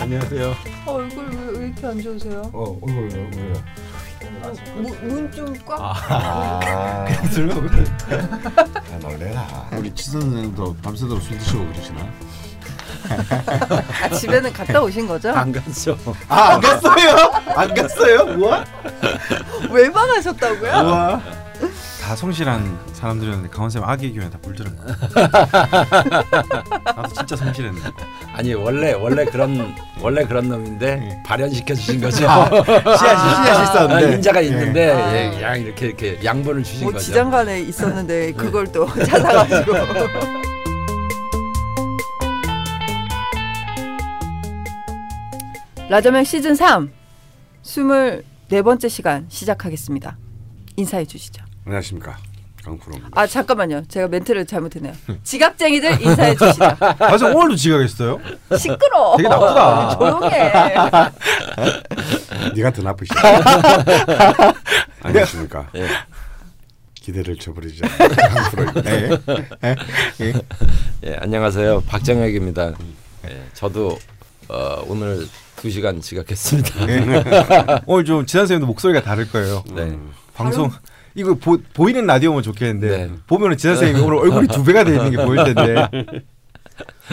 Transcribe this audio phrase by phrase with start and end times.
[0.00, 0.54] 안녕하세요.
[0.86, 2.42] 어, 얼굴 왜, 왜 이렇게 안 좋으세요?
[2.52, 3.62] 어 얼굴 왜요?
[5.02, 5.78] 문좀 꽉.
[5.80, 7.70] 아, 술 먹을
[8.10, 9.68] 아 놀래라.
[9.76, 12.08] 우리 치 선생님도 밤새도록 술 드시고 그러시나?
[14.02, 15.30] 아, 집에는 갔다 오신 거죠?
[15.30, 15.96] 안 갔죠.
[16.28, 17.16] 아, 안 갔어요?
[17.56, 18.18] 안 갔어요?
[18.38, 18.64] 우와.
[19.70, 20.70] 외방하셨다고요?
[20.72, 21.22] 우와.
[22.02, 24.84] 다 성실한 사람들이었는데 강원 쌤 아기 교회 다 물들은 거.
[26.94, 27.90] 나도 진짜 성실했는데.
[28.32, 32.18] 아니 원래 원래 그런 원래 그런 놈인데 발현시켜 주신 거죠.
[32.18, 33.94] 씨앗이 씨앗이 있었는데.
[33.94, 35.16] 아, 인자가 있는데 아.
[35.16, 37.04] 예, 그냥 이렇게 이렇게 양분을 주신 뭐 거죠.
[37.04, 39.72] 지장간에 있었는데 그걸 또 찾아가지고.
[45.88, 46.90] 라자명 시즌 3
[47.64, 50.16] 24번째 시간 시작하겠습니다.
[50.76, 51.44] 인사해 주시죠.
[51.66, 52.16] 안녕하십니까
[52.64, 53.20] 강프로입니다.
[53.20, 53.82] 아 잠깐만요.
[53.88, 54.94] 제가 멘트를 잘못했네요.
[55.22, 56.64] 지각쟁이들 인사해 주시죠.
[56.80, 58.20] 아, 저 오늘도 지각했어요?
[58.58, 59.14] 시끄러.
[59.16, 59.98] 되게 나쁘다.
[59.98, 60.52] 조용해.
[62.54, 63.20] 네가 더 나쁘시다.
[65.02, 65.68] 안녕하십니까.
[65.76, 65.86] 예.
[66.94, 68.90] 기대를 저버리지 않는 강프로입니다.
[71.04, 71.82] 예, 안녕하세요.
[71.88, 72.72] 박정혁입니다.
[73.28, 73.98] 예, 저도
[74.48, 75.26] 어, 오늘
[75.56, 77.82] 2시간 지각했습니다.
[77.86, 79.64] 오늘 좀 지난 쌤도 목소리가 다를 거예요.
[79.74, 79.98] 네.
[80.34, 80.70] 방송
[81.14, 83.10] 이거 보, 보이는 라디오면 좋겠는데 네.
[83.26, 85.88] 보면은 지난 쌤이 오늘 얼굴이 두 배가 돼 있는 게 보일 텐데.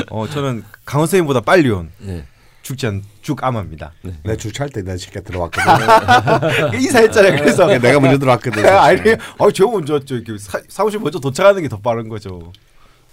[0.09, 2.23] 어 저는 강원 쌤보다 빨리 온 예.
[2.61, 3.91] 죽지 않 죽아마입니다.
[4.23, 6.73] 내 주차할 때내 집에 들어왔거든.
[6.79, 7.37] 인사했잖아요.
[7.39, 8.65] 그래서 내가 먼저 들어왔거든.
[8.67, 8.99] 아니,
[9.37, 12.51] 어, 저 먼저 저 이렇게 사, 사무실 먼저 도착하는 게 더 빠른 거죠.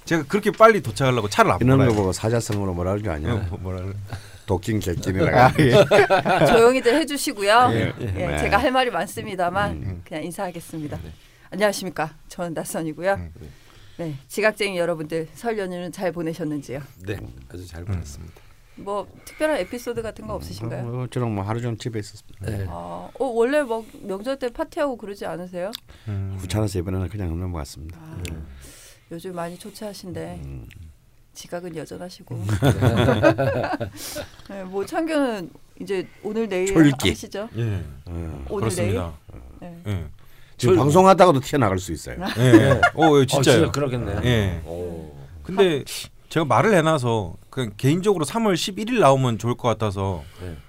[0.04, 1.96] 제가 그렇게 빨리 도착하려고 차를 안 이런 거 몰아요.
[1.96, 3.46] 보고 사자성어로 뭐라 그러는 줄 아냐?
[3.50, 3.92] 뭐, 뭐라 그래?
[4.46, 5.46] 도끼인 개끼니라.
[5.46, 5.72] 아, 예.
[6.46, 7.70] 조용히들 해주시고요.
[7.72, 7.92] 예.
[8.00, 8.38] 예, 네.
[8.38, 10.02] 제가 할 말이 많습니다만 음.
[10.06, 10.98] 그냥 인사하겠습니다.
[11.50, 12.14] 안녕하십니까.
[12.28, 13.14] 저는 낯선이고요.
[13.14, 13.32] 음.
[13.98, 16.80] 네, 지각쟁이 여러분들 설 연휴는 잘 보내셨는지요?
[17.06, 17.16] 네,
[17.48, 18.34] 아주 잘 보냈습니다.
[18.76, 20.86] 뭐 특별한 에피소드 같은 거 없으신가요?
[20.86, 22.44] 어, 저는 뭐 하루 종일 집에 있었습니다.
[22.44, 22.66] 네.
[22.68, 25.70] 어, 어, 원래 막 명절 때 파티하고 그러지 않으세요?
[26.08, 26.38] 음.
[26.42, 27.98] 귀찮아서 이번에는 그냥 넘어갔습니다.
[27.98, 28.22] 아,
[29.10, 30.66] 요즘 많이 초췌하신데 음.
[31.36, 32.34] 지각은 여전하시고.
[34.50, 37.10] 네, 뭐 창규는 이제 오늘 내일 졸기.
[37.10, 37.48] 하시죠?
[37.56, 37.82] 예.
[38.06, 38.44] 어.
[38.48, 39.12] 오늘 그렇습니다.
[39.60, 39.74] 내일.
[39.84, 39.92] 네.
[39.92, 40.04] 예.
[40.56, 42.16] 지금 저- 방송하다가도 튀어나갈 수 있어요.
[42.38, 42.42] 예.
[42.42, 42.80] 예.
[42.94, 43.56] 어, 예, 어, 진짜요.
[43.56, 44.20] 진짜 그러겠네요.
[44.24, 44.62] 예.
[44.64, 45.14] 오.
[45.42, 45.84] 근데
[46.28, 50.22] 제가 말을 해놔서 그냥 개인적으로 3월 11일 나오면 좋을 것 같아서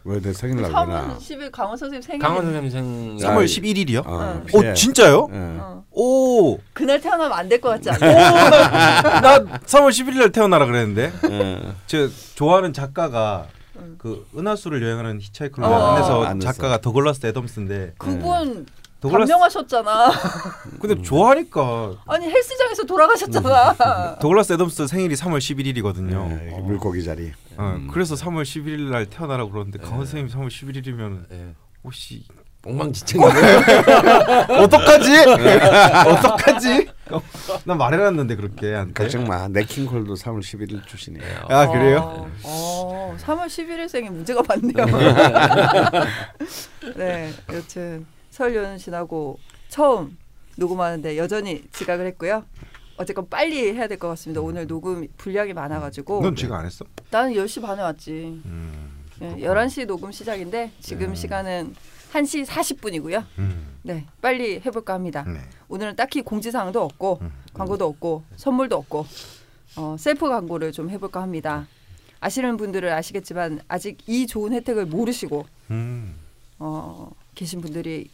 [0.04, 1.18] 왜 내 생일날 3월 그러나?
[1.18, 2.20] 10일 강원 선생님 생일.
[2.22, 4.06] 강원 선생님 생 3월 11일이요?
[4.08, 4.46] 어, 응.
[4.46, 4.70] 피해.
[4.70, 5.28] 어, 진짜요?
[5.32, 5.36] 예.
[5.60, 5.84] 어.
[5.92, 8.18] 오, 그날 태어나면 안 될 것 같지 오, 않아요?
[9.22, 11.12] 나, 나 3월 11일 날 태어나라 그랬는데.
[11.32, 11.74] 예.
[11.88, 13.48] 저 좋아하는 작가가
[13.80, 13.96] 응.
[13.98, 15.94] 그 은하수를 여행하는 히치하이커를 어.
[15.96, 16.52] 안내서 안내서.
[16.54, 18.66] 작가가 더글라스 애덤스인데 그분
[19.00, 20.12] 더글라스 단명하셨잖아.
[20.82, 24.18] 근데 좋아하니까 아니 헬스장에서 돌아가셨잖아.
[24.20, 26.32] 더글라스 애덤스 생일이 3월 11일이거든요.
[26.42, 27.32] 예, 이렇게 물고기 자리.
[27.58, 31.54] 어, 그래서 3월 11일 날 태어나라 그러는데 강원 선생님 3월 11일이면 예.
[31.84, 32.24] 혹시
[32.66, 33.60] 엉망진창이네요.
[34.64, 35.12] 어떡하지?
[36.08, 36.88] 어떡하지?
[37.12, 37.22] 어,
[37.64, 38.94] 난 말해놨는데 그렇게 한테.
[38.94, 39.48] 걱정 마.
[39.48, 41.46] 네킹콜도 3월 11일 출신이에요.
[41.50, 42.00] 아 그래요?
[42.00, 44.86] 어, 어, 3월 11일생이 문제가 많네요.
[46.96, 48.06] 네, 여튼
[48.38, 50.16] 설 연휴 지나고 처음
[50.58, 52.46] 녹음하는데 여전히 지각을 했고요.
[52.98, 54.42] 어쨌건 빨리 해야 될 것 같습니다.
[54.42, 56.86] 오늘 녹음 분량이 많아가지고 넌 지금 안 했어?
[57.10, 58.40] 나는 10시 반에 왔지.
[58.46, 61.74] 음, 예, 11시 녹음 시작인데 지금 시간은
[62.14, 63.26] 1시 40분이고요.
[63.40, 65.24] 음, 네, 빨리 해볼까 합니다.
[65.28, 65.40] 네.
[65.68, 67.32] 오늘은 딱히 공지사항도 없고 음.
[67.56, 69.08] 광고도 없고 선물도 없고
[69.78, 71.68] 어, 셀프 광고를 좀 해볼까 합니다.
[72.20, 76.16] 아시는 분들은 아시겠지만 아직 이 좋은 혜택을 모르시고 음.
[76.60, 78.10] 어, 계신 분들이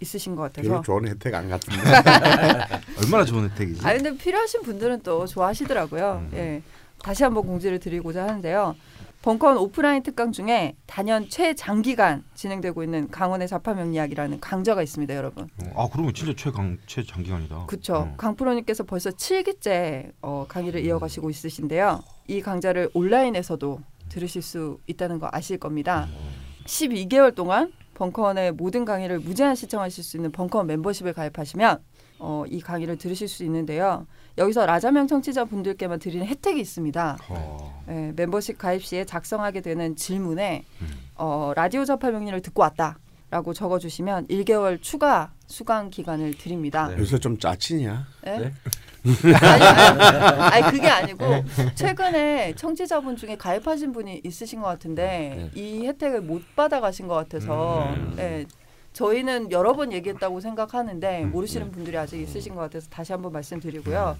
[0.00, 0.82] 있으신 것 같아서.
[0.82, 1.80] 좋은 혜택 안 같은데.
[3.02, 3.86] 얼마나 좋은 혜택이지?
[3.86, 6.28] 아 근데 필요하신 분들은 또 좋아하시더라고요.
[6.30, 6.36] 음.
[6.36, 6.62] 예,
[7.02, 8.74] 다시 한번 공지를 드리고자 하는데요.
[9.22, 15.48] 벙커원 오프라인 특강 중에 단연 최장기간 진행되고 있는 강원의 자파명리학이라는 강좌가 있습니다, 여러분.
[15.74, 17.64] 아 그러면 진짜 최강 최장기간이다.
[17.66, 18.02] 그렇죠.
[18.02, 18.14] 음.
[18.18, 22.02] 강프로님께서 벌써 7기째 어, 강의를 이어가시고 있으신데요.
[22.28, 23.80] 이 강좌를 온라인에서도
[24.10, 26.06] 들으실 수 있다는 거 아실 겁니다.
[26.66, 31.78] 12개월 동안 벙커원의 모든 강의를 무제한 시청하실 수 있는 벙커원 멤버십을 가입하시면
[32.18, 34.06] 어, 이 강의를 들으실 수 있는데요.
[34.38, 37.18] 여기서 라자명 청취자 분들께만 드리는 혜택이 있습니다.
[37.28, 37.84] 어.
[37.88, 40.88] 예, 멤버십 가입 시에 작성하게 되는 질문에 음.
[41.16, 42.98] 어, 라디오 접할 명리를 듣고 왔다
[43.30, 46.88] 라고 적어주시면 1개월 추가 수강 기간을 드립니다.
[46.88, 46.98] 네.
[46.98, 48.06] 요새 좀 짜치냐?
[48.26, 48.38] 예?
[48.38, 48.52] 네?
[49.04, 51.24] 아니, 아니, 아니 그게 아니고
[51.74, 58.16] 최근에 청취자분 중에 가입하신 분이 있으신 것 같은데 이 혜택을 못 받아가신 것 같아서 음.
[58.18, 58.46] 예,
[58.94, 64.16] 저희는 여러 번 얘기했다고 생각하는데 모르시는 분들이 아직 있으신 것 같아서 다시 한번 말씀드리고요.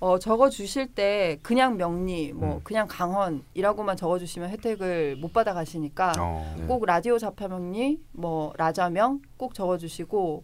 [0.00, 2.60] 어, 적어 주실 때 그냥 명리, 뭐 음.
[2.64, 6.56] 그냥 강헌이라고만 적어 주시면 혜택을 못 받아 가시니까 어.
[6.66, 10.42] 꼭 라디오 자파명리, 뭐 라자명 꼭 적어 주시고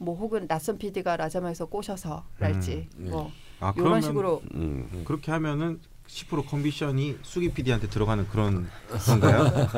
[0.00, 3.10] 뭐 혹은 낯선 PD가 라자명에서 꼬셔서랄지 음.
[3.10, 3.30] 뭐
[3.60, 5.02] 아, 이런 그러면 식으로 음.
[5.06, 5.78] 그렇게 하면은
[6.10, 8.68] 10% 커미션이 수기 PD한테 들어가는 그런
[9.06, 9.68] 건가요?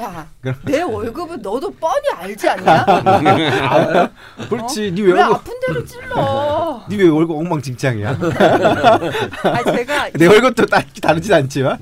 [0.00, 0.28] 야,
[0.64, 2.86] 내 월급은 너도 뻔히 알지 않냐?
[4.48, 4.92] 그렇지.
[4.92, 6.84] 니왜왜 월급 아픈 데를 찔러?
[6.88, 8.18] 니왜 월급 엉망진창이야?
[9.42, 11.78] 아 제가 내 월급도 다, 다르진 않지만.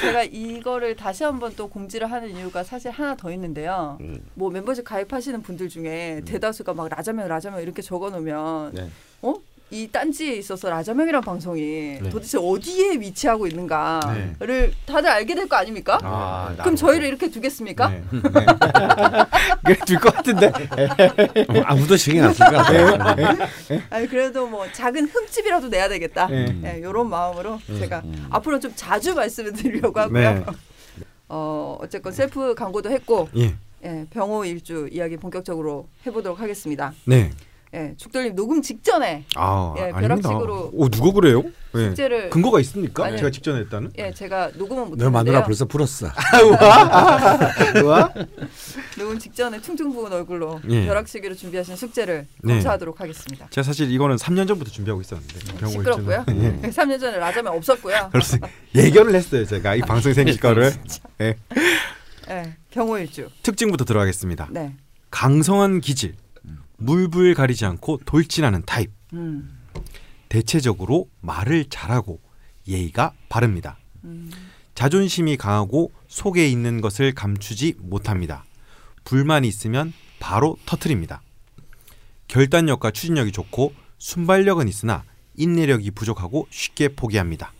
[0.00, 3.98] 제가 이거를 다시 한번 또 공지를 하는 이유가 사실 하나 더 있는데요.
[4.00, 4.20] 음.
[4.34, 8.88] 뭐 멤버십 가입하시는 분들 중에 대다수가 막 라자명 라자명 이렇게 적어놓으면 네.
[9.22, 9.34] 어?
[9.70, 15.98] 이 딴지에 있어서 라자명이란 방송이 도대체 어디에 위치하고 있는가를 다들 알게 될 거 아닙니까?
[16.02, 17.88] 아, 그럼 저희를 이렇게 두겠습니까?
[17.88, 18.02] 네.
[18.12, 18.20] 네.
[19.64, 20.46] 그래 둘것 같은데.
[20.46, 23.48] 어, 아무도 신경 안쓸것 같아요.
[23.90, 26.26] 아니 그래도 뭐 작은 흠집이라도 내야 되겠다.
[26.28, 26.52] 네.
[26.60, 30.34] 네, 이런 마음으로 제가 앞으로 좀 자주 말씀을 드리려고 하고요.
[30.34, 30.44] 네.
[31.28, 33.54] 어 어쨌건 셀프 광고도 했고 예.
[33.84, 36.92] 예, 병호 일주 이야기 본격적으로 해보도록 하겠습니다.
[37.06, 37.30] 네.
[37.74, 39.90] 예, 죽돌님 녹음 직전에 아, 예.
[39.90, 41.42] 벼락식으로 오, 누가 그래요?
[41.74, 41.86] 예.
[41.88, 43.04] 숙제를 근거가 있습니까?
[43.06, 43.18] 아니요.
[43.18, 43.90] 제가 직전에 했다는?
[43.98, 45.42] 예, 제가 녹음은 너 마누라 못했는데요.
[45.44, 46.06] 벌써 불었어.
[47.82, 48.12] 우와.
[48.96, 50.86] 녹음 직전에 퉁퉁 부은 얼굴로 예.
[50.86, 52.54] 벼락시기로 준비하신 숙제를 네.
[52.54, 53.48] 검사하도록 하겠습니다.
[53.50, 55.34] 제가 사실 이거는 3년 전부터 준비하고 있었는데.
[55.58, 56.24] 병호 시끄럽고요.
[56.28, 56.60] 예.
[56.70, 58.10] 3년 전에 라자면 없었고요.
[58.12, 58.38] 그래서
[58.76, 60.72] 예견을 했어요, 제가 이 방송 이 생길 거를.
[61.20, 61.34] 예.
[62.30, 63.28] 예, 병호 일주.
[63.42, 64.48] 특징부터 들어가겠습니다.
[64.50, 64.74] 네.
[65.10, 66.14] 강성한 기질,
[66.84, 68.90] 물불 가리지 않고 돌진하는 타입.
[69.14, 69.58] 음.
[70.28, 72.20] 대체적으로 말을 잘하고
[72.68, 73.78] 예의가 바릅니다.
[74.04, 74.30] 음.
[74.74, 78.44] 자존심이 강하고 속에 있는 것을 감추지 못합니다.
[79.04, 81.22] 불만이 있으면 바로 터트립니다.
[82.28, 85.04] 결단력과 추진력이 좋고 순발력은 있으나
[85.36, 87.52] 인내력이 부족하고 쉽게 포기합니다.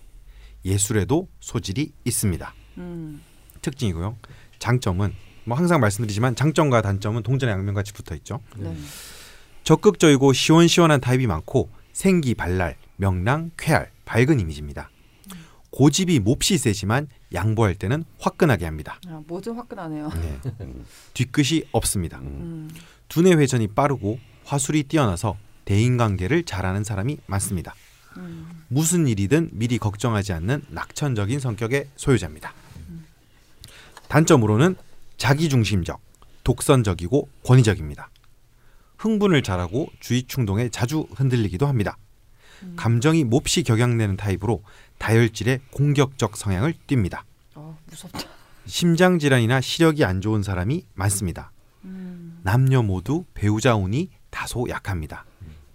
[0.64, 2.54] 예술에도 소질이 있습니다.
[2.78, 3.22] 음.
[3.62, 4.16] 특징이고요.
[4.58, 8.40] 장점은 뭐 항상 말씀드리지만 장점과 단점은 동전의 양면같이 붙어 있죠.
[8.56, 8.74] 네.
[9.64, 14.90] 적극적이고 시원시원한 타입이 많고 생기 발랄, 명랑, 쾌활, 밝은 이미지입니다.
[15.70, 19.00] 고집이 몹시 세지만 양보할 때는 화끈하게 합니다.
[19.08, 20.10] 아, 뭐든 화끈하네요.
[20.10, 20.40] 네.
[21.14, 22.18] 뒤끝이 없습니다.
[22.18, 22.70] 음.
[23.08, 27.74] 두뇌 회전이 빠르고 화술이 뛰어나서 대인관계를 잘하는 사람이 많습니다.
[28.18, 28.64] 음.
[28.68, 32.52] 무슨 일이든 미리 걱정하지 않는 낙천적인 성격의 소유자입니다.
[34.08, 34.76] 단점으로는
[35.16, 36.00] 자기중심적,
[36.44, 38.10] 독선적이고 권위적입니다.
[39.04, 41.98] 흥분을 잘하고 주의 충동에 자주 흔들리기도 합니다.
[42.76, 44.62] 감정이 몹시 격양되는 타입으로
[44.96, 47.24] 다혈질의 공격적 성향을 띱니다.
[47.54, 48.20] 어, 무섭다.
[48.64, 51.52] 심장 질환이나 시력이 안 좋은 사람이 많습니다.
[51.84, 52.40] 음.
[52.42, 55.26] 남녀 모두 배우자 운이 다소 약합니다.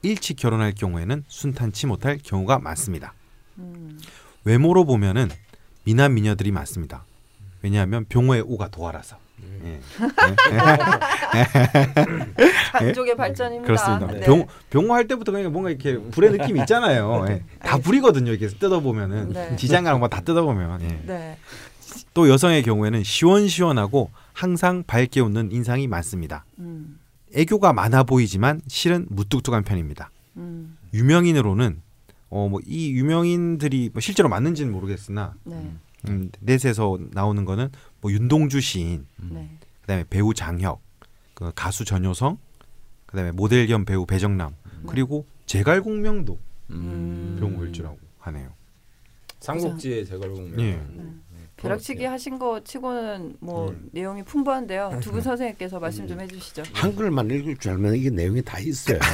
[0.01, 3.13] 일찍 결혼할 경우에는 순탄치 못할 경우가 많습니다.
[3.59, 3.99] 음.
[4.43, 5.29] 외모로 보면은
[5.83, 7.05] 미남 미녀들이 많습니다.
[7.61, 9.19] 왜냐하면 병호의 우가 도화라서.
[9.65, 9.79] 예.
[12.73, 13.65] 가족의 발전입니다.
[13.67, 14.07] 그렇습니다.
[14.07, 14.19] 네.
[14.25, 17.25] 병 병호 할 때부터 그냥 뭔가 이렇게 불의 느낌이 있잖아요.
[17.29, 17.43] 예.
[17.59, 18.31] 다 불이거든요.
[18.31, 19.55] 이렇게 뜯어 보면은 네.
[19.55, 20.81] 지장가랑 뭐다 뜯어 보면.
[20.81, 20.87] 예.
[21.05, 21.37] 네.
[22.13, 26.45] 또 여성의 경우에는 시원시원하고 항상 밝게 웃는 인상이 많습니다.
[26.59, 26.99] 음.
[27.35, 30.09] 애교가 많아 보이지만 실은 무뚝뚝한 편입니다.
[30.37, 30.77] 음.
[30.93, 31.81] 유명인으로는
[32.31, 35.55] 어 뭐 이 유명인들이 뭐 실제로 맞는지는 모르겠으나 네.
[35.55, 35.79] 음,
[36.39, 37.69] 넷에서 나오는 거는
[38.01, 39.49] 뭐 윤동주 시인, 네.
[39.81, 40.81] 그다음에 배우 장혁,
[41.33, 42.37] 그 가수 전효성,
[43.05, 44.55] 그다음에 모델 겸 배우 배정남,
[44.87, 46.37] 그리고 제갈공명도
[46.71, 47.37] 음.
[47.39, 48.49] 병호일주라고 하네요.
[49.39, 50.59] 삼국지의 제갈공명.
[50.61, 50.81] 예.
[51.61, 53.89] 벼락치기 하신 거 치고는 뭐 음.
[53.91, 54.99] 내용이 풍부한데요.
[55.01, 56.63] 두 분 선생님께서 말씀 좀 해주시죠.
[56.73, 58.97] 한글만 읽을 줄 알면 이게 내용이 다 있어요.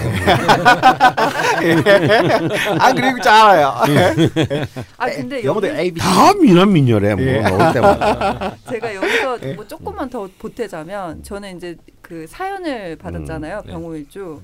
[2.79, 3.67] 아 그리고 잘 알아요.
[4.97, 8.55] 아 근데 영어도 A, B, 다 미남 미녀래 뭐 나올 때마다.
[8.69, 13.63] 제가 여기서 뭐 조금만 더 보태자면 저는 이제 그 사연을 받았잖아요.
[13.65, 13.71] 네.
[13.71, 14.41] 병호일주.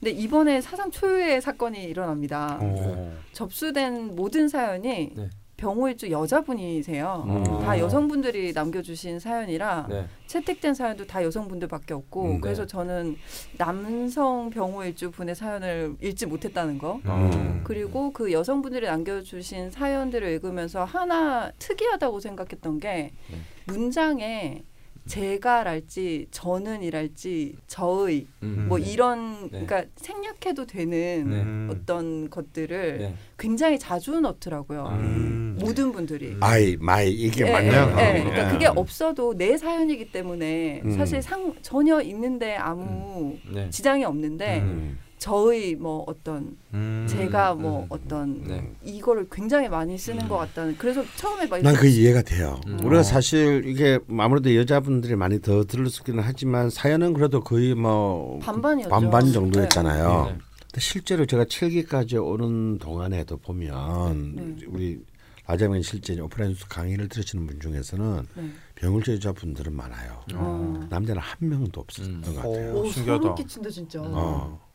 [0.00, 2.58] 근데 이번에 사상 초유의 사건이 일어납니다.
[2.60, 3.12] 어.
[3.32, 5.30] 접수된 모든 사연이 네.
[5.56, 7.24] 병호일주 여자분이세요.
[7.26, 7.44] 음.
[7.60, 10.06] 다 여성분들이 남겨주신 사연이라 네.
[10.26, 12.68] 채택된 사연도 다 여성분들밖에 없고 음, 그래서 네.
[12.68, 13.16] 저는
[13.56, 17.62] 남성 병오일주 분의 사연을 읽지 못했다는 거 음.
[17.64, 23.38] 그리고 그 여성분들이 남겨주신 사연들을 읽으면서 하나 특이하다고 생각했던 게 네.
[23.66, 24.62] 문장에
[25.06, 28.66] 제가랄지 저는이랄지 저의 음.
[28.68, 29.64] 뭐 이런 네.
[29.64, 31.42] 그러니까 생략해도 되는 네.
[31.42, 31.68] 음.
[31.70, 33.14] 어떤 것들을 네.
[33.38, 34.86] 굉장히 자주 넣더라고요.
[35.00, 35.58] 음.
[35.60, 36.36] 모든 분들이.
[36.40, 37.96] I my 이게 예, 맞냐?
[38.00, 38.24] 예, 예.
[38.24, 40.90] 그러니까 그게 없어도 내 사연이기 때문에 음.
[40.90, 43.70] 사실 상, 전혀 있는데 아무 네.
[43.70, 44.98] 지장이 없는데 음.
[45.18, 47.06] 저의 뭐 어떤 음.
[47.08, 47.86] 제가 뭐 음.
[47.88, 48.72] 어떤 네.
[48.84, 52.60] 이거를 굉장히 많이 쓰는 것 같다는 그래서 처음에 막 난그 이해가 돼요.
[52.66, 52.78] 음.
[52.80, 53.02] 우리가 어.
[53.02, 58.90] 사실 이게 아무래도 여자분들이 많이 더 들었기는 하지만 사연은 그래도 거의 뭐 반반이었죠.
[58.90, 60.24] 반반 정도였잖아요.
[60.26, 60.38] 네.
[60.60, 64.66] 근데 실제로 제가 7기까지 오는 동안에도 보면 네.
[64.68, 65.00] 우리
[65.46, 68.50] 라자면 실제 오프라인 강의를 들으시는 분 중에서는 네.
[68.74, 70.20] 병을제 여자분들은 많아요.
[70.34, 70.86] 어.
[70.90, 72.20] 남자는 한 명도 없었던 음.
[72.22, 72.74] 것 같아요.
[72.74, 73.22] 오, 오, 신기하다.
[73.22, 74.00] 소름 끼친다 진짜.
[74.02, 74.65] 어.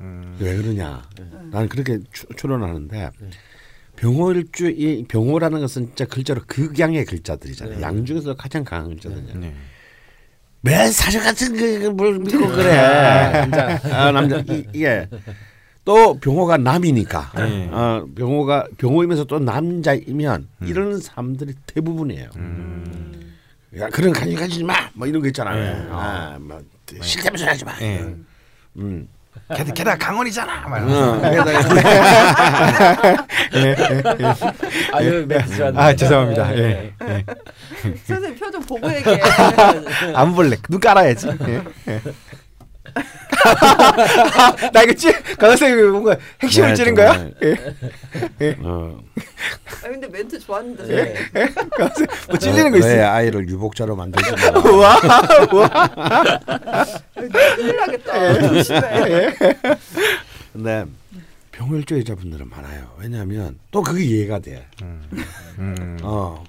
[0.00, 0.36] 음.
[0.40, 1.02] 왜 그러냐?
[1.18, 1.24] 네.
[1.50, 3.10] 나는 그렇게 추, 추론하는데
[3.96, 7.76] 병호일주 이 병호라는 것은 진짜 글자로 극양의 글자들이잖아요.
[7.76, 7.82] 네.
[7.82, 9.40] 양 중에서 가장 강한 글자들이잖아요.
[9.40, 9.54] 네.
[10.62, 13.42] 왜 사실 같은 그뭘 믿고 그래?
[13.44, 13.80] 진짜.
[13.92, 15.08] 아, 남자 이, 이게
[15.84, 17.68] 또 병호가 남이니까 네.
[17.72, 22.30] 어, 병호가 병호이면서 또 남자이면 이러는 사람들이 대부분이에요.
[22.36, 23.34] 음.
[23.76, 24.74] 야 그런 간지 가지지 마.
[24.94, 25.56] 뭐 이런 거 있잖아요.
[25.56, 25.88] 네.
[25.90, 26.62] 아, 뭐
[27.00, 27.76] 싫다면서 하지 마.
[27.78, 28.14] 네.
[28.76, 29.08] 음.
[29.54, 30.68] 게다, 게다가 강원이잖아.
[30.68, 31.74] 막 어, 이러면서.
[31.74, 33.26] 게다가
[34.94, 35.78] 아유 멘트 좋았네.
[35.80, 36.56] 아 죄송합니다.
[36.56, 36.92] 예.
[37.02, 37.24] 예.
[38.06, 39.20] 선생님 표정 보고 얘기해.
[40.14, 40.56] 안 볼래.
[40.68, 41.28] 눈 깔아야지.
[41.48, 41.62] 예.
[41.88, 42.00] 예.
[44.72, 47.12] 나 이거 찌 강선생님이 뭔가 핵심을 네, 찌른 거야?
[47.12, 47.34] 정말.
[48.40, 48.56] 예.
[48.62, 49.00] 어,
[49.84, 50.86] 아, 근데 멘트 좋았는데.
[50.86, 51.14] 네.
[51.78, 52.06] 선생님.
[52.28, 53.04] 뭐 찔리는 거 왜 있어?
[53.10, 54.58] 아이를 유복자로 만들지 마.
[54.70, 55.00] 우와.
[57.14, 58.48] 큰일 나겠다.
[58.48, 59.34] 조심해.
[60.52, 60.84] 근데
[61.52, 62.92] 병일조 여자분들은 많아요.
[62.98, 64.66] 왜냐하면 또 그게 이해가 돼.
[64.82, 65.98] 음.
[66.02, 66.44] 어.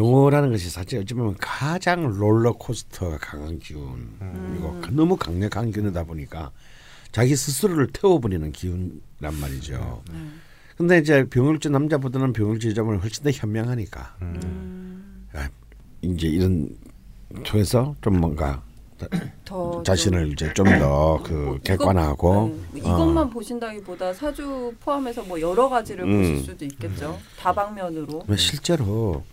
[0.00, 4.82] 병호라는 것이 사실 어찌 보면 가장 롤러코스터가 강한 기운이고 음.
[4.92, 6.52] 너무 강력한 기운이다 보니까
[7.12, 10.02] 자기 스스로를 태워버리는 기운이란 말이죠.
[10.10, 10.40] 음.
[10.78, 15.26] 근데 이제 병일주 남자보다는 병일주 여자분은 훨씬 더 현명하니까 음.
[15.34, 15.50] 아,
[16.00, 16.70] 이제 이런
[17.44, 18.62] 통해서 좀 뭔가
[19.44, 26.04] 더 자신을 이제 좀 더그뭐 객관화하고 이것, 네, 이것만 보신다기보다 사주 포함해서 뭐 여러 가지를
[26.04, 26.18] 음.
[26.18, 27.18] 보실 수도 있겠죠.
[27.38, 28.24] 다방면으로.
[28.26, 29.24] 어, 실제로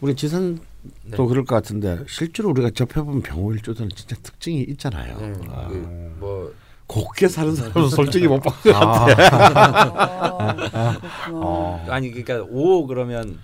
[0.00, 0.62] 우리 지선도
[1.04, 1.16] 네.
[1.16, 5.18] 그럴 것 같은데 실제로 우리가 접해본 병호일조들은 진짜 특징이 있잖아요.
[5.18, 5.34] 네.
[5.48, 6.52] 아, 그, 뭐
[6.86, 9.06] 곱게 사는 사람은 솔직히 못 봤고 아.
[9.06, 11.00] 아, 그렇구나.
[11.32, 11.86] 어.
[11.88, 13.38] 아니 그러니까 오후 그러면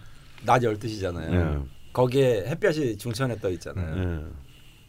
[0.44, 1.30] 낮 12시잖아요.
[1.30, 1.58] 네.
[1.92, 3.94] 거기에 햇볕이 중천에 떠 있잖아요.
[3.94, 4.24] 네.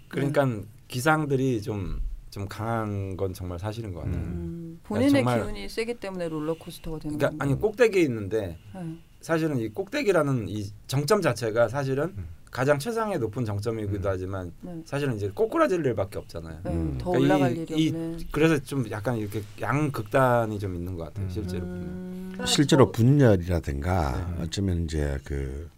[0.08, 0.48] 그러니까
[0.88, 4.16] 기상들이 좀좀 강한 건 정말 사실인 것 같아요.
[4.22, 7.56] 음, 본인의 정말- 기운이 세기 때문에 롤러코스터가 되는 그러니까 아니?
[7.56, 8.98] 꼭대기에 있는데 네.
[9.22, 12.26] 사실은 이 꼭대기라는 이 정점 자체가 사실은 음.
[12.50, 14.82] 가장 최상의 높은 정점이기도 하지만 네.
[14.86, 16.60] 사실은 이제 꼬꾸라질 일밖에 없잖아요.
[16.64, 16.98] 네, 음.
[16.98, 18.18] 더 그러니까 올라갈 이- 일이 이- 없네.
[18.32, 21.30] 그래서 좀 약간 이렇게 양극단이 좀 있는 것 같아요.
[21.30, 21.82] 실제로 보면.
[21.84, 22.38] 음.
[22.46, 24.44] 실제로 분열이라든가 네.
[24.44, 25.70] 어쩌면 이제 그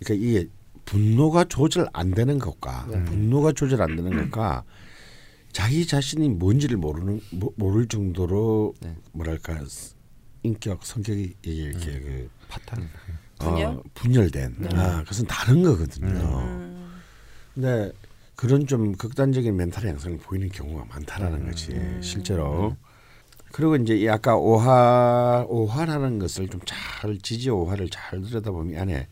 [0.00, 0.48] 그러니까 이게
[0.84, 3.02] 분노가 조절 안 되는 것과 네.
[3.04, 4.64] 분노가 조절 안 되는 것과
[5.52, 8.94] 자기 자신이 뭔지를 모르는 모, 모를 정도로 네.
[9.12, 9.60] 뭐랄까
[10.42, 12.88] 인격 성격이 이렇게 그 파탄.
[13.38, 13.66] 분열?
[13.68, 14.68] 어, 분열된 네.
[14.74, 16.08] 아 그것은 다른 거거든요.
[16.08, 17.00] 음.
[17.54, 17.90] 근데
[18.36, 22.00] 그런 좀 극단적인 멘탈 양상을 보이는 경우가 많다라는 거지 음.
[22.02, 22.76] 실제로.
[23.52, 29.08] 그리고 이제 이 아까 오화 오화라는 것을 좀 잘 지지 오화를 잘 들여다보면 이 안에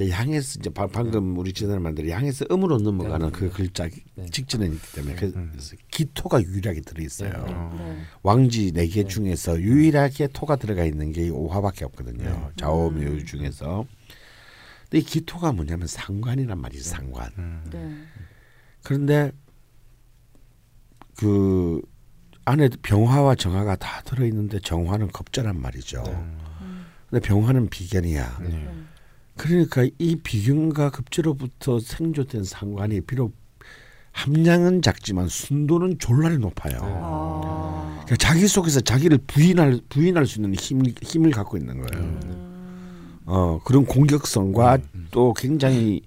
[0.00, 3.32] 이제 양에서 이제 바- 방금 우리 지난해 만든 양에서 음으로 넘어가는 네.
[3.32, 4.26] 그 글자 네.
[4.30, 7.30] 직전에 있기 때문에 그래서 기토가 유일하게 들어 있어요.
[7.46, 7.84] 네.
[7.84, 8.00] 네.
[8.22, 12.24] 왕지 네 개 중에서 유일하게 토가 들어가 있는 게이 오화밖에 없거든요.
[12.24, 12.46] 네.
[12.56, 13.86] 좌오묘 중에서.
[14.84, 16.82] 근데 이 기토가 뭐냐면 상관이란 말이죠.
[16.82, 17.30] 상관.
[17.38, 17.64] 음.
[17.70, 17.96] 네.
[18.82, 19.32] 그런데
[21.16, 21.80] 그
[22.46, 26.02] 안에 병화와 정화가 다 들어 있는데 정화는 겁자란 말이죠.
[26.04, 26.36] 네.
[27.10, 28.38] 근데 병화는 비견이야.
[28.42, 28.68] 네.
[29.44, 33.34] 그러니까 이 비견과 급제로부터 생조된 상관이 비록
[34.12, 36.78] 함량은 작지만 순도는 졸라리 높아요.
[36.82, 38.00] 아.
[38.04, 42.04] 그러니까 자기 속에서 자기를 부인할 부인할 수 있는 힘 힘을 갖고 있는 거예요.
[42.04, 43.20] 음.
[43.24, 44.78] 어 그런 공격성과
[45.10, 46.02] 또 굉장히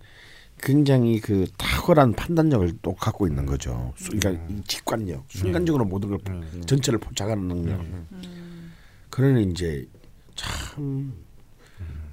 [0.61, 3.93] 굉장히 그 탁월한 판단력을 또 갖고 있는 거죠.
[3.97, 6.61] 수- 그러니까 이 직관력, 순간적으로 모든 걸 음.
[6.67, 7.79] 전체를 포착하는 능력.
[7.79, 8.71] 음.
[9.09, 9.87] 그러니 이제
[10.35, 11.13] 참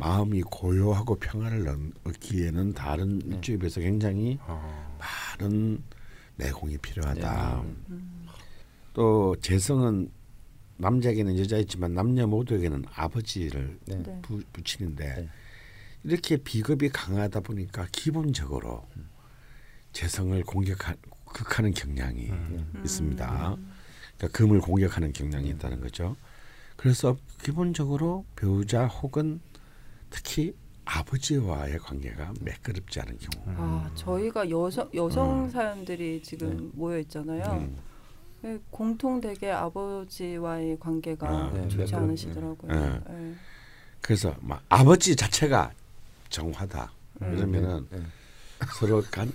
[0.05, 4.97] 마음이 고요하고 평화를 얻- 얻기에는 다른 일주에 비해서 굉장히 어.
[5.39, 5.83] 많은
[6.37, 7.63] 내공이 필요하다.
[7.89, 7.97] 네.
[8.95, 10.11] 또 재성은
[10.79, 14.03] 남자에게는 여자있지만 남녀 모두에게는 아버지를 네.
[14.03, 14.19] 네.
[14.23, 15.29] 부, 부치는데 네.
[16.03, 18.89] 이렇게 비겁이 강하다 보니까 기본적으로
[19.93, 20.95] 재성을 공격하
[21.27, 22.73] 극하는 경향이 음.
[22.83, 23.27] 있습니다.
[24.17, 26.17] 그러니까 금을 공격하는 경향이 있다는 거죠.
[26.77, 29.41] 그래서 기본적으로 배우자 혹은
[30.11, 33.57] 특히 아버지와의 관계가 매끄럽지 않은 경우.
[33.57, 37.45] 아, 저희가 여성 여성 사연들이 지금 모여 있잖아요.
[37.53, 37.77] 음.
[38.43, 42.73] 네, 공통되게 아버지와의 관계가 아, 네, 좋지 네, 않으시더라고요.
[42.73, 43.01] 네.
[43.09, 43.35] 네.
[44.01, 45.73] 그래서 막 아버지 자체가
[46.29, 46.91] 정화다.
[47.23, 47.37] 음.
[47.37, 48.01] 이러면은 네.
[48.79, 49.31] 서로 간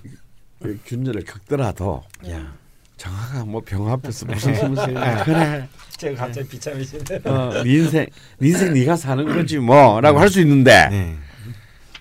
[0.85, 2.57] 균열을 겪더라도 야,
[2.97, 5.67] 정화가 뭐 병 앞에서 무슨 힘을 그래.
[5.97, 7.21] 제가 갑자기 비참해지네.
[7.25, 8.05] 어, 네 인생
[8.39, 11.15] 네 인생 네가 사는 거지 뭐라고 할 수 있는데 네.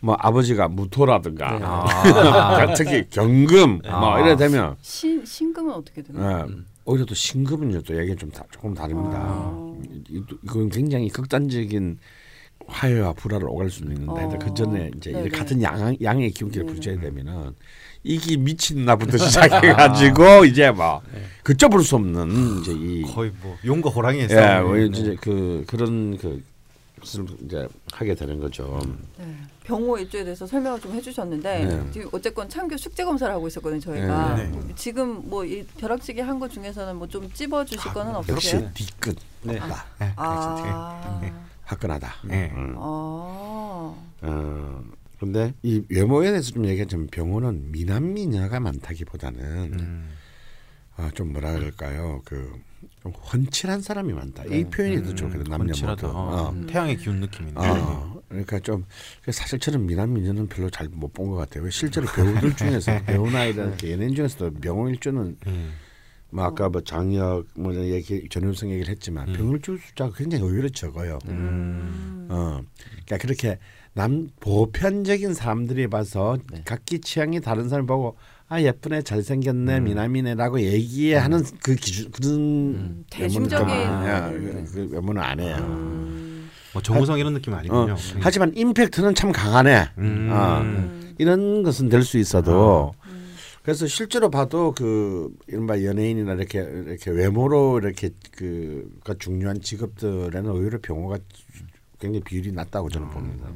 [0.01, 1.65] 뭐 아버지가 무토라든가 네.
[1.65, 2.75] 아.
[2.75, 4.21] 특히 경금 뭐 아.
[4.21, 6.47] 이래 되면 신 신금은 어떻게 되나요?
[6.47, 6.49] 어,
[6.85, 9.19] 오히려 또 신금은요 또 얘기 좀 다, 조금 다릅니다.
[9.19, 9.75] 아.
[10.09, 11.99] 이- 이건 굉장히 극단적인
[12.67, 14.39] 화해와 불화를 오갈 수는 있는데 어.
[14.41, 15.29] 그 전에 이제 네네.
[15.31, 16.75] 같은 양, 양의 기운기를 네네.
[16.81, 17.55] 부딪혀야 되면은
[18.05, 21.01] 이기 미친 나부터 시작해가지고 이제 뭐
[21.43, 24.67] 그쳐볼 수 없는 이제 이 거의 뭐 용과 호랑이의 예, 싸움.
[24.67, 26.43] 뭐 이제 그 그런 그
[27.01, 28.81] 것을 이제 하게 되는 거죠.
[29.19, 29.25] 네.
[29.65, 31.91] 병호 일주에 대해서 설명을 좀 해주셨는데 네.
[31.91, 34.61] 지금 어쨌건 참교 숙제 검사를 하고 있었거든요 저희가 네, 네.
[34.77, 38.71] 지금 뭐 이 벼락치기 한것 중에서는 뭐 좀 찝어주실 거는 역시 없으세요?
[38.75, 39.59] 뒤끝 네.
[39.59, 41.21] 다 네, 아,
[41.65, 42.15] 화끈하다.
[42.25, 42.53] 네.
[42.55, 42.75] 음.
[42.79, 43.95] 아,
[45.15, 49.41] 어, 근데 이 외모에 대해서 좀 얘기하자면 병호는 미남 미녀가 많다기보다는
[49.81, 50.11] 음.
[50.97, 52.23] 아, 좀 뭐라 그럴까요?
[52.25, 54.45] 그좀 훤칠한 사람이 많다.
[54.45, 55.73] 이 표현이 더 좋거든 남녀.
[55.87, 56.07] 모두.
[56.07, 56.51] 어.
[56.51, 56.67] 음.
[56.67, 57.55] 태양의 기운 느낌인데.
[57.61, 58.85] 어, 그러니까 좀
[59.31, 61.69] 사실 저는 미남 미녀는 별로 잘 못 본 것 같아요.
[61.71, 65.73] 실제로 배우들 중에서 배우나 이런 그 연예인 중에서도 병호일주는 음.
[66.31, 71.19] 뭐 아까 뭐 장혁 뭐 얘기 전효성 얘기를 했지만 병일주 숫자가 굉장히 의외로 적어요.
[71.29, 72.27] 음.
[72.31, 72.61] 어,
[73.07, 73.59] 그러니까 그렇게
[73.95, 78.17] 남 보편적인 사람들이 봐서 각기 취향이 다른 사람 보고
[78.49, 84.65] 아 예쁘네 잘생겼네 미남이네라고 얘기하는 그 기준 그런 음, 대중적인 외모는 좀, 음.
[84.67, 85.57] 예, 그 외모는 안 해요.
[85.61, 87.97] 음, 뭐 정우성 이런 느낌 어, 아니군요.
[88.21, 89.91] 하지만 임팩트는 참 강하네.
[89.99, 90.29] 음.
[90.33, 91.15] 어, 음.
[91.19, 93.35] 이런 것은 될 수 있어도 음.
[93.63, 101.19] 그래서 실제로 봐도 그 이른바 연예인이나 이렇게 이렇게 외모로 이렇게 그가 중요한 직업들에는 오히려 병호가
[102.05, 103.49] 굉장히 비율이 낮다고 저는 봅니다.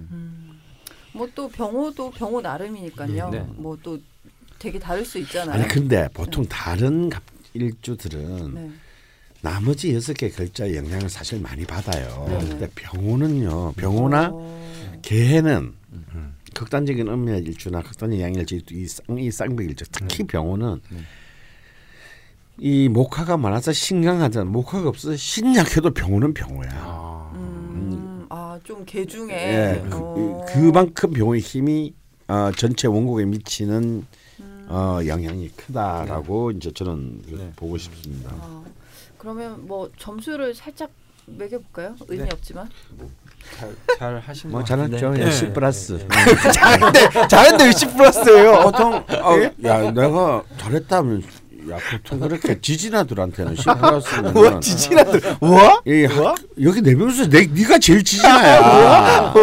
[1.12, 3.28] 뭐또 병호도 병호 나름이니까요.
[3.30, 3.40] 네.
[3.56, 3.98] 뭐또
[4.58, 5.54] 되게 다를 수 있잖아요.
[5.54, 8.70] 아니 근데 보통 다른 갑- 일주들은 네.
[9.42, 12.26] 나머지 여섯 개 글자의 영향을 사실 많이 받아요.
[12.28, 12.38] 네.
[12.48, 13.72] 근데 병호는요.
[13.74, 15.74] 병호나 어, 개해는
[16.54, 20.80] 극단적인 음의 일주나 극단적인 양일주 이, 쌍, 이 쌍벽일주 특히 병호는
[22.60, 24.44] 이 목화가 많아서 신강하잖아.
[24.50, 26.68] 목화가 없어서 신약해도 병호는 병호야.
[26.72, 27.17] 아.
[28.58, 30.44] 아, 좀 개중에 예, 그, 어.
[30.48, 31.94] 그 만큼 병호의 힘이
[32.26, 34.06] 어, 전체 원곡에 미치는
[34.40, 34.66] 음.
[34.68, 37.52] 어, 영향이 크다라고 이제 저는 네.
[37.56, 38.30] 보고 싶습니다.
[38.34, 38.62] 아,
[39.16, 40.90] 그러면 뭐 점수를 살짝
[41.26, 41.94] 매겨볼까요?
[42.08, 42.30] 의미 네.
[42.32, 42.68] 없지만.
[43.56, 45.14] 잘, 잘 하신 뭐것 잘했죠.
[45.16, 45.30] 예, 네.
[45.30, 46.06] 10 플러스.
[46.54, 48.62] 잘했는데 잘했는데 10 플러스예요.
[48.64, 51.22] 보통 어, 야 내가 잘했다면
[51.70, 55.82] 야 보통 그렇게 지진아들한테는 10 플러스면 뭐 지지나들 뭐?
[55.86, 59.34] 이 학- 여기 네 명에서 내 네가 제일 지진아야.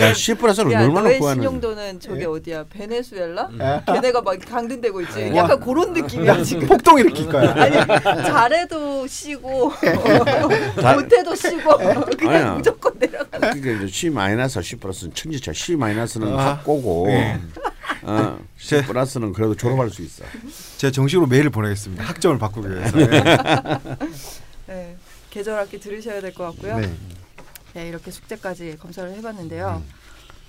[0.00, 1.42] 야, 10 플러스를 야, 얼마나 구하는?
[1.42, 2.64] 신용도는 저기 어디야?
[2.70, 3.48] 베네수엘라?
[3.60, 3.92] 예.
[3.92, 5.32] 걔네가 막 강등되고 있지.
[5.34, 6.66] 약간 그런 느낌이야 지금.
[6.68, 7.52] 폭동 일으킬 거야.
[7.54, 7.74] 아니
[8.24, 9.72] 잘해도 쉬고
[10.80, 11.76] 자- 못해도 쉬고
[12.18, 12.52] 그냥 아니야.
[12.54, 13.26] 무조건 내려가.
[13.38, 15.52] 그러니까 이제 C 마이너스 10 플러스는 천지차.
[15.52, 16.46] C 마이너스는 아.
[16.56, 17.06] 학고고.
[17.10, 17.38] 예.
[18.06, 20.24] 어, 10 플러스는 그래도 졸업할 수 있어.
[20.78, 22.04] 제가 정식으로 메일을 보내겠습니다.
[22.04, 22.96] 학점을 바꾸기 위해서.
[24.66, 24.96] 네,
[25.30, 26.78] 계절 학기 들으셔야 될 것 같고요.
[26.78, 26.94] 네.
[27.74, 29.82] 네, 이렇게 숙제까지 검사를 해봤는데요.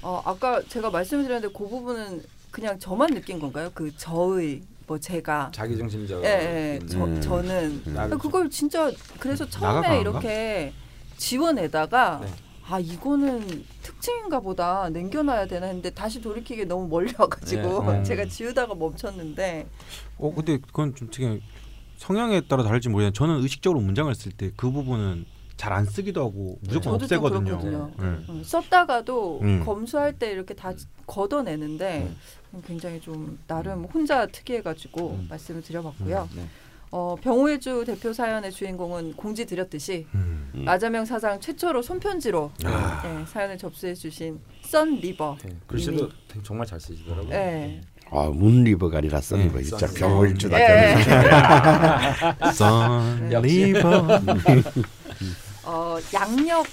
[0.01, 3.69] 어, 아까 제가 말씀드렸는데 그 부분은 그냥 저만 느낀 건가요?
[3.73, 6.23] 그 저의 뭐 제가 자기중심적.
[6.23, 7.19] 예, 예, 저, 음.
[7.19, 8.89] 저는 나- 그걸 진짜
[9.19, 9.99] 그래서 처음에?
[9.99, 10.71] 이렇게
[11.17, 12.31] 지워내다가 네.
[12.69, 18.03] 아 이거는 특징인가 보다 남겨놔야 되나 했는데 다시 돌이키기 너무 멀리 와가지고 네, 네.
[18.03, 19.67] 제가 지우다가 멈췄는데
[20.17, 21.39] 어 근데 그건 좀 되게
[21.97, 25.25] 성향에 따라 다를지 모르겠는데 저는 의식적으로 문장을 쓸 때 그 부분은
[25.55, 27.91] 잘 안 쓰기도 하고 무조건 저도 좀 없애거든요.
[27.97, 28.05] 네.
[28.05, 29.63] 음, 썼다가도 음.
[29.65, 30.71] 검수할 때 이렇게 다
[31.07, 32.13] 걷어내는데
[32.67, 35.27] 굉장히 좀 나름 혼자 특이해가지고 음.
[35.29, 36.29] 말씀을 드려봤고요.
[36.87, 36.91] 네.
[36.91, 40.51] 어, 병호일주 대표 사연의 주인공은 공지 드렸듯이 음.
[40.65, 43.03] 마자명 사장 최초로 손편지로 아.
[43.05, 45.37] 예, 사연을 접수해 주신 썬 리버.
[45.43, 45.55] 네.
[45.67, 46.09] 글씨도
[46.43, 47.33] 정말 잘 쓰시더라고요.
[47.33, 47.81] 예.
[48.09, 49.57] 아, Moon River가 아니라 Sun River.
[49.57, 49.87] 네, 진짜.
[49.87, 50.59] 병오일주다.
[50.59, 50.95] 예.
[52.53, 53.65] Sun 역시.
[53.73, 54.07] River.
[55.65, 56.65] 어, 양력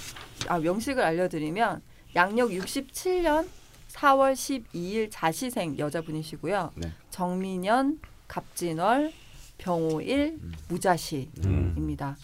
[0.47, 1.81] 아, 명식을 알려드리면
[2.15, 3.47] 양력 67년
[3.91, 6.71] 4월 12일 자시생 여자분이시고요.
[6.75, 6.91] 네.
[7.11, 9.11] 정미년, 갑진월,
[9.57, 10.53] 병오일, 음.
[10.67, 12.17] 무자시입니다.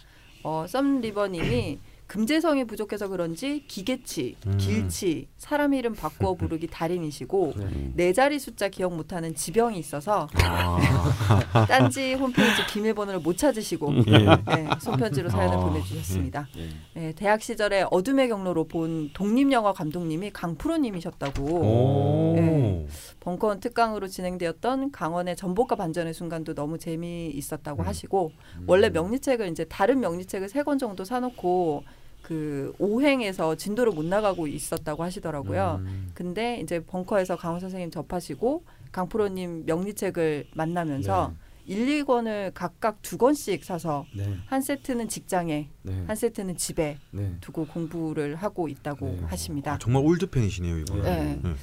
[0.43, 1.79] 어, Sun River님이
[2.11, 4.57] 금재성이 부족해서 그런지 기계치, 음.
[4.57, 7.53] 길치, 사람 이름 바꾸어 부르기 달인이시고
[7.93, 10.77] 네 자리 숫자 기억 못하는 지병이 있어서 아.
[11.69, 14.11] 딴지 홈페이지 비밀번호를 못 찾으시고 예.
[14.11, 16.49] 네, 손편지로 사연을 아, 보내주셨습니다.
[16.95, 22.33] 네, 대학 시절에 어둠의 경로로 본 독립영화 감독님이 강프로님이셨다고 오.
[22.35, 22.87] 네.
[23.21, 28.33] 벙커원 특강으로 진행되었던 강원의 전복과 반전의 순간도 너무 재미있었다고 하시고
[28.67, 31.83] 원래 명리책을 이제 다른 명리책을 세 권 정도 사놓고
[32.31, 35.81] 그 오행에서 진도를 못 나가고 있었다고 하시더라고요.
[36.13, 38.63] 근데 이제 벙커에서 강헌 선생님 접하시고
[38.93, 41.33] 강프로님 명리책을 만나면서
[41.65, 44.37] 일, 2권을 각각 두 권씩 사서 네.
[44.45, 46.03] 한 세트는 직장에 네.
[46.07, 47.35] 한 세트는 집에 네.
[47.41, 49.19] 두고 공부를 하고 있다고 네.
[49.25, 49.73] 하십니다.
[49.73, 50.95] 아, 정말 올드 팬이시네요, 이거.
[51.01, 51.37] 네.
[51.43, 51.53] 네.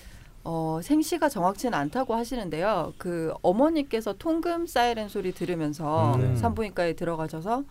[0.45, 2.93] 어, 생시가 정확치는 않다고 하시는데요.
[2.99, 6.37] 그 어머니께서 통금 사이렌 소리 들으면서 음.
[6.37, 7.65] 산부인과에 들어가셔서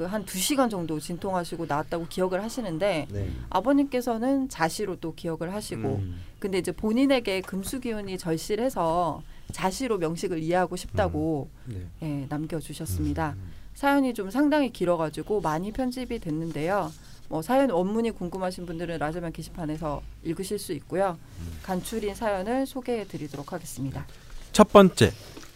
[0.00, 3.30] 그 한 두 시간 정도 진통하시고 나왔다고 기억을 하시는데 네.
[3.50, 6.20] 아버님께서는 자시로 또 기억을 하시고 음.
[6.38, 11.86] 근데 이제 본인에게 금수 기운이 절실해서 자시로 명식을 이해하고 싶다고 네.
[12.02, 13.36] 예, 남겨주셨습니다.
[13.74, 16.90] 사연이 좀 상당히 길어가지고 많이 편집이 됐는데요.
[17.28, 21.18] 뭐 사연 원문이 궁금하신 분들은 라자면 게시판에서 읽으실 수 있고요.
[21.62, 24.06] 간추린 사연을 소개해드리도록 하겠습니다.
[24.52, 25.12] 첫 번째,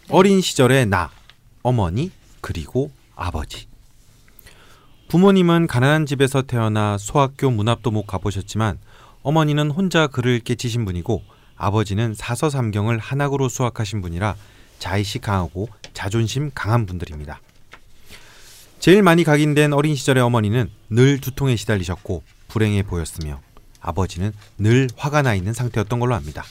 [0.09, 1.09] 어린 시절의 나,
[1.63, 3.67] 어머니, 그리고 아버지.
[5.07, 8.79] 부모님은 가난한 집에서 태어나 소학교 문 앞도 못 가보셨지만
[9.21, 11.21] 어머니는 혼자 글을 깨치신 분이고
[11.55, 14.35] 아버지는 사서삼경을 한학으로 수학하신 분이라
[14.79, 17.39] 자의식 강하고 자존심 강한 분들입니다.
[18.79, 23.41] 제일 많이 각인된 어린 시절의 어머니는 늘 두통에 시달리셨고 불행해 보였으며
[23.79, 26.43] 아버지는 늘 화가 나 있는 상태였던 걸로 압니다.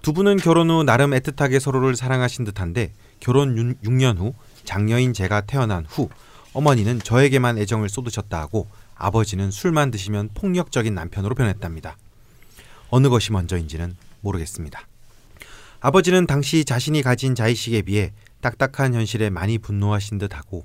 [0.00, 5.86] 두 분은 결혼 후 나름 애틋하게 서로를 사랑하신 듯한데 결혼 6년 후 장녀인 제가 태어난
[5.86, 6.08] 후
[6.54, 11.96] 어머니는 저에게만 애정을 쏟으셨다 하고 아버지는 술만 드시면 폭력적인 남편으로 변했답니다.
[12.88, 14.86] 어느 것이 먼저인지는 모르겠습니다.
[15.80, 20.64] 아버지는 당시 자신이 가진 자의식에 비해 딱딱한 현실에 많이 분노하신 듯하고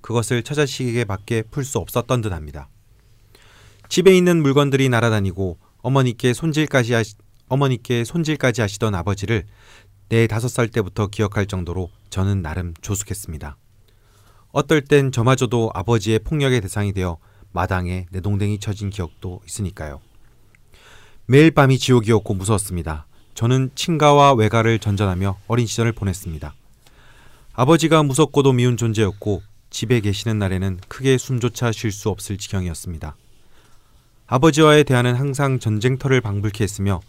[0.00, 2.68] 그것을 처자식에게밖에 풀 수 없었던 듯합니다.
[3.88, 7.14] 집에 있는 물건들이 날아다니고 어머니께 손질까지 하시,
[7.48, 9.44] 어머니께 손질까지 하시던 아버지를
[10.08, 13.56] 네 다섯 살 때부터 기억할 정도로 저는 나름 조숙했습니다.
[14.52, 17.18] 어떨 땐 저마저도 아버지의 폭력의 대상이 되어
[17.52, 20.00] 마당에 내동댕이 쳐진 기억도 있으니까요.
[21.26, 23.06] 매일 밤이 지옥이었고 무서웠습니다.
[23.34, 26.54] 저는 친가와 외가를 전전하며 어린 시절을 보냈습니다.
[27.52, 33.16] 아버지가 무섭고도 미운 존재였고 집에 계시는 날에는 크게 숨조차 쉴 수 없을 지경이었습니다.
[34.26, 37.00] 아버지와의 대화는 항상 전쟁터를 방불케 했으며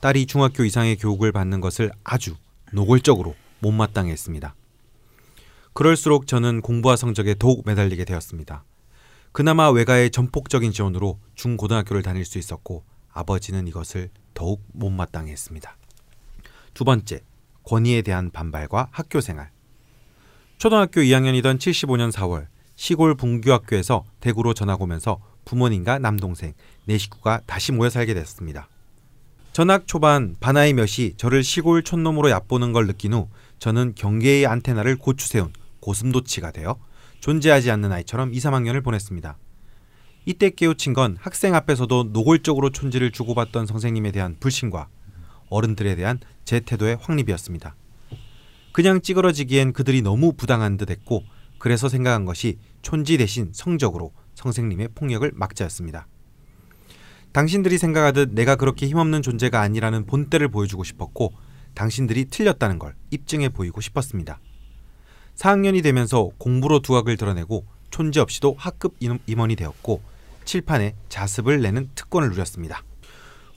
[0.00, 2.34] 딸이 중학교 이상의 교육을 받는 것을 아주
[2.72, 4.54] 노골적으로 못마땅해 했습니다.
[5.78, 8.64] 그럴수록 저는 공부와 성적에 더욱 매달리게 되었습니다.
[9.30, 15.76] 그나마 외가의 전폭적인 지원으로 중고등학교를 다닐 수 있었고 아버지는 이것을 더욱 못마땅해 했습니다.
[16.74, 17.20] 두 번째,
[17.62, 19.52] 권위에 대한 반발과 학교 생활.
[20.56, 26.54] 초등학교 2학년이던 75년 4월 시골 분교학교에서 대구로 전학 오면서 부모님과 남동생
[26.86, 28.68] 네 식구가 다시 모여 살게 됐습니다.
[29.52, 33.28] 전학 초반 바나이 몇이 저를 시골 촌놈으로 얕보는 걸 느낀 후
[33.60, 35.52] 저는 경계의 안테나를 고추 세운
[35.88, 36.78] 고슴도치가 되어
[37.20, 39.38] 존재하지 않는 아이처럼 2, 3학년을 보냈습니다.
[40.26, 44.88] 이때 깨우친 건 학생 앞에서도 노골적으로 촌지를 주고받던 선생님에 대한 불신과
[45.48, 47.74] 어른들에 대한 제 태도의 확립이었습니다.
[48.72, 51.24] 그냥 찌그러지기엔 그들이 너무 부당한 듯 했고
[51.58, 56.06] 그래서 생각한 것이 촌지 대신 성적으로 선생님의 폭력을 막자였습니다.
[57.32, 61.32] 당신들이 생각하듯 내가 그렇게 힘없는 존재가 아니라는 본때를 보여주고 싶었고
[61.74, 64.38] 당신들이 틀렸다는 걸 입증해 보이고 싶었습니다.
[65.38, 68.96] 4학년이 되면서 공부로 두각을 드러내고 촌지 없이도 학급
[69.26, 70.00] 임원이 되었고
[70.44, 72.82] 칠판에 자습을 내는 특권을 누렸습니다.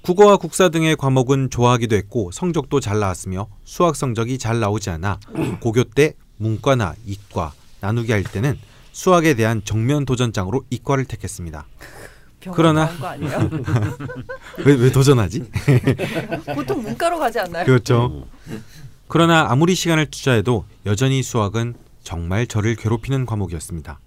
[0.03, 5.19] 국어와 국사 등의 과목은 좋아하기도 했고 성적도 잘 나왔으며 수학 성적이 잘 나오지 않아
[5.61, 8.57] 고교 때 문과나 이과 나누기 할 때는
[8.91, 11.65] 수학에 대한 정면 도전장으로 이과를 택했습니다.
[12.53, 13.49] 그러나- 병원 거 아니에요?
[14.65, 15.43] 왜, 왜 도전하지?
[16.55, 17.65] 보통 문과로 가지 않나요?
[17.65, 18.25] 그렇죠.
[19.13, 23.99] 그러나 아무리 시간을 투자해도 여전히 수학은 정말 저를 괴롭히는 과목이었습니다.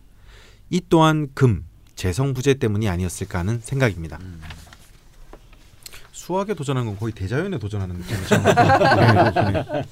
[0.71, 4.19] 이 또한 금, 재성 부재 때문이 아니었을까 하는 생각입니다.
[6.11, 8.37] 수학에 도전한 건 거의 대자연에 도전하는 느낌이죠.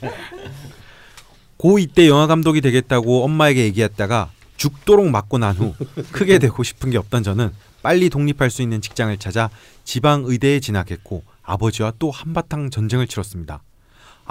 [1.59, 5.75] 고2 때 영화 감독이 되겠다고 엄마에게 얘기했다가 죽도록 맞고 난 후
[6.13, 7.51] 크게 되고 싶은 게 없던 저는
[7.83, 9.51] 빨리 독립할 수 있는 직장을 찾아
[9.85, 13.61] 지방 의대에 진학했고 아버지와 또 한바탕 전쟁을 치렀습니다.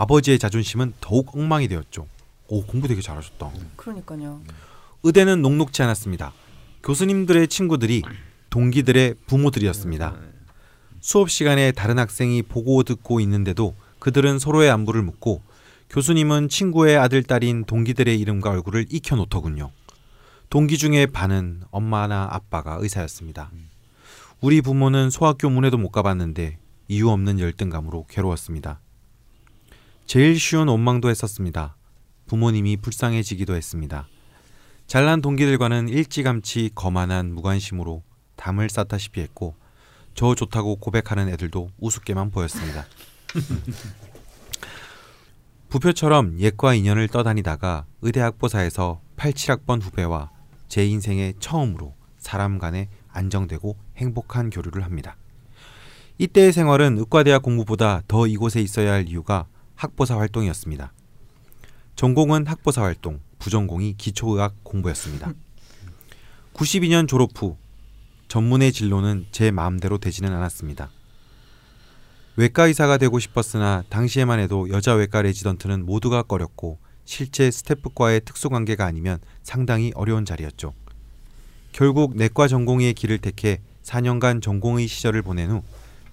[0.01, 2.07] 아버지의 자존심은 더욱 엉망이 되었죠.
[2.47, 3.51] 오 공부 되게 잘하셨다.
[3.75, 4.41] 그러니까요.
[5.03, 6.33] 의대는 녹록치 않았습니다.
[6.81, 8.01] 교수님들의 친구들이
[8.49, 10.15] 동기들의 부모들이었습니다.
[11.01, 15.43] 수업 시간에 다른 학생이 보고 듣고 있는데도 그들은 서로의 안부를 묻고
[15.91, 19.69] 교수님은 친구의 아들 딸인 동기들의 이름과 얼굴을 익혀 놓더군요.
[20.49, 23.51] 동기 중에 반은 엄마나 아빠가 의사였습니다.
[24.39, 28.79] 우리 부모는 소학교 문에도 못 가봤는데 이유 없는 열등감으로 괴로웠습니다.
[30.11, 31.77] 제일 쉬운 원망도 했었습니다.
[32.25, 34.09] 부모님이 불쌍해지기도 했습니다.
[34.85, 38.03] 잘난 동기들과는 일찌감치 거만한 무관심으로
[38.35, 39.55] 담을 쌓다시피 했고
[40.13, 42.85] 저 좋다고 고백하는 애들도 우습게만 보였습니다.
[45.69, 50.29] 부표처럼 옛과 인연을 떠다니다가 의대 학보사에서 87학번 후배와
[50.67, 55.15] 제 인생의 처음으로 사람 간에 안정되고 행복한 교류를 합니다.
[56.17, 59.47] 이때의 생활은 의과대학 공부보다 더 이곳에 있어야 할 이유가
[59.81, 60.93] 학보사 활동이었습니다.
[61.95, 65.33] 전공은 학보사 활동, 부전공이 기초의학 공부였습니다.
[66.53, 67.57] 92년 졸업 후
[68.27, 70.91] 전문의 진로는 제 마음대로 되지는 않았습니다.
[72.35, 79.17] 외과 의사가 되고 싶었으나 당시에만 해도 여자 외과 레지던트는 모두가 꺼렸고 실제 스태프과의 특수관계가 아니면
[79.41, 80.75] 상당히 어려운 자리였죠.
[81.71, 85.63] 결국 내과 전공의 길을 택해 4년간 전공의 시절을 보낸 후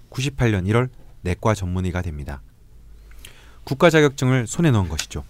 [0.09, 0.89] 98년 1월
[1.21, 2.41] 내과 전문의가 됩니다.
[3.69, 5.23] 국가 자격증을 손에 넣은 것이죠.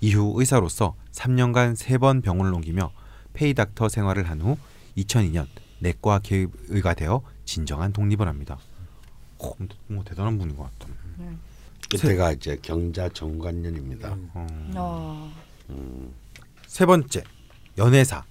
[0.00, 2.92] 이후 의사로서 3년간 3번 병원을 옮기며
[3.32, 4.56] pay doctor 생활을 한 후
[4.96, 5.48] 2002년
[5.80, 8.58] 내과 개의가 되어 진정한 독립을 합니다.
[9.38, 9.56] 오,
[9.88, 10.94] 뭐 대단한 분인 것 같다.
[11.90, 14.16] 그때가 이제 경자 정관년입니다.
[14.76, 15.32] 어.
[16.68, 17.24] 세 번째,
[17.76, 18.24] 연애사.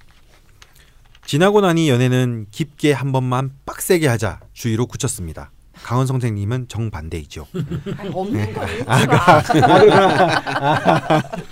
[1.25, 5.51] 지나고 나니 연애는 깊게 한 번만 빡세게 하자 주의로 굳혔습니다.
[5.83, 7.47] 강원 선생님은 정반대이죠.
[7.97, 9.41] 아니, 없는 거 읽지 마.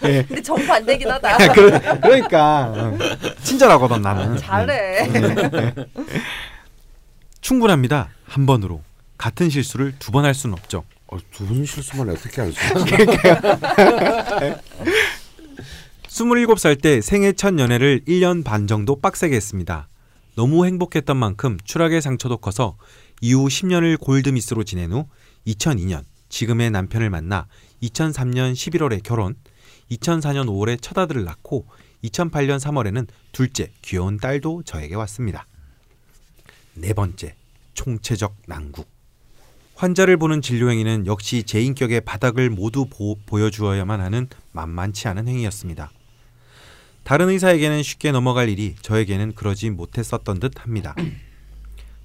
[0.02, 1.38] 근데 정반대긴 하다.
[1.54, 2.98] 그, 그러니까 어.
[3.44, 4.38] 친절하거든 나는.
[4.38, 5.10] 잘해.
[7.42, 8.10] 충분합니다.
[8.26, 8.82] 한 번으로
[9.18, 10.84] 같은 실수를 두 번 할 수는 없죠.
[11.08, 12.96] 어, 두분 실수만 어떻게 할수 있지?
[16.08, 19.88] 27살 때 생애 첫 연애를 1년 반 정도 빡세게 했습니다.
[20.36, 22.78] 너무 행복했던 만큼 추락의 상처도 커서
[23.22, 25.08] 이후 10년을 골드미스로 지낸 후
[25.48, 27.48] 2002년 지금의 남편을 만나
[27.82, 29.36] 2003년 11월에 결혼,
[29.92, 31.68] 2004년 5월에 첫 아들을 낳고
[32.04, 35.46] 2008년 3월에는 둘째 귀여운 딸도 저에게 왔습니다.
[36.74, 37.36] 네 번째,
[37.74, 38.90] 총체적 난국.
[39.76, 45.92] 환자를 보는 진료 행위는 역시 제 인격의 바닥을 모두 보, 보여주어야만 하는 만만치 않은 행위였습니다.
[47.04, 50.96] 다른 의사에게는 쉽게 넘어갈 일이 저에게는 그러지 못했었던 듯 합니다.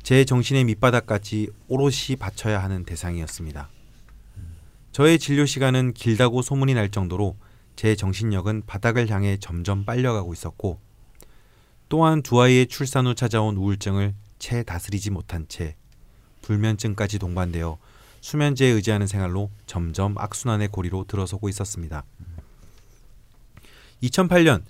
[0.02, 3.68] 제 정신의 밑바닥까지 오롯이 바쳐야 하는 대상이었습니다.
[4.92, 7.36] 저의 진료 시간은 길다고 소문이 날 정도로
[7.76, 10.80] 제 정신력은 바닥을 향해 점점 빨려가고 있었고
[11.88, 15.76] 또한 두 아이의 출산 후 찾아온 우울증을 채 다스리지 못한 채
[16.42, 17.78] 불면증까지 동반되어
[18.20, 22.04] 수면제에 의지하는 생활로 점점 악순환의 고리로 들어서고 있었습니다.
[24.02, 24.62] 2008년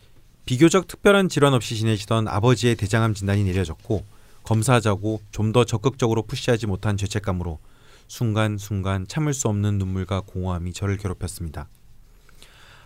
[0.45, 4.05] 비교적 특별한 질환 없이 지내시던 아버지의 대장암 진단이 내려졌고
[4.45, 7.59] 검사하자고 좀 더 적극적으로 푸시하지 못한 죄책감으로
[8.07, 11.69] 순간순간 참을 수 없는 눈물과 공허함이 저를 괴롭혔습니다.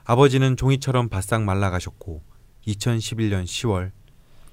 [0.04, 2.22] 아버지는 종이처럼 바싹 말라가셨고
[2.66, 3.90] 2011년 10월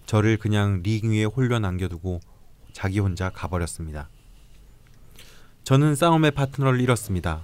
[0.06, 2.20] 저를 그냥 링 위에 홀려 남겨두고
[2.74, 4.10] 자기 혼자 가버렸습니다.
[5.64, 7.44] 저는 싸움의 파트너를 잃었습니다.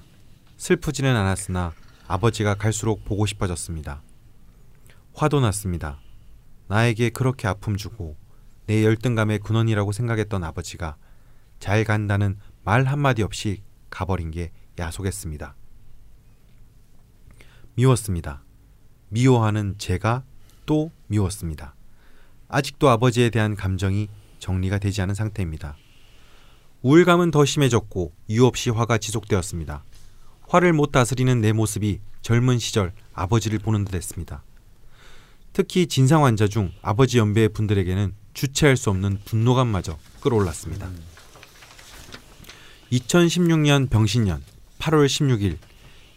[0.58, 1.74] 슬프지는 않았으나
[2.08, 4.02] 아버지가 갈수록 보고 싶어졌습니다.
[5.13, 6.00] 화도 났습니다.
[6.67, 8.15] 나에게 그렇게 아픔 주고
[8.67, 10.97] 내 열등감의 근원이라고 생각했던 아버지가
[11.60, 15.56] 잘 간다는 말 한마디 없이 가버린 게 야속했습니다.
[17.75, 18.43] 미웠습니다.
[19.10, 20.23] 미워하는 제가
[20.65, 21.75] 또 미웠습니다.
[22.49, 25.77] 아직도 아버지에 대한 감정이 정리가 되지 않은 상태입니다.
[26.82, 29.84] 우울감은 더 심해졌고 이유 없이 화가 지속되었습니다.
[30.47, 34.43] 화를 못 다스리는 내 모습이 젊은 시절 아버지를 보는 듯 했습니다.
[35.53, 40.88] 특히 진상 환자 중 아버지 연배의 분들에게는 주체할 수 없는 분노감마저 끌어올랐습니다.
[42.91, 44.43] 2016년 병신년
[44.78, 45.58] 8월 16일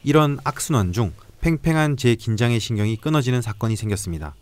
[0.05, 4.35] 이런 악순환 중 팽팽한 제 긴장의 신경이 끊어지는 사건이 생겼습니다.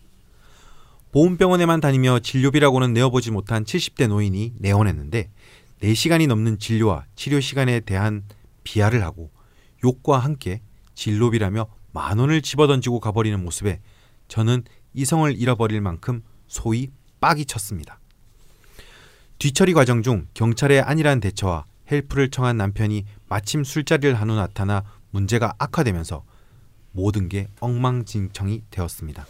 [1.13, 5.31] 보훈병원에만 다니며 진료비라고는 내어보지 못한 70대 노인이 내원했는데
[5.81, 8.23] 4시간이 넘는 진료와 치료 시간에 대한
[8.65, 9.31] 비하를 하고
[9.85, 10.61] 욕과 함께
[10.95, 13.79] 진료비라며 만 원을 집어던지고 가버리는 모습에
[14.27, 14.63] 저는
[14.93, 17.99] 이성을 잃어버릴 만큼 소위 빡이 쳤습니다.
[19.37, 25.53] 뒤처리 과정 중 경찰의 안일한 대처와 헬프를 청한 남편이 마침 술자리를 한 후 나타나 문제가
[25.57, 26.23] 악화되면서
[26.91, 29.25] 모든 게 엉망진창이 되었습니다.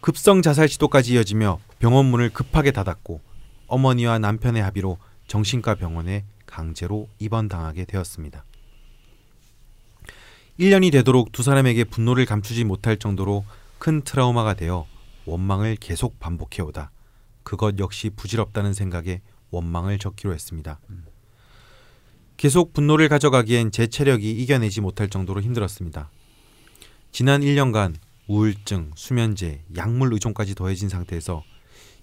[0.00, 3.20] 급성 자살 시도까지 이어지며 병원 문을 급하게 닫았고
[3.66, 8.44] 어머니와 남편의 합의로 정신과 병원에 강제로 입원당하게 되었습니다.
[10.58, 13.44] 1년이 되도록 두 사람에게 분노를 감추지 못할 정도로
[13.78, 14.86] 큰 트라우마가 되어
[15.28, 16.90] 원망을 계속 반복해오다
[17.42, 20.80] 그것 역시 부질없다는 생각에 원망을 적기로 했습니다.
[22.36, 26.10] 계속 분노를 가져가기엔 제 체력이 이겨내지 못할 정도로 힘들었습니다.
[27.10, 27.94] 지난 1년간
[28.28, 31.42] 우울증, 수면제, 약물 의존까지 더해진 상태에서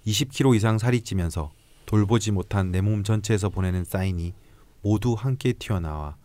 [0.06, 1.52] 20kg 이상 살이 찌면서
[1.86, 4.34] 돌보지 못한 내 몸 전체에서 보내는 사인이
[4.82, 6.16] 모두 함께 튀어나와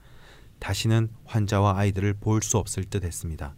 [0.59, 3.55] 다시는 환자와 아이들을 볼 수 없을 듯 했습니다.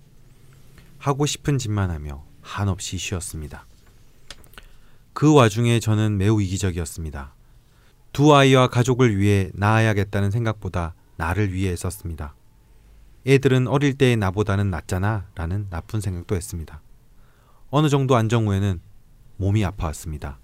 [0.97, 3.65] 하고 싶은 짓만 하며 한없이 쉬었습니다.
[5.13, 7.33] 그 와중에 저는 매우 이기적이었습니다.
[8.11, 12.35] 두 아이와 가족을 위해 나아야겠다는 생각보다 나를 위해 썼습니다.
[13.25, 16.81] 애들은 어릴 때의 나보다는 낫잖아 라는 나쁜 생각도 했습니다.
[17.69, 18.81] 어느 정도 안정 후에는
[19.37, 20.37] 몸이 아파왔습니다.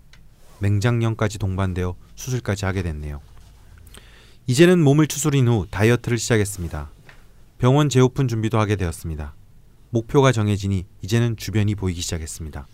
[0.60, 3.22] 맹장염까지 동반되어 수술까지 하게 됐네요.
[4.48, 6.90] 이제는 몸을 추스린 후 다이어트를 시작했습니다.
[7.60, 9.36] 병원 재오픈 준비도 하게 되었습니다.
[9.92, 12.68] 목표가 정해지니 이제는 주변이 보이기 시작했습니다.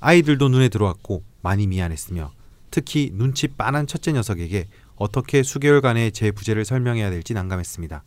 [0.00, 2.32] 아이들도 눈에 들어왔고 많이 미안했으며
[2.70, 8.02] 특히 눈치 빤한 첫째 녀석에게 어떻게 수개월간의 제 부재를 설명해야 될지 난감했습니다.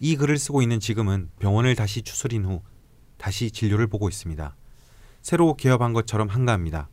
[0.00, 2.62] 이 글을 쓰고 있는 지금은 병원을 다시 추스린 후
[3.18, 4.56] 다시 진료를 보고 있습니다.
[5.20, 6.88] 새로 개업한 것처럼 한가합니다.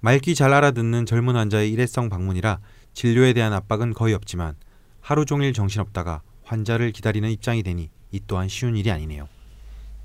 [0.00, 2.60] 말귀 잘 알아듣는 젊은 환자의 일회성 방문이라
[2.94, 4.56] 진료에 대한 압박은 거의 없지만
[5.00, 9.28] 하루 종일 정신없다가 환자를 기다리는 입장이 되니 이 또한 쉬운 일이 아니네요.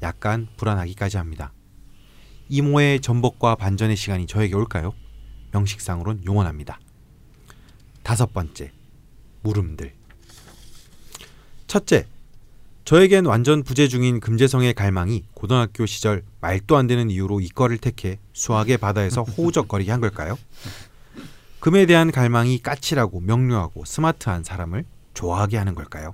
[0.02, 1.54] 약간 불안하기까지 합니다.
[2.50, 4.94] 이모의 전복과 반전의 시간이 저에게 올까요?
[5.52, 6.80] 명식상으론 용언합니다.
[8.04, 8.72] 다섯 번째,
[9.42, 9.94] 물음들.
[11.68, 12.06] 첫째,
[12.84, 18.78] 저에겐 완전 부재 중인 금재성의 갈망이 고등학교 시절 말도 안 되는 이유로 이과를 택해 수학의
[18.78, 20.38] 바다에서 호우적거리게 한 걸까요?
[21.60, 26.14] 금에 대한 갈망이 까칠하고 명료하고 스마트한 사람을 좋아하게 하는 걸까요?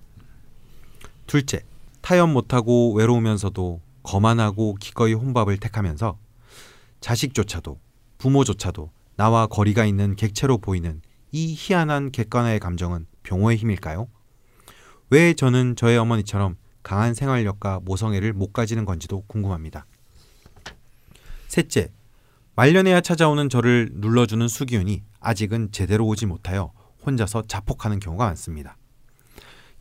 [1.27, 1.63] 둘째,
[2.01, 6.17] 타협 못하고 외로우면서도 거만하고 기꺼이 혼밥을 택하면서
[6.99, 7.79] 자식조차도
[8.17, 14.07] 부모조차도 나와 거리가 있는 객체로 보이는 이 희한한 객관화의 감정은 병호의 힘일까요?
[15.09, 19.85] 왜 저는 저의 어머니처럼 강한 생활력과 모성애를 못 가지는 건지도 궁금합니다.
[21.47, 21.91] 셋째,
[22.55, 26.73] 말년에야 찾아오는 저를 눌러주는 수기운이 아직은 제대로 오지 못하여
[27.05, 28.77] 혼자서 자폭하는 경우가 많습니다.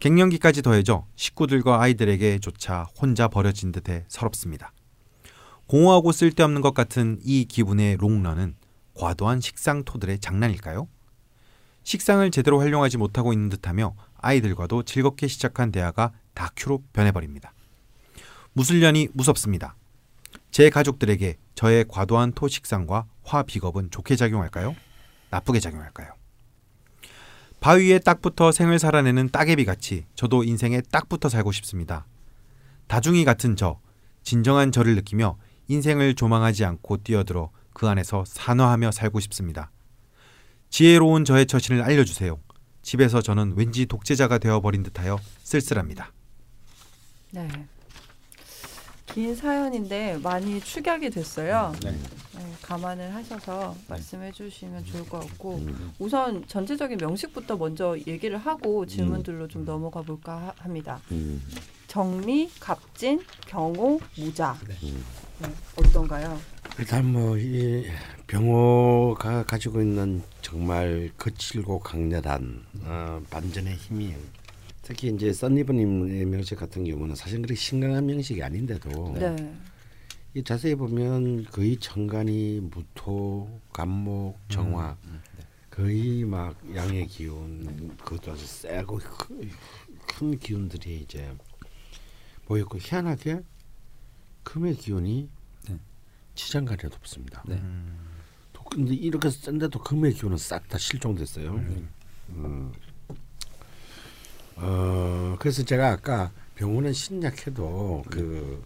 [0.00, 4.72] 갱년기까지 더해져 식구들과 아이들에게조차 혼자 버려진 듯해 서럽습니다.
[5.66, 8.56] 공허하고 쓸데없는 것 같은 이 기분의 롱런은
[8.94, 10.88] 과도한 식상 토들의 장난일까요?
[11.84, 17.52] 식상을 제대로 활용하지 못하고 있는 듯하며 아이들과도 즐겁게 시작한 대화가 다큐로 변해버립니다.
[18.54, 19.76] 무술년이 무섭습니다.
[20.50, 24.74] 제 가족들에게 저의 과도한 토식상과 화 비겁은 좋게 작용할까요?
[25.30, 26.19] 나쁘게 작용할까요?
[27.60, 32.06] 바위에 딱 붙어 생을 살아내는 따개비 같이 저도 인생에 딱 붙어 살고 싶습니다.
[32.86, 33.78] 다중이 같은 저,
[34.22, 35.36] 진정한 저를 느끼며
[35.68, 39.70] 인생을 조망하지 않고 뛰어들어 그 안에서 산화하며 살고 싶습니다.
[40.70, 42.38] 지혜로운 저의 처신을 알려주세요.
[42.82, 46.12] 집에서 저는 왠지 독재자가 되어버린 듯하여 쓸쓸합니다.
[47.32, 47.48] 네.
[49.14, 51.74] 긴 사연인데 많이 축약이 됐어요.
[51.82, 51.90] 네.
[51.90, 55.60] 네, 감안을 하셔서 말씀해 주시면 좋을 것 같고
[55.98, 61.00] 우선 전체적인 명식부터 먼저 얘기를 하고 질문들로 좀 넘어가 볼까 하- 합니다.
[61.10, 61.42] 음.
[61.88, 64.56] 정리, 갑진, 경호, 무자.
[64.68, 66.38] 네, 어떤가요?
[66.78, 67.84] 일단 뭐 이
[68.28, 74.14] 병호가 가지고 있는 정말 거칠고 강렬한 어, 반전의 힘이
[74.90, 79.54] 특히 이제 썬리버님의 명식 같은 경우는 사실 그렇게 심각한 명식이 아닌데도 네.
[80.34, 84.96] 이 자세히 보면 거의 천간이 무토, 간목, 정화
[85.70, 89.50] 거의 막 양의 기운 그것도 아주 세고 큰,
[90.08, 91.32] 큰 기운들이 이제
[92.46, 93.42] 보였고 희한하게
[94.42, 95.28] 금의 기운이
[95.68, 95.78] 네.
[96.34, 97.44] 지장간에도 없습니다.
[97.46, 97.62] 네.
[98.52, 101.54] 또 근데 이렇게 센데도 금의 기운은 싹 다 실종됐어요.
[102.30, 102.72] 음.
[104.60, 108.62] 어 그래서 제가 아까 병원은 신약해도 그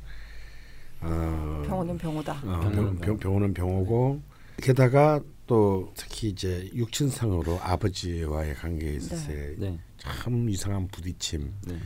[1.00, 2.32] 어, 병호는 병호다.
[2.44, 4.20] 어, 병, 병, 병원은 병호고
[4.56, 9.78] 게다가 또 특히 이제 육친상으로 아버지와의 관계에 있어서의 네.
[9.98, 11.76] 참 이상한 부딪힘 네.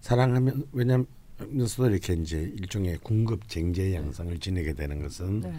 [0.00, 5.52] 사랑하면 왜냐면서도 이렇게 이제 일종의 궁급 쟁제 양상을 지내게 되는 것은 네.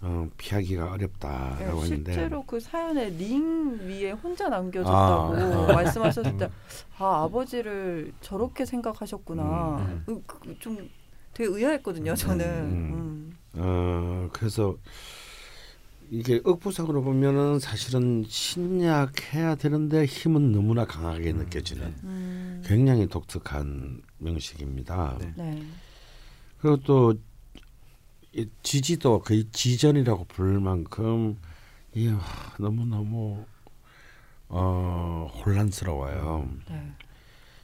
[0.00, 4.96] 어, 피하기가 어렵다라고 했는데 실제로 그 사연에 링 위에 혼자 남겨졌다고
[5.34, 5.72] 아, 아.
[5.72, 6.48] 말씀하셨을 때,
[6.98, 9.78] 아 아버지를 저렇게 생각하셨구나.
[9.78, 10.88] 음, 그- 그- 좀
[11.34, 12.44] 되게 의아했거든요, 저는.
[12.46, 12.92] 음.
[12.92, 13.38] 음.
[13.54, 14.76] 어 그래서
[16.10, 22.62] 이게 억부상으로 보면은 사실은 신약해야 되는데 힘은 너무나 강하게 느껴지는 음.
[22.64, 25.18] 굉장히 독특한 명식입니다.
[25.20, 25.32] 네.
[25.36, 25.62] 네.
[26.60, 27.18] 그리고 또이
[28.62, 31.38] 지지도 거의 지전이라고 부를 만큼
[31.94, 32.14] 이
[32.58, 33.44] 너무 너무
[34.48, 36.48] 어 혼란스러워요.
[36.68, 36.92] 네.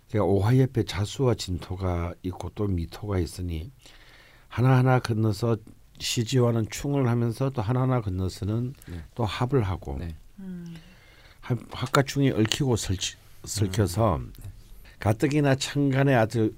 [0.09, 3.71] 그러니까 오화 옆에 자수와 진토가 있고 또 미토가 있으니
[4.49, 5.57] 하나하나 건너서
[5.99, 9.03] 시지와는 충을 하면서 또 하나하나 건너서는 네.
[9.15, 10.15] 또 합을 하고 네.
[10.41, 10.75] 음.
[11.41, 14.21] 합- 합과 충이 얽히고 설치, 설켜서
[14.99, 16.55] 가뜩이나 창간에 아주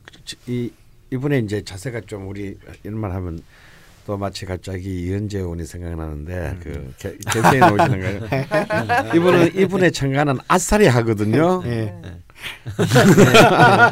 [0.46, 0.70] 이
[1.12, 3.42] 이분의 이제 자세가 좀 우리 이런 말 하면
[4.06, 8.20] 또 마치 갑자기 이현재 의원이 생각나는데 그 개- 개세에 나오시는 거예요.
[9.16, 11.60] 이분은 이분의 창간은 아싸리 하거든요.
[11.66, 11.92] 예.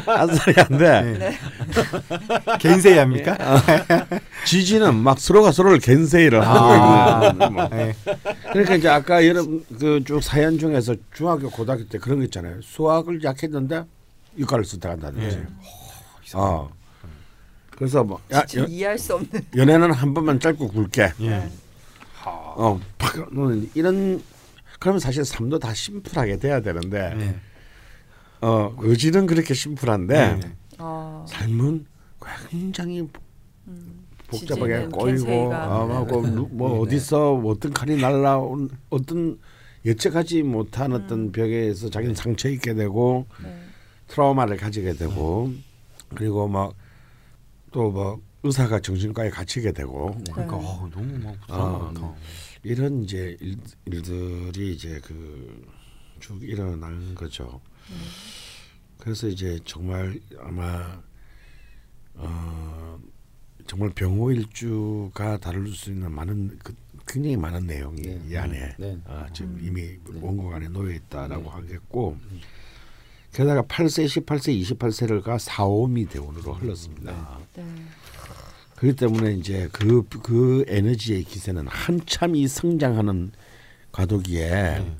[0.07, 1.37] 아싸리 한데 네.
[2.59, 3.35] 겐세이 합니까?
[4.45, 6.53] 지지는 막 서로가 서로를 겐세이를 아.
[7.21, 7.69] 하고 있는 뭐.
[7.73, 7.93] 예.
[8.53, 12.61] 그러니까 이제 아까 여러분 그 쭉 사연 중에서 중학교 고등학교 때 그런 거 있잖아요.
[12.61, 13.83] 수학을 약했는데
[14.37, 15.37] 이과를 선택한다든지.
[15.37, 15.43] 예.
[16.35, 16.69] 어.
[17.77, 19.29] 그래서 뭐 야, 연, 이해할 수 없는.
[19.55, 21.11] 연애는 한 번만 짧고 굵게.
[21.21, 21.49] 예.
[22.25, 24.23] 어, 팍 너는 이런
[24.79, 27.35] 그러면 사실 삶도 다 심플하게 돼야 되는데 예.
[28.41, 30.39] 어 의지는 그렇게 심플한데 예.
[30.79, 31.25] 어.
[31.27, 31.85] 삶은
[32.49, 33.07] 굉장히
[33.67, 34.05] 음.
[34.27, 35.77] 복잡하게 꼬이고 겐세이가.
[35.77, 39.37] 어, 하고 누- 뭐 어디서 어떤 칼이 날라온 어떤
[39.85, 43.55] 예측하지 못한 어떤 벽에서 자기는 상처 입게 되고 네.
[44.07, 45.51] 트라우마를 가지게 되고
[46.15, 46.73] 그리고 막
[47.75, 50.65] 또 뭐 의사가 정신과에 갇히게 되고 그러니까 네.
[50.65, 52.15] 어, 너무 막 아, 부담 많다.
[52.63, 55.65] 이런 이제 일, 일들이 이제 그
[56.19, 57.59] 쭉 일어나는 거죠.
[58.97, 61.01] 그래서 이제 정말 아마
[62.15, 62.97] 어
[63.67, 66.73] 정말 병호 일주가 다룰 수 있는 많은 그
[67.05, 68.21] 굉장히 많은 내용이 네.
[68.29, 68.97] 이 안에 네.
[69.05, 69.59] 아, 지금 음.
[69.61, 71.49] 이미 원고 안에 놓여 있다라고 네.
[71.49, 72.17] 하겠고
[73.33, 77.39] 게다가 8세, 18세, 28세를가 4오미 대운으로 흘렀습니다.
[77.55, 77.63] 네.
[78.75, 83.31] 그렇기 때문에 이제 그, 그 에너지의 기세는 한참 이 성장하는
[83.91, 84.97] 과도기에 네.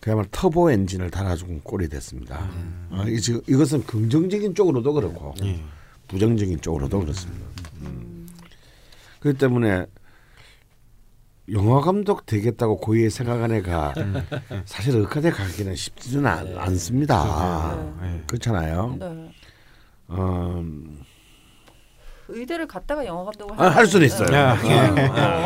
[0.00, 2.40] 그야말로 터보 엔진을 달아준 꼴이 됐습니다.
[2.54, 2.88] 음.
[2.90, 5.62] 어, 이 지금 이것은 긍정적인 쪽으로도 그렇고 예.
[6.08, 7.46] 부정적인 쪽으로도 그렇습니다.
[9.20, 9.86] 그렇기 때문에
[11.52, 13.94] 영화 감독 되겠다고 고의에 생각한 애가
[14.64, 16.56] 사실 의과대 가기는 쉽지는 않, 네.
[16.56, 17.94] 않습니다.
[18.00, 18.22] 네.
[18.26, 18.96] 그렇잖아요.
[18.98, 19.32] 네.
[20.08, 20.64] 어,
[22.30, 24.34] 의대를 갔다가 영화 감독을 아, 할 수는 있어요.
[24.34, 24.56] 야.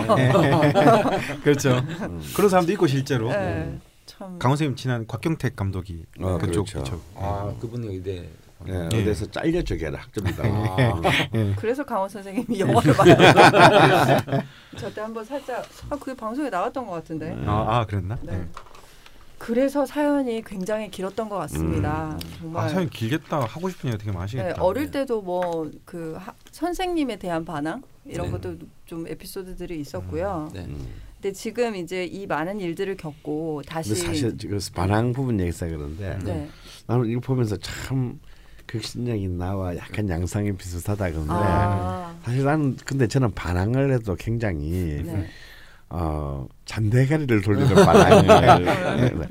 [0.09, 0.16] 어.
[1.43, 1.82] 그렇죠.
[2.35, 3.30] 그런 사람도 있고 실제로.
[3.30, 3.78] 네.
[4.07, 4.39] 참.
[4.39, 6.78] 강원 선생님 친한 곽경택 감독이 어, 그쪽 그렇죠.
[6.78, 7.03] 그쪽.
[7.16, 8.28] 아 그분이 의대.
[8.66, 9.01] 네, 예.
[9.03, 10.43] 어디서 잘려줘 걔를 학점이다.
[10.47, 11.01] 아,
[11.57, 13.12] 그래서 강원 선생님이 영화를 많이.
[14.78, 17.37] 저때 한번 살짝 아그 방송에 나왔던 것 같은데.
[17.47, 18.16] 아, 아 그랬나?
[18.22, 18.32] 네.
[18.39, 18.49] 네.
[19.45, 22.18] 그래서 사연이 굉장히 길었던 것 같습니다.
[22.38, 22.64] 정말.
[22.64, 24.55] 아 사연 길겠다 하고 싶은 얘기 되게 많으시겠다.
[24.55, 26.16] 네, 어릴 때도 뭐 그
[26.51, 28.32] 선생님에 대한 반항 이런 네.
[28.32, 30.51] 것도 좀 에피소드들이 있었고요.
[30.55, 30.66] 네.
[31.20, 36.49] 근데 지금 이제 이 많은 일들을 겪고 다시 사실 지금 반항 부분 얘기해서 그런데 네.
[36.86, 38.18] 나는 이거 보면서 참
[38.66, 45.26] 극신력이 나와 약간 양상이 비슷하다 그런데 아, 사실 나는 근데 저는 반항을 해도 굉장히 네.
[45.97, 49.28] 어 잔대가리를 돌리는 반항을 네.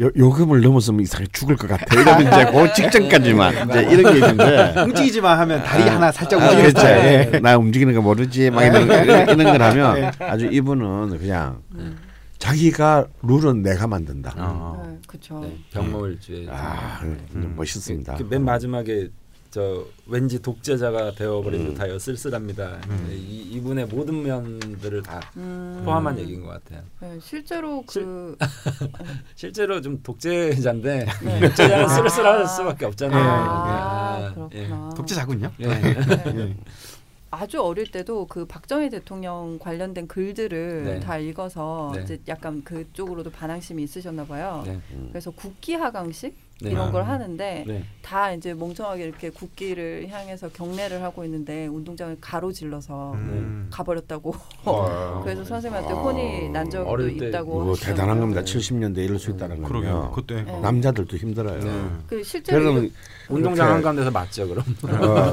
[0.00, 4.82] 요, 요금을 넘어서면 이상하게 죽을 것 같아 이러면 이제 그 직전까지만 이제 이런 게 있는데
[4.82, 6.88] 움직이지만 하면 다리 하나 살짝 아, 움직이는 그렇죠.
[6.88, 7.40] 예.
[7.40, 11.96] 나 움직이는 거 모르지 막 이런, 이런, 걸 하면 아주 이분은 그냥 음.
[12.38, 14.34] 자기가 룰은 내가 만든다.
[14.36, 14.84] 어.
[14.84, 15.40] 네, 그렇죠.
[15.40, 15.56] 네.
[15.72, 16.48] 병모일주에.
[16.50, 17.54] 아, 음.
[17.56, 18.16] 멋있습니다.
[18.16, 19.10] 그맨 마지막에
[19.54, 21.66] 저 왠지 독재자가 되어버린 음.
[21.74, 22.80] 듯하여 쓸쓸합니다.
[22.88, 23.06] 음.
[23.08, 25.80] 네, 이, 이분의 모든 면들을 다 음.
[25.84, 26.82] 포함한 얘기인 것 같아요.
[26.98, 28.36] 네, 실제로 그
[29.36, 31.38] 실제로 좀 독재자인데 네.
[31.46, 31.88] 독재자는 아.
[31.88, 33.22] 쓸쓸할 수밖에 없잖아요.
[33.22, 34.66] 아, 예.
[34.66, 34.90] 그렇구나.
[34.96, 35.52] 독재자군요.
[35.60, 35.66] 예.
[35.68, 36.56] 네.
[37.30, 40.98] 아주 어릴 때도 그 박정희 대통령 관련된 글들을 네.
[41.00, 42.02] 다 읽어서 네.
[42.02, 44.64] 이제 약간 그쪽으로도 반항심이 있으셨나 봐요.
[44.66, 44.80] 네.
[45.12, 46.70] 그래서 국기 하강식 네.
[46.70, 46.92] 이런 아.
[46.92, 47.84] 걸 하는데 네.
[48.00, 53.66] 다 이제 멍청하게 이렇게 국기를 향해서 경례를 하고 있는데 운동장을 가로질러서 음.
[53.70, 54.34] 가버렸다고.
[54.64, 55.20] 어.
[55.24, 57.72] 그래서 선생님한테 혼이 난 적도 있다고.
[57.72, 57.74] 하시더라고요.
[57.76, 58.44] 대단한 겁니다.
[58.44, 58.58] 네.
[58.58, 59.92] 70년대 이럴 수 있다는 그러게요.
[59.92, 60.12] 거요.
[60.14, 60.60] 그때 네.
[60.60, 61.58] 남자들도 힘들어요.
[61.60, 61.84] 네.
[62.06, 62.88] 그 실제로
[63.28, 64.64] 운동장 한가운데서 맞죠 그럼.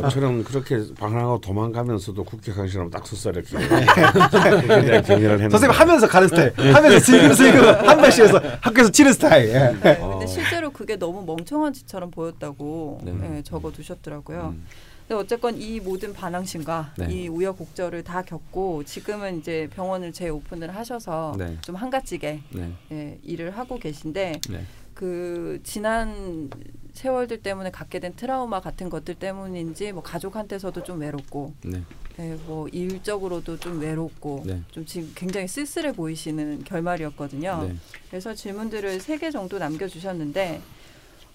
[0.03, 3.57] 어, 저는 그렇게 방황하고 도망가면서도 국회 강신하면 딱 서서 이렇게
[5.05, 6.53] 경례를 선생님 하면서 가는 스타일.
[6.73, 9.49] 하면서 슬금 슬금 한 발씩에서 학교에서 치는 스타일.
[9.49, 9.75] 예.
[9.83, 10.11] 네, 어.
[10.11, 13.37] 근데 실제로 그게 너무 멍청한 짓처럼 보였다고 네.
[13.37, 14.53] 예, 적어 두셨더라고요.
[14.55, 14.65] 음.
[15.07, 17.07] 근데 어쨌건 이 모든 반항심과 네.
[17.13, 21.57] 이 우여곡절을 다 겪고 지금은 이제 병원을 재오픈을 하셔서 네.
[21.61, 22.71] 좀 한가지게 네.
[22.93, 24.65] 예, 일을 하고 계신데 네.
[24.93, 26.49] 그 지난
[26.93, 31.81] 세월들 때문에 갖게 된 트라우마 같은 것들 때문인지 뭐 가족한테서도 좀 외롭고 네.
[32.19, 34.61] 예, 뭐 일적으로도 좀 외롭고 네.
[34.71, 37.65] 좀 지금 굉장히 쓸쓸해 보이시는 결말이었거든요.
[37.67, 37.75] 네.
[38.09, 40.61] 그래서 질문들을 세 개 정도 남겨주셨는데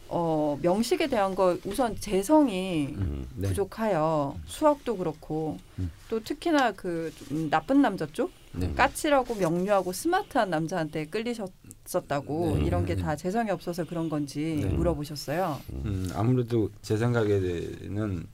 [0.08, 3.26] 어, 명식에 대한 거 우선 재성이 음.
[3.34, 3.48] 네.
[3.48, 5.90] 부족하여 수학도 그렇고 음.
[6.08, 8.72] 또 특히나 그좀 나쁜 남자 쪽 네.
[8.72, 12.64] 까칠하고 명료하고 스마트한 남자한테 끌리셨었다고 네.
[12.64, 13.02] 이런 게 네.
[13.02, 14.68] 다 재성이 없어서 그런 건지 네.
[14.68, 15.60] 물어보셨어요.
[15.72, 18.26] 음, 아무래도 제 생각에는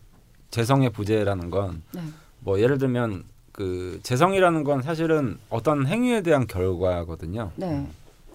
[0.50, 2.02] 재성의 부재라는 건 네.
[2.40, 7.50] 뭐 예를 들면 그 재성이라는 건 사실은 어떤 행위에 대한 결과거든요.
[7.56, 7.86] 네.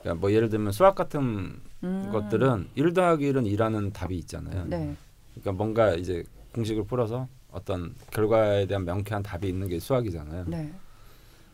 [0.02, 2.10] 그러니까 뭐 예를 들면 수학 같은 음.
[2.12, 4.66] 것들은 1 더하기 1은 2라는 답이 있잖아요.
[4.68, 4.96] 네.
[5.34, 6.24] 그러니까 뭔가 이제
[6.54, 10.46] 공식을 풀어서 어떤 결과에 대한 명쾌한 답이 있는 게 수학이잖아요.
[10.48, 10.74] 네.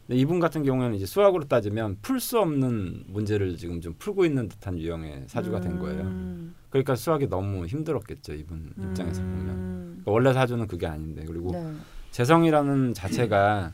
[0.07, 4.49] 근데 이분 같은 경우에는 이제 수학으로 따지면 풀 수 없는 문제를 지금 좀 풀고 있는
[4.49, 6.01] 듯한 유형의 사주가 된 거예요.
[6.01, 6.55] 음.
[6.69, 9.49] 그러니까 수학이 너무 힘들었겠죠 이분 입장에서 보면.
[9.49, 9.83] 음.
[10.03, 11.73] 그러니까 원래 사주는 그게 아닌데 그리고 네.
[12.11, 13.71] 재성이라는 자체가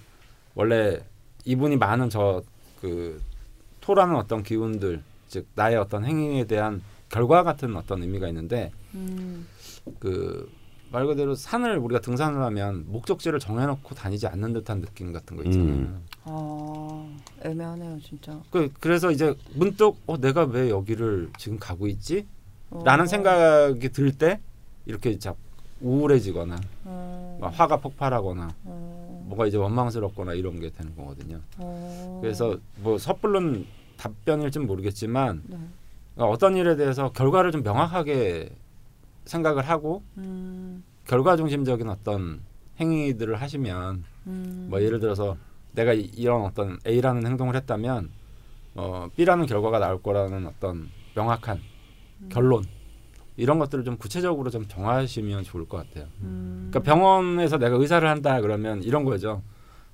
[0.55, 0.99] 원래
[1.45, 2.43] 이분이 많은 저
[2.81, 3.21] 그
[3.81, 9.47] 토라는 어떤 기운들 즉 나의 어떤 행위에 대한 결과 같은 어떤 의미가 있는데 음.
[9.99, 15.69] 그말 그대로 산을 우리가 등산을 하면 목적지를 정해놓고 다니지 않는 듯한 느낌 같은 거 있잖아요.
[15.69, 16.03] 음.
[16.25, 17.07] 아
[17.45, 18.39] 애매하네요 진짜.
[18.51, 22.25] 그 그래서 이제 문득 어 내가 왜 여기를 지금 가고 있지?
[22.71, 22.83] 어.
[22.85, 24.39] 라는 생각이 들 때
[24.85, 25.33] 이렇게 자
[25.81, 27.37] 우울해지거나 어.
[27.39, 29.25] 막 화가 폭발하거나 어.
[29.27, 31.39] 뭔가 이제 원망스럽거나 이런 게 되는 거거든요.
[31.57, 32.19] 어.
[32.21, 33.65] 그래서 뭐 섣불른
[33.99, 35.57] 답변일진 모르겠지만 네.
[36.15, 38.49] 어떤 일에 대해서 결과를 좀 명확하게
[39.25, 40.83] 생각을 하고 음.
[41.05, 42.39] 결과 중심적인 어떤
[42.79, 44.67] 행위들을 하시면 음.
[44.69, 45.37] 뭐 예를 들어서
[45.73, 48.09] 내가 이- 이런 어떤 A라는 행동을 했다면
[48.75, 51.59] 어, B라는 결과가 나올 거라는 어떤 명확한
[52.21, 52.29] 음.
[52.31, 52.63] 결론
[53.35, 56.07] 이런 것들을 좀 구체적으로 좀 정하시면 좋을 것 같아요.
[56.21, 56.69] 음.
[56.69, 59.41] 그러니까 병원에서 내가 의사를 한다 그러면 이런 거죠.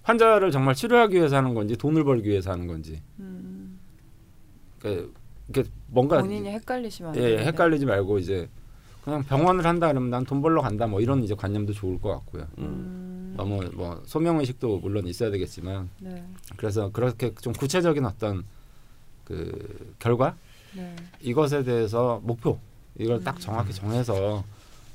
[0.03, 3.54] 환자를 정말 치료하기 위해서 하는 건지 돈을 벌기 위해서 하는 건지 음.
[4.85, 5.11] 그
[5.49, 7.37] 이게 뭔가 본인이 헷갈리시면 안 예.
[7.39, 8.47] 헷갈리지 말고 이제
[9.03, 12.47] 그냥 병원을 한다 그러면 난 돈 벌러 간다 뭐 이런 이제 관념도 좋을 것 같고요.
[12.59, 13.33] 음.
[13.35, 16.23] 너무 뭐 소명 의식도 물론 있어야 되겠지만 네.
[16.55, 18.43] 그래서 그렇게 좀 구체적인 어떤
[19.23, 20.35] 그 결과
[20.75, 20.95] 네.
[21.19, 22.59] 이것에 대해서 목표
[22.97, 23.23] 이걸 음.
[23.23, 24.43] 딱 정확히 정해서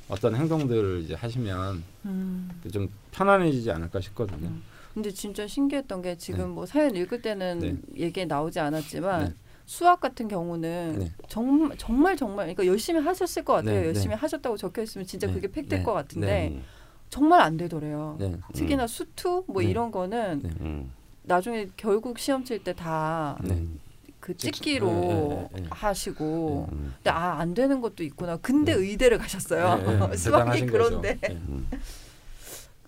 [0.08, 2.50] 어떤 행동들을 이제 하시면 음.
[2.72, 4.48] 좀 편안해지지 않을까 싶거든요.
[4.48, 4.62] 음.
[4.94, 6.54] 근데 진짜 신기했던 게 지금 네.
[6.54, 7.76] 뭐 사연 읽을 때는 네.
[7.96, 9.34] 얘기에 나오지 않았지만 네.
[9.70, 11.12] 수학 같은 경우는 네.
[11.28, 13.82] 정말 정말 정말 그러니까 열심히 하셨을 것 같아요.
[13.82, 14.14] 네, 열심히 네.
[14.16, 16.60] 하셨다고 적혀 있으면 진짜 네, 그게 팩트일 네, 것 같은데 네.
[17.08, 18.16] 정말 안 되더래요.
[18.18, 18.34] 네.
[18.52, 19.68] 특히나 수투 뭐 네.
[19.68, 20.50] 이런 거는 네.
[20.60, 20.92] 음.
[21.22, 24.34] 나중에 결국 시험 칠 때 다그 네.
[24.36, 25.48] 찍기로.
[25.70, 26.92] 하시고 음.
[26.96, 28.38] 근데 아 안 되는 것도 있구나.
[28.38, 28.80] 근데 네.
[28.80, 30.10] 의대를 가셨어요.
[30.18, 31.16] 수학이 그런데.
[31.20, 31.38] 네.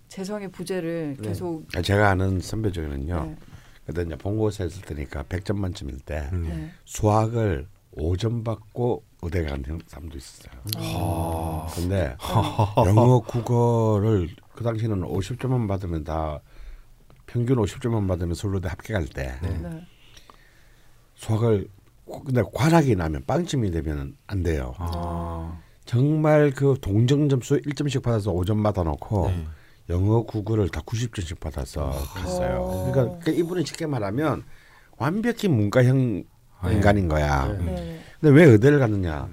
[0.08, 1.28] 재성의 부재를 네.
[1.28, 3.36] 계속 아, 제가 아는 선배 중에는요.
[3.82, 3.86] 네.
[3.86, 6.42] 그때 이제 본고사 했을 때니까 100점 만점일 때 음.
[6.48, 6.70] 네.
[6.84, 7.66] 수학을
[7.96, 10.60] 5점 받고 의대 간 사람도 있었어요.
[10.76, 11.66] 아.
[11.74, 12.16] 근데
[12.86, 16.40] 영어 국어를 그 당시에는 50점만 받으면 다
[17.26, 19.86] 평균 50점만 받으면 서울대 합격할 때 네.
[21.14, 21.68] 수학을
[22.26, 24.74] 근데 과락이 나면 빵점이 되면 안 돼요.
[24.78, 25.58] 아.
[25.84, 29.46] 정말 그 동정 점수 1점씩 받아서 5점 받아놓고 네.
[29.92, 32.60] 영어 국어를 다 90점씩 받아서 갔어요.
[32.60, 32.90] 어.
[32.90, 34.42] 그러니까 그 이분은 쉽게 말하면
[34.96, 36.24] 완벽히 문과형
[36.64, 36.72] 네.
[36.72, 37.48] 인간인 거야.
[37.48, 37.64] 네.
[37.64, 38.00] 네.
[38.20, 39.28] 근데 왜 의대를 갔느냐?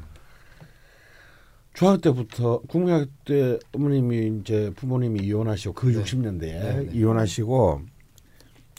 [1.74, 6.04] 중학교 때부터 국민학교 때 어머님이 이제 부모님이 이혼하시고 그 네.
[6.04, 6.90] 60년대에 네, 네.
[6.92, 7.82] 이혼하시고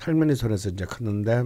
[0.01, 1.45] 할머니 손에서 이제 컸는데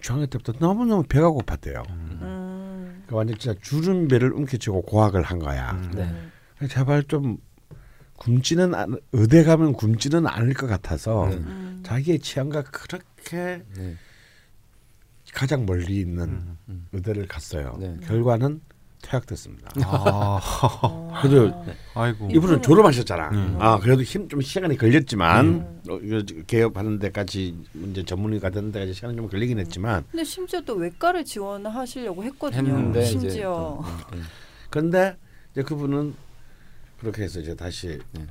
[0.00, 1.86] 중학교 때부터 너무 너무 배가 고팠대요.
[1.90, 3.02] 음.
[3.04, 5.72] 그러니까 완전 진짜 주름배를 움켜쥐고 고학을 한 거야.
[5.72, 5.92] 음.
[5.94, 6.68] 네.
[6.68, 7.36] 제발 좀
[8.26, 11.36] 굶지는 않, 의대 가면 굶지는 않을 것 같아서 네.
[11.38, 11.82] 음.
[11.84, 13.96] 자기의 취향과 그렇게 네.
[15.32, 16.58] 가장 멀리 있는 음.
[16.68, 16.86] 음.
[16.92, 17.76] 의대를 갔어요.
[17.80, 17.96] 네.
[18.04, 18.60] 결과는
[19.02, 19.70] 퇴학됐습니다.
[19.84, 20.38] 아,
[20.82, 21.12] 어.
[21.20, 21.64] 그래도
[21.94, 22.28] 아이고.
[22.30, 23.30] 이분은 졸업하셨잖아.
[23.30, 23.56] 음.
[23.58, 25.82] 아 그래도 힘 좀 시간이 걸렸지만 음.
[25.90, 25.98] 어,
[26.46, 27.56] 개업하는 데까지
[27.90, 33.02] 이제 전문의가 되는 데까지 시간이 좀 걸리긴 했지만 근데 심지어 또 외과를 지원하시려고 했거든요.
[33.02, 34.22] 심지어 또, 네.
[34.70, 35.16] 근데
[35.50, 36.14] 이제 그분은
[37.02, 38.24] 그렇게 해서 이제 다시 네.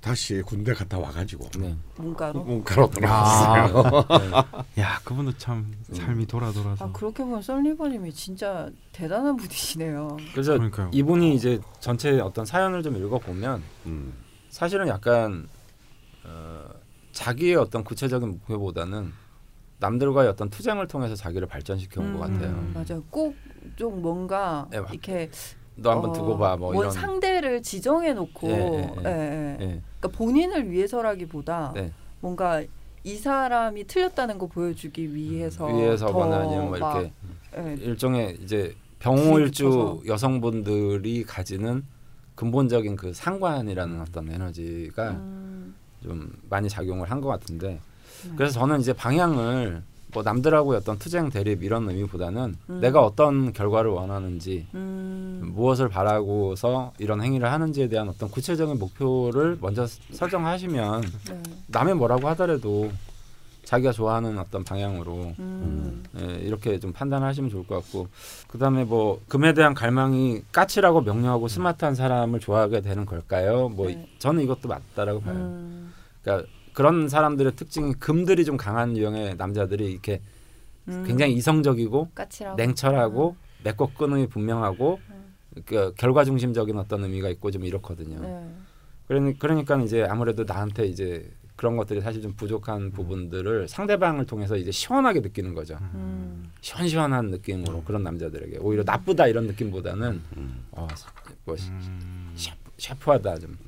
[0.00, 1.76] 다시 군대 갔다 와가지고 네.
[1.96, 2.42] 문과로.
[2.42, 4.44] 문과로 돌아왔어요.
[4.78, 6.84] 야, 그분도 참 삶이 돌아 돌아서.
[6.84, 10.16] 아 그렇게 보면 썰리버님이 진짜 대단한 분이시네요.
[10.32, 10.90] 그래서 그러니까요.
[10.92, 14.12] 이분이 이제 전체 어떤 사연을 좀 읽어 보면 음.
[14.50, 15.48] 사실은 약간
[16.24, 16.64] 어,
[17.12, 19.12] 자기의 어떤 구체적인 목표보다는
[19.78, 22.48] 남들과의 어떤 투쟁을 통해서 자기를 발전시켜 온것 같아요.
[22.50, 23.02] 음, 맞아요.
[23.10, 23.36] 꼭
[23.76, 25.30] 좀 뭔가 예, 막 이렇게
[25.80, 26.90] 너 한번 어, 두고 봐, 뭐뭔 이런.
[26.90, 29.56] 상대를 지정해 놓고 예, 예, 예, 예.
[29.60, 29.64] 예.
[29.64, 29.82] 예.
[30.00, 31.92] 그러니까 본인을 위해서라기보다 네.
[32.20, 32.62] 뭔가
[33.04, 37.12] 이 사람이 틀렸다는 거 보여주기 위해서 위해서거나 더 아니면 뭐 막, 이렇게
[37.56, 38.74] 예, 일종의 이제.
[39.00, 41.84] 병호일주 여성분들이 가지는
[42.34, 47.80] 근본적인 그 상관이라는 어떤 에너지가 음, 좀 많이 작용을 한 것 같은데
[48.24, 48.32] 네.
[48.34, 52.80] 그래서 저는 이제 방향을 뭐 남들하고 어떤 투쟁 대립 이런 의미보다는 음.
[52.80, 59.86] 내가 어떤 결과를 원하는지 음, 무엇을 바라고서 이런 행위를 하는지에 대한 어떤 구체적인 목표를 먼저
[59.86, 61.42] 설정하시면 네.
[61.66, 62.90] 남의 뭐라고 하더라도
[63.64, 68.08] 자기가 좋아하는 어떤 방향으로 음, 예, 이렇게 좀 판단하시면 좋을 것 같고
[68.48, 73.68] 그다음에 뭐 금에 대한 갈망이 까칠하고 명료하고 스마트한 사람을 좋아하게 되는 걸까요?
[73.68, 74.08] 뭐 네.
[74.20, 75.34] 저는 이것도 맞다라고 봐요.
[75.36, 75.92] 음,
[76.22, 76.48] 그러니까
[76.78, 80.20] 그런 사람들의 특징이 금들이 좀 강한 유형의 남자들이 이렇게
[80.86, 82.56] 음, 굉장히 이성적이고 까칠하고.
[82.56, 85.00] 냉철하고 맺고 끈이 분명하고
[85.66, 88.20] 그 결과 중심적인 어떤 의미가 있고 좀 이렇거든요.
[88.20, 88.48] 네.
[89.08, 94.70] 그러니 그러니까 이제 아무래도 나한테 이제 그런 것들이 사실 좀 부족한 부분들을 상대방을 통해서 이제
[94.70, 95.78] 시원하게 느끼는 거죠.
[95.80, 98.58] 음, 시원시원한 느낌으로 그런 남자들에게.
[98.58, 100.22] 오히려 나쁘다 이런 느낌보다는
[100.70, 100.86] 어,
[101.44, 101.56] 뭐
[102.78, 103.58] 셰프하다 좀.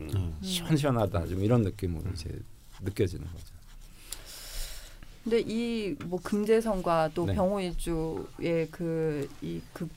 [0.43, 2.31] 시원시원하다 좀 이런 느낌으로 이제
[2.85, 3.47] 느껴지는 거죠.
[5.25, 7.35] 근데 이 뭐 금제성과 또 네.
[7.35, 9.89] 병호일주의 그이 그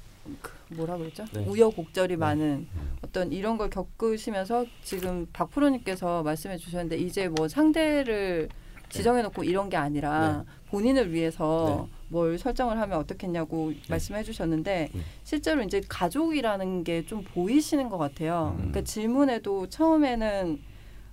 [0.41, 1.25] 그 뭐라 그랬죠?
[1.33, 1.45] 네.
[1.45, 2.65] 우여곡절이 많은
[3.01, 8.47] 어떤 이런 걸 겪으시면서 지금 박 프로님께서 말씀해 주셨는데 이제 뭐 상대를
[8.87, 15.01] 지정해 놓고 이런 게 아니라 본인을 위해서 뭘 설정을 하면 어떻겠냐고 말씀해 주셨는데 네.
[15.25, 18.51] 실제로 이제 가족이라는 게 좀 보이시는 것 같아요.
[18.53, 18.57] 음.
[18.71, 20.61] 그러니까 질문에도 처음에는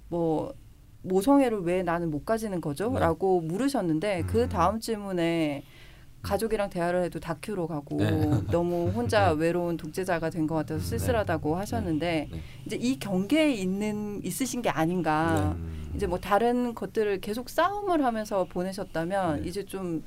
[0.09, 0.55] 뭐
[1.03, 2.91] 모성애를 왜 나는 못 가지는 거죠?
[2.93, 3.01] 네.
[3.01, 5.63] 라고 물으셨는데 그 다음 질문에
[6.23, 8.11] 가족이랑 대화를 해도 다큐로 가고 네.
[8.53, 12.41] 너무 혼자 외로운 독재자가 된 것 같아서 쓸쓸하다고 하셨는데 네.
[12.67, 15.97] 이제 이 경계에 있는 있으신 게 아닌가 네.
[15.97, 19.49] 이제 뭐 다른 것들을 계속 싸움을 하면서 보내셨다면 네.
[19.49, 20.05] 이제 좀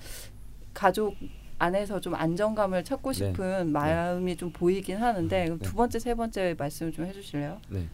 [0.73, 1.15] 가족
[1.57, 3.15] 안에서 좀 안정감을 찾고 네.
[3.31, 5.57] 싶은 마음이 좀 보이긴 하는데 네.
[5.59, 7.59] 두 번째 세 번째 말씀을 좀 해주실래요?
[7.69, 7.87] 네.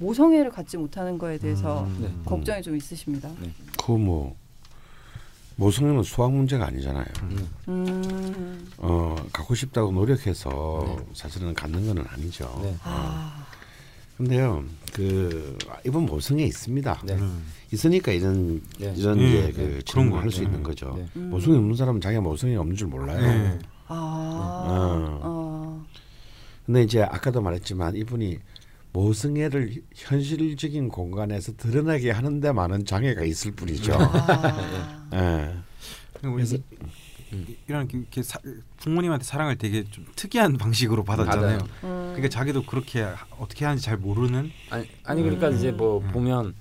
[0.00, 1.98] 모성애를 갖지 못하는 거에 대해서 음.
[2.00, 2.12] 네.
[2.24, 3.30] 걱정이 좀 있으십니다.
[3.82, 4.34] 그뭐
[5.56, 7.04] 모성애는 수학 문제가 아니잖아요.
[7.68, 8.66] 음.
[8.78, 11.06] 어 갖고 싶다고 노력해서 네.
[11.12, 12.60] 사실은 갖는 거는 아니죠.
[12.62, 12.74] 네.
[12.82, 13.46] 아,
[14.16, 17.02] 근데요, 그 이번 모성애 있습니다.
[17.04, 17.18] 네.
[17.70, 18.94] 있으니까 이런 네.
[18.96, 19.52] 이런 네, 게 네.
[19.52, 20.42] 그 그런 것할 수.
[20.42, 20.94] 있는 거죠.
[20.96, 21.06] 네.
[21.16, 21.28] 음.
[21.28, 23.20] 모성애 없는 사람은 자기가 모성애 없는 줄 몰라요.
[23.20, 23.58] 네.
[23.86, 23.94] 아,
[24.66, 25.20] 어.
[25.22, 25.86] 어.
[26.64, 28.38] 근데 이제 아까도 말했지만 이분이
[28.92, 33.94] 모성애를 현실적인 공간에서 드러나게 하는데 많은 장애가 있을 뿐이죠.
[33.98, 35.06] 아.
[35.14, 35.54] 예.
[36.42, 36.62] 이,
[37.32, 38.38] 이- 이런 이렇게 사,
[38.78, 41.58] 부모님한테 사랑을 되게 좀 특이한 방식으로 받았잖아요.
[41.84, 42.12] 음.
[42.14, 45.54] 그러니까 자기도 그렇게 하- 어떻게 하는지 잘 모르는 아니, 아니 그러니까 음.
[45.54, 46.54] 이제 뭐 보면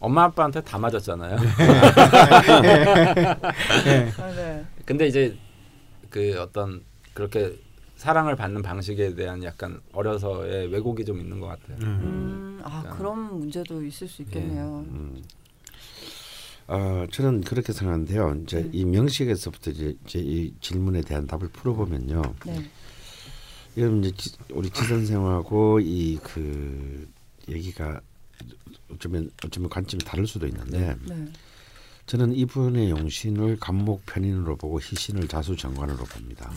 [0.00, 1.36] 엄마 아빠한테 다 맞았잖아요.
[1.36, 1.38] 아,
[3.84, 4.64] 네.
[4.84, 5.36] 근데 이제
[6.08, 7.52] 그 어떤 그렇게
[7.98, 11.76] 사랑을 받는 방식에 대한 약간 어려서의 왜곡이 좀 있는 것 같아요.
[11.82, 12.96] 음, 아 그러니까.
[12.96, 14.86] 그런 문제도 있을 수 있겠네요.
[14.88, 15.20] 음.
[16.68, 18.42] 어, 저는 그렇게 생각하는데요.
[18.44, 18.70] 이제 음.
[18.72, 22.22] 이 명식에서부터 이제, 이제 이 질문에 대한 답을 풀어보면요.
[22.46, 22.70] 네.
[23.74, 27.08] 이건 이제 지, 우리 지 선생하고 이 그
[27.48, 28.00] 얘기가
[28.92, 31.26] 어쩌면 어쩌면 관점이 다를 수도 있는데 네.
[32.06, 36.48] 저는 이분의 용신을 감목 편인으로 보고 희신을 자수 정관으로 봅니다.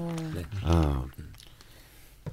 [0.00, 0.42] 어, 네.
[0.64, 1.06] 어.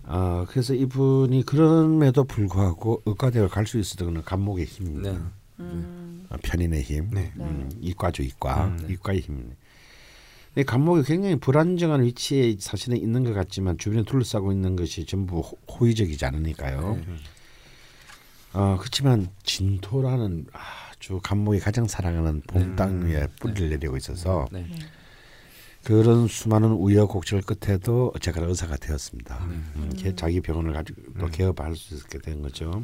[0.04, 5.12] 아 그래서 이분이 그럼에도 불구하고 의과대를 갈 수 있었던 건 감목의 힘입니다.
[5.12, 5.20] 네.
[5.60, 7.32] 음, 어, 편인의 힘, 네.
[7.38, 8.94] 음, 이과죠 이과, 음, 네.
[8.94, 9.52] 이과의 힘.
[10.54, 15.58] 근데 감목이 굉장히 불안정한 위치에 사실은 있는 것 같지만 주변에 둘러싸고 있는 것이 전부 호-
[15.72, 16.96] 호의적이지 않으니까요.
[16.96, 17.04] 네.
[18.54, 24.66] 어, 그렇지만 진토라는 아주 감목이 가장 사랑하는 봄 땅 위에 뿌리를 내리고 있어서 네.
[25.84, 29.38] 그런 수많은 우여곡절 끝에도 어쨌거나 의사가 되었습니다.
[29.46, 32.84] 음, 개- 자기 병원을 가지고 또 개업할 수 있게 된 거죠.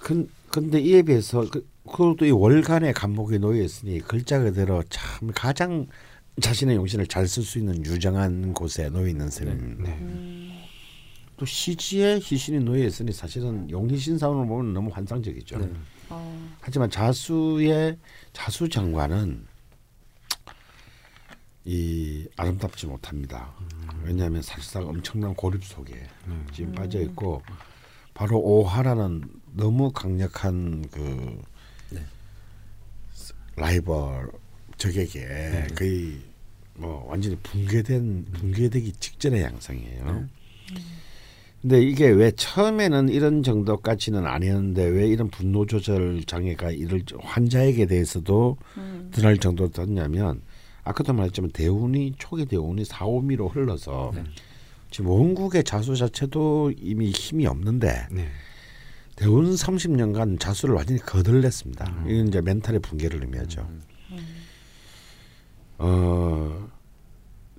[0.00, 5.86] 근, 근데 이에 비해서 그, 그것도 이 월간의 감목에 놓여 있으니 글자 그대로 참 가장
[6.40, 9.92] 자신의 용신을 잘 쓸 수 있는 유정한 곳에 놓여 있는 셈입니다.
[9.92, 10.52] 음,
[11.36, 15.58] 또 시지에 희신이 놓여 있으니 사실은 용희신 사원을 보면 너무 환상적이죠.
[15.58, 15.70] 네.
[16.08, 17.98] 어, 하지만 자수의
[18.32, 19.46] 자수 장관은
[21.64, 23.54] 이 아름답지 못합니다.
[24.04, 25.94] 왜냐하면 사실상 엄청난 고립 속에
[26.52, 27.42] 지금 빠져 있고
[28.14, 29.22] 바로 오하라는
[29.54, 31.40] 너무 강력한 그
[31.90, 32.00] 네.
[33.56, 34.30] 라이벌
[34.76, 36.20] 적에게 거의
[36.74, 40.26] 뭐 완전히 붕괴된 붕괴되기 직전의 양상이에요.
[41.60, 48.56] 근데 이게 왜 처음에는 이런 정도까지는 아니었는데 왜 이런 분노 조절 장애가 이를 환자에게 대해서도
[48.78, 49.10] 음.
[49.12, 50.42] 드러날 정도로 됐냐면
[50.84, 54.24] 아까도 말했지만 대운이 초기 대운이 4, 5미로 흘러서 네.
[54.90, 58.28] 지금 원국의 자수 자체도 이미 힘이 없는데 네.
[59.16, 62.04] 대운 30년간 자수를 완전히 거들냈습니다.
[62.08, 63.68] 이건 이제 멘탈의 붕괴를 의미하죠.
[65.78, 66.68] 어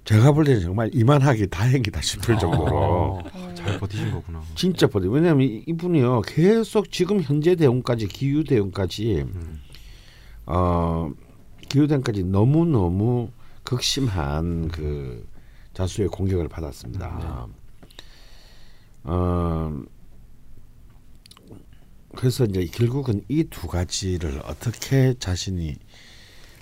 [0.06, 4.42] 제가 볼 때는 정말 이만하기 다행이다 싶을 정도로 어, 잘 버티신 거구나.
[4.56, 5.10] 진짜 버려.
[5.10, 9.26] 왜냐하면 이- 이분이요 계속 지금 현재 대운까지 기후 대운까지
[10.48, 11.10] 어
[11.74, 13.32] 기후 대운까지 너무 너무
[13.64, 15.28] 극심한 그
[15.74, 17.48] 자수의 공격을 받았습니다.
[19.06, 19.82] 어
[22.16, 25.76] 그래서 이제 결국은 이 두 가지를 어떻게 자신이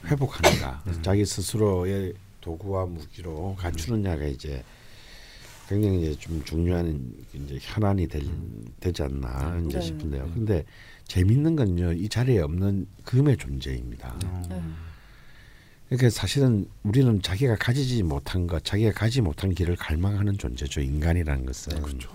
[0.05, 4.63] 회복하는가, 자기 스스로의 도구와 무기로 갖추느냐가 이제
[5.67, 8.23] 굉장히 이제 좀 중요한 이제 현안이 될,
[8.79, 9.85] 되지 않나 이제 네.
[9.85, 10.31] 싶은데요.
[10.33, 10.63] 근데
[11.03, 14.17] 재밌는 건요, 이 자리에 없는 금의 존재입니다.
[14.49, 14.61] 네.
[15.91, 20.79] 그러니까 사실은 우리는 자기가 가지지 못한 것, 자기가 가지 못한 길을 갈망하는 존재죠.
[20.79, 21.81] 인간이라는 것은.
[21.81, 22.09] 그렇죠.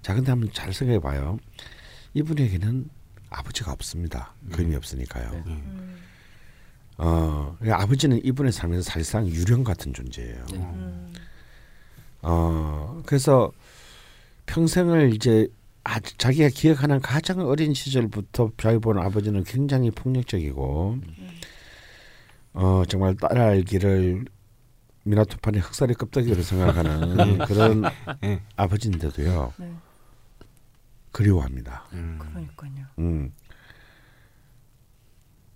[0.00, 1.38] 자, 근데 한번 잘 생각해 봐요.
[2.14, 2.88] 이분에게는
[3.28, 4.32] 아버지가 없습니다.
[4.50, 5.30] 금이 없으니까요.
[5.30, 5.42] 네.
[5.46, 5.98] 음.
[6.96, 10.46] 어, 그러니까 아버지는 이분의 삶에서 사실상 유령 같은 존재예요.
[10.52, 10.56] 네.
[10.56, 11.12] 음.
[12.22, 13.52] 어, 그래서
[14.46, 15.48] 평생을 이제
[15.84, 20.98] 아, 자기가 기억하는 가장 어린 시절부터 자기 보는 아버지는 굉장히 폭력적이고,
[22.56, 24.24] 어, 정말 딸알기를
[25.04, 27.82] 미나토판의 흑살이 껍데기로 생각하는 그런
[28.22, 28.42] 네.
[28.56, 29.72] 아버지인데도요, 네.
[31.12, 31.84] 그리워합니다.
[31.92, 32.18] 음.
[32.18, 32.86] 그러니까요.
[32.98, 33.32] 음.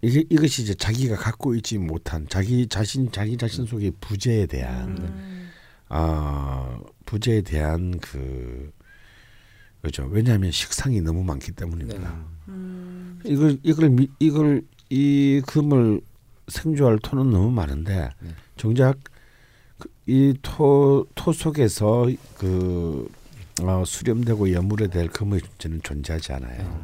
[0.03, 5.51] 이게 이것이 이제 자기가 갖고 있지 못한 자기 자신 자기 자신 속의 부재에 대한 음.
[5.89, 8.71] 아 부재에 대한 그
[9.83, 12.25] 그죠 왜냐하면 식상이 너무 많기 때문입니다.
[12.49, 13.21] 음.
[13.25, 16.01] 이걸 이걸 미, 이걸 이 금을
[16.51, 18.31] 생조할 토는 너무 많은데 네.
[18.57, 18.99] 정작
[19.79, 23.11] 그 이토 토 속에서 그
[23.63, 26.83] 어, 수렴되고 여물에 될 금의 존재는 존재하지 않아요.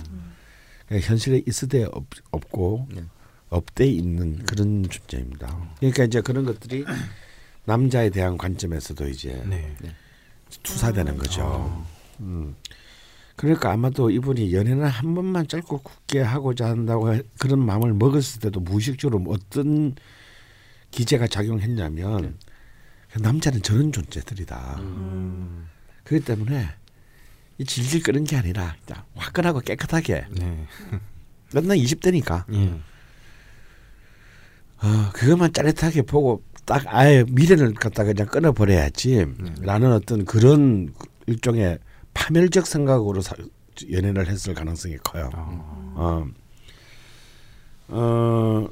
[0.87, 3.05] 그러니까 현실에 있으되 없, 없고 네.
[3.49, 5.75] 없대 있는 그런 존재입니다.
[5.79, 6.85] 그러니까 이제 그런 것들이
[7.65, 9.75] 남자에 대한 관점에서도 이제 네.
[10.63, 11.85] 투사되는 거죠.
[12.21, 12.55] 음.
[13.37, 18.61] 그러니까 아마도 이분이 연애는 한 번만 짧고 굳게 하고자 한다고 해- 그런 마음을 먹었을 때도
[18.61, 19.95] 무의식적으로 어떤
[20.91, 22.39] 기제가 작용했냐면
[23.21, 24.77] 남자는 저런 존재들이다.
[24.81, 25.69] 음.
[26.05, 26.67] 그렇기 때문에
[27.59, 28.75] 이 질질 끄는 게 아니라
[29.15, 30.67] 화끈하고 깨끗하게 네.
[31.55, 32.69] 맨날 20대니까 예.
[34.83, 39.25] 어, 그것만 짜릿하게 보고 딱 아예 미래를 갖다가 그냥 끊어버려야지
[39.61, 40.93] 라는 어떤 그런
[41.27, 41.79] 일종의
[42.17, 43.37] 파멸적 생각으로 사,
[43.93, 45.31] 연애를 했을 가능성이 커요.
[45.35, 46.27] 어,
[47.89, 48.69] 어,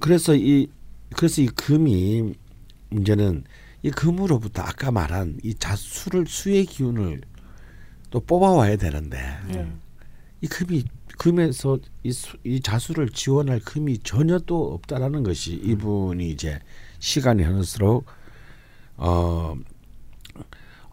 [0.00, 0.68] 그래서 이
[1.14, 2.34] 그래서 이 금이
[2.90, 3.44] 문제는
[3.82, 7.22] 이 금으로부터 아까 말한 이 자수를 수의 기운을
[8.10, 9.18] 또 뽑아와야 되는데
[9.48, 9.72] 네.
[10.42, 10.84] 이 금이
[11.18, 16.60] 금에서 이, 수, 이 자수를 지원할 금이 전혀 또 없다라는 것이 이분이 이제
[16.98, 18.04] 시간이 흐를수록
[18.98, 19.56] 어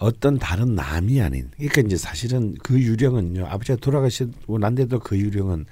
[0.04, 5.66] 어떤 다른 남이 아닌 그러니까 이제 사실은 그 유령은요 아버지가 돌아가시고 난데도 그 유령은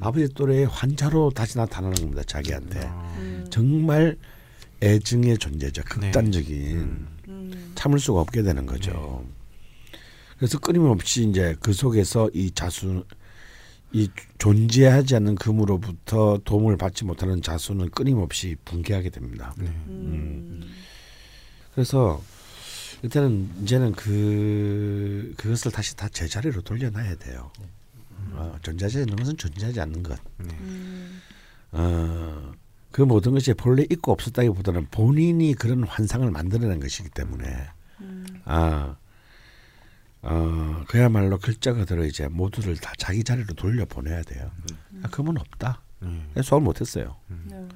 [0.00, 3.46] 아버지 또래의 환자로 다시 나타나는 겁니다 자기한테 음.
[3.48, 4.16] 정말
[4.82, 7.72] 애증의 존재죠 극단적인 음.
[7.76, 9.24] 참을 수가 없게 되는 거죠.
[10.36, 13.04] 그래서 끊임없이 이제 그 속에서 이 자수
[13.92, 19.54] 이 존재하지 않는 금으로부터 도움을 받지 못하는 자수는 끊임없이 붕괴하게 됩니다.
[19.58, 20.62] 음.
[21.72, 22.20] 그래서
[23.06, 27.52] 일단은 이제는 그 그것을 다시 다 제자리로 돌려놔야 돼요.
[28.32, 30.18] 어, 존재하지 않는 것은 존재하지 않는 것.
[30.40, 31.22] 음.
[31.70, 32.52] 어,
[32.90, 37.68] 그 모든 것이 본래 있고 없었다기보다는 본인이 그런 환상을 만들어낸 것이기 때문에
[38.44, 38.96] 아,
[40.22, 44.50] 어, 그야말로 글자 그대로 이제 모두를 다 자기 자리로 돌려 보내야 돼요.
[45.04, 45.80] 아, 그건 없다.
[46.02, 46.32] 음.
[46.42, 47.14] 소화 못했어요.
[47.28, 47.68] 네.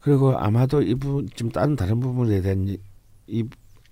[0.00, 2.78] 그리고 아마도 이분 지금 다른 다른 부분에 대한 이,
[3.26, 3.44] 이,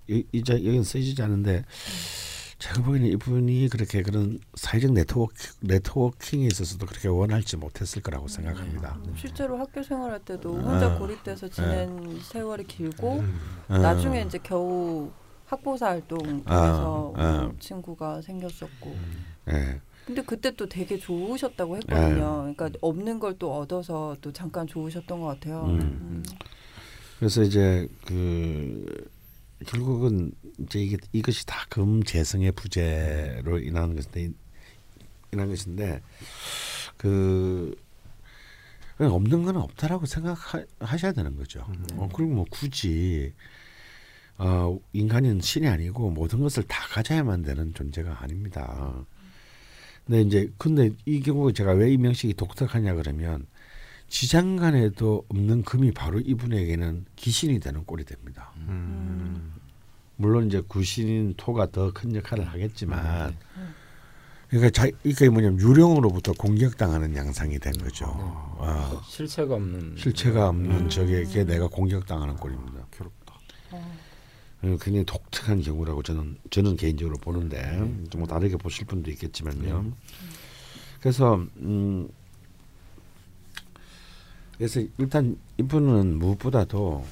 [0.07, 1.63] 이 이제 여기는 쓰이지 않은데
[2.59, 8.97] 제가 보기에는 이분이 그렇게 그런 사회적 네트워크 네트워킹에 있어서도 그렇게 원할지 못했을 거라고 생각합니다.
[9.15, 10.97] 실제로 학교 생활할 때도 혼자 아.
[10.97, 13.23] 고립돼서 지낸 세월이 길고
[13.69, 13.77] 어.
[13.77, 15.11] 나중에 이제 겨우
[15.45, 17.41] 학보사 활동 아, 통해서 아.
[17.43, 18.95] 뭐 친구가 생겼었고.
[19.51, 19.81] 예.
[20.05, 22.45] 근데 그때 또 되게 좋으셨다고 했거든요.
[22.47, 22.53] 네.
[22.55, 25.65] 그러니까 없는 걸 또 얻어서 또 잠깐 좋으셨던 것 같아요.
[25.65, 25.79] 음.
[25.79, 26.23] 음.
[27.19, 28.85] 그래서 이제 그
[29.65, 34.31] 결국은 이제 이게 이것이 다 금재성의 부재로 인한 것인데
[35.33, 36.01] 인한 것인데
[36.97, 37.75] 그
[38.99, 41.65] 없는 건 없다라고 생각하셔야 되는 거죠.
[41.95, 43.33] 어, 그리고 뭐 굳이
[44.37, 49.05] 어, 인간은 신이 아니고 모든 것을 다 가져야만 되는 존재가 아닙니다.
[50.05, 53.45] 근데 이제 근데 이 경우 제가 왜 이 명식이 독특하냐 그러면
[54.09, 58.51] 지장 간에도 없는 금이 바로 이분에게는 기신이 되는 꼴이 됩니다.
[58.57, 59.53] 음.
[60.15, 63.35] 물론 이제 구신인 토가 더 큰 역할을 하겠지만
[64.49, 68.05] 그러니까 자 이게 뭐냐면 유령으로부터 공격당하는 양상이 된 거죠.
[68.59, 72.87] 아, 실체가 없는 실체가 없는 적에게 내가 공격당하는 꼴입니다.
[72.91, 73.33] 괴롭다.
[73.71, 73.97] 어.
[74.63, 77.59] 어, 굉장히 독특한 경우라고 저는 저는 개인적으로 보는데
[78.09, 79.91] 좀뭐 다르게 보실 분도 있겠지만요.
[81.01, 82.07] 그래서 음
[84.57, 87.03] 그래서 일단 이분은 무엇보다도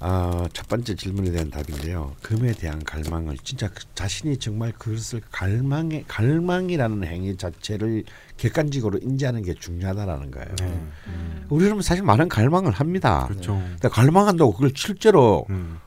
[0.00, 2.14] 아, 첫 번째 질문에 대한 답인데요.
[2.20, 8.04] 금에 대한 갈망을 진짜 그 자신이 정말 그것을 갈망의 갈망이라는 행위 자체를
[8.36, 10.54] 객관적으로 인지하는 게 중요하다라는 거예요.
[10.56, 10.82] 네.
[11.48, 13.26] 우리는 사실 많은 갈망을 합니다.
[13.28, 13.54] 그렇죠.
[13.54, 15.78] 근데 갈망한다고 그걸 실제로 음.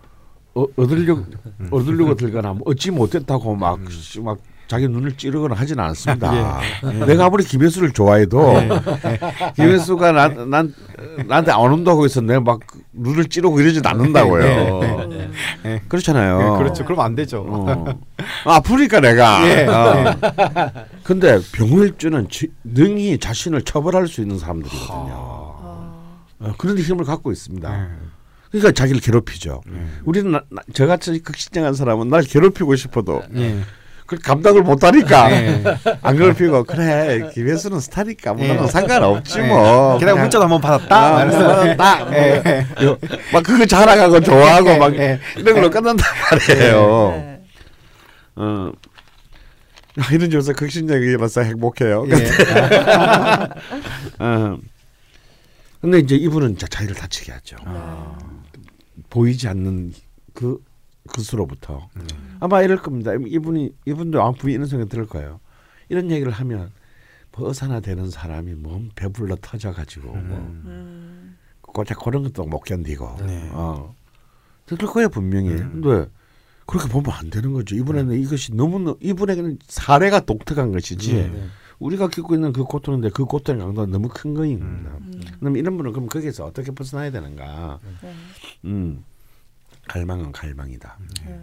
[0.55, 1.23] 어, 얻으려고
[1.69, 6.59] 얻으려고 들거나 뭐 얻지 못했다고 막막 자기 눈을 찌르거나 하지는 않습니다.
[7.05, 8.53] 내가 아무리 김혜수를 좋아해도
[9.55, 10.73] 김혜수가 난, 난
[11.25, 12.59] 나한테 안 온다고 해서 내가 막
[12.93, 14.79] 눈을 찌르고 이러진 않는다고요.
[15.87, 16.37] 그렇잖아요.
[16.39, 16.83] 네, 그렇죠.
[16.85, 17.45] 그럼 안 되죠.
[17.47, 17.85] 어.
[18.45, 19.39] 아프니까 내가.
[20.11, 20.15] 어.
[21.03, 21.39] 근데
[22.29, 25.13] 지- 능히 자신을 처벌할 수 있는 사람들이거든요.
[25.13, 26.03] 아.
[26.39, 27.69] 어, 그런 힘을 갖고 있습니다.
[27.69, 27.87] 네.
[28.51, 29.61] 그러니까 자기를 괴롭히죠.
[30.05, 33.59] 우리는 나, 나, 저같이 극신장한 사람은 날 괴롭히고 싶어도 예.
[34.07, 35.27] 그 감당을 못하니까
[36.01, 39.97] 안 괴롭히고 그래 김혜수는 스타니까 뭐 나는 상관없지 뭐.
[39.99, 41.17] 게다가 문자도 한번 받았다.
[41.19, 42.13] 아, 받았다.
[42.17, 42.65] 예.
[42.85, 42.97] 요-
[43.33, 47.11] 막 그거 자랑하고 좋아하고 막 이런 걸로 끝난단 말이에요.
[47.17, 47.41] 네.
[48.37, 48.71] 어.
[49.99, 52.05] 아, 이런 점에서 극신장이라서 행복해요.
[54.19, 54.57] 어.
[55.81, 57.57] 근데 이제 이분은 자기를 다치게 하죠.
[59.09, 59.93] 보이지 않는
[60.33, 60.57] 그
[61.07, 61.89] 그수로부터
[62.39, 63.11] 아마 이럴 겁니다.
[63.13, 65.39] 이분이 이분도 아마 이런 생각이 들 거예요.
[65.89, 66.71] 이런 얘기를 하면
[67.31, 71.37] 벗어나 되는 사람이 몸 배불러 터져가지고 뭐 음.
[71.61, 73.49] 고작 그런 것도 못 견디고 네.
[73.53, 73.95] 어
[74.65, 75.49] 그럴 거예요 분명히.
[75.49, 76.09] 근데
[76.65, 77.75] 그렇게 보면 안 되는 거죠.
[77.75, 81.13] 이분에는 이것이 너무 이분에게는 사례가 독특한 것이지.
[81.13, 81.47] 네.
[81.79, 85.31] 우리가 겪고 있는 그 고통인데 그 고통의 강도가 너무 큰 거인 겁니다.
[85.39, 87.79] 그럼 이런 분은 그럼 거기서 어떻게 벗어나야 되는가?
[88.01, 88.13] 네.
[88.65, 89.03] 음,
[89.87, 90.97] 갈망은 갈망이다.
[91.25, 91.41] 네.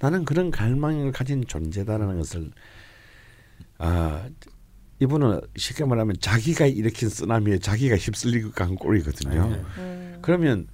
[0.00, 2.50] 나는 그런 갈망을 가진 존재다라는 것을
[3.78, 4.28] 아
[5.00, 9.64] 이분은 쉽게 말하면 자기가 일으킨 쓰나미에 자기가 휩쓸리고 간 꼴이거든요.
[9.78, 10.18] 음.
[10.22, 10.66] 그러면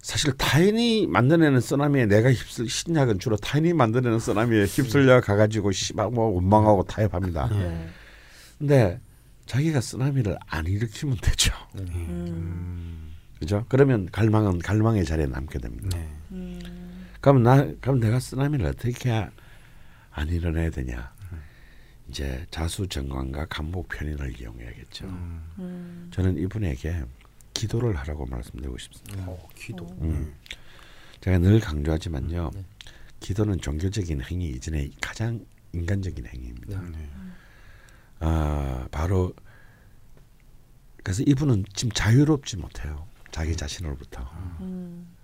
[0.00, 6.26] 사실 타인이 만들어내는 쓰나미에 내가 휩쓸 신약은 주로 타인이 만들어내는 쓰나미에 휩쓸려 가가지고 씨발 뭐
[6.26, 7.48] 원망하고 타협합니다.
[7.48, 7.88] 네.
[8.58, 9.00] 근데
[9.46, 11.52] 자기가 쓰나미를 안 일으키면 되죠.
[11.76, 13.14] 음.
[13.38, 13.64] 그죠?
[13.68, 15.96] 그러면 갈망은 갈망의 자리에 남게 됩니다.
[15.96, 16.17] 네.
[17.18, 17.20] 음.
[17.20, 19.28] 그럼 나 그럼 내가 쓰나미를 어떻게
[20.10, 21.12] 안 일어나야 되냐?
[22.08, 25.06] 이제 자수정관과 간목 편인을 이용해야겠죠.
[25.06, 26.08] 음.
[26.10, 27.04] 저는 이분에게
[27.52, 29.30] 기도를 하라고 말씀드리고 싶습니다.
[29.30, 29.86] 어, 기도.
[30.00, 30.34] 음.
[31.20, 32.50] 제가 늘 강조하지만요.
[33.20, 36.80] 기도는 종교적인 행위 이전에 가장 인간적인 행위입니다.
[36.80, 37.10] 네.
[38.20, 39.34] 아 바로
[41.02, 43.06] 그래서 이분은 지금 자유롭지 못해요.
[43.30, 44.22] 자기 자신으로부터.
[44.60, 45.17] 음.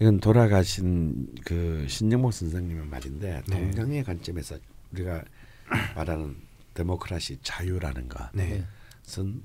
[0.00, 3.70] 이건 돌아가신 그 신영목 선생님의 말인데 네.
[3.70, 4.58] 동양의 관점에서
[4.92, 5.22] 우리가
[5.94, 6.36] 말하는
[6.74, 8.64] 데모크라시 자유라는 네.
[9.04, 9.42] 것은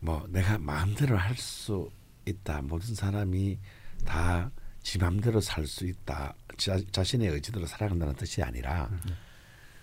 [0.00, 1.90] 뭐 내가 마음대로 할 수
[2.24, 2.62] 있다.
[2.62, 3.58] 모든 사람이
[4.04, 4.50] 다
[4.80, 6.34] 지 마음대로 살 수 있다.
[6.56, 8.88] 자, 자신의 의지대로 살아간다는 뜻이 아니라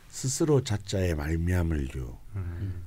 [0.08, 2.18] 스스로 자자의 말미암을요.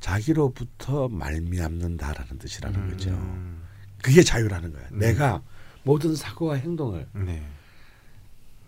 [0.01, 3.11] 자기로부터 말미암는다라는 뜻이라는 거죠.
[3.11, 3.63] 음.
[4.03, 4.89] 그게 자유라는 거야.
[4.91, 5.43] 내가
[5.83, 7.47] 모든 사고와 행동을 네.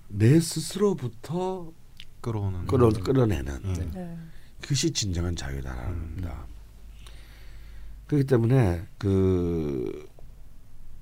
[0.09, 1.73] 내 스스로부터
[2.21, 2.67] 끌어오는.
[2.67, 3.91] 끌어 끌어내는 음.
[3.95, 4.19] 네.
[4.61, 6.47] 그것이 진정한 자유다라는 겁니다.
[8.07, 10.09] 그렇기 때문에 그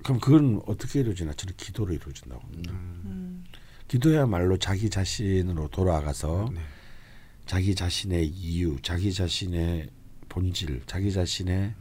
[0.05, 1.33] 그럼 그건 어떻게 이루어지나?
[1.33, 2.73] 저는 기도로 이루어진다고 봅니다.
[2.73, 3.45] 음.
[3.89, 6.61] 기도야말로 자기 자신으로 돌아가서 네.
[7.47, 9.89] 자기 자신의 이유, 자기 자신의
[10.29, 11.75] 본질, 자기 자신의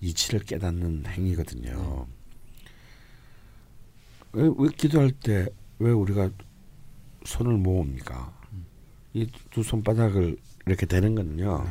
[0.00, 2.06] 이치를 깨닫는 행위거든요.
[4.34, 6.30] 왜, 왜 기도할 때 왜 우리가
[7.24, 8.32] 손을 모읍니까?
[9.12, 11.64] 이두 손바닥을 이렇게 대는 거는요.
[11.64, 11.70] 네.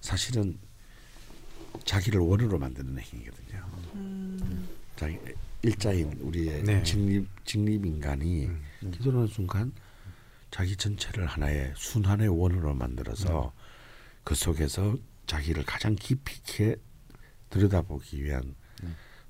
[0.00, 0.58] 사실은
[1.84, 3.64] 자기를 원으로 만드는 행위거든요.
[3.94, 4.68] 음.
[4.96, 5.18] 자기
[5.62, 6.82] 일자인 우리의 네.
[6.82, 8.62] 직립 직립 인간이 음.
[8.90, 9.72] 기도하는 순간
[10.50, 13.52] 자기 전체를 하나의 순환의 원으로 만들어서
[14.24, 14.96] 그 속에서
[15.26, 16.76] 자기를 가장 깊이 있게
[17.50, 18.54] 들여다보기 위한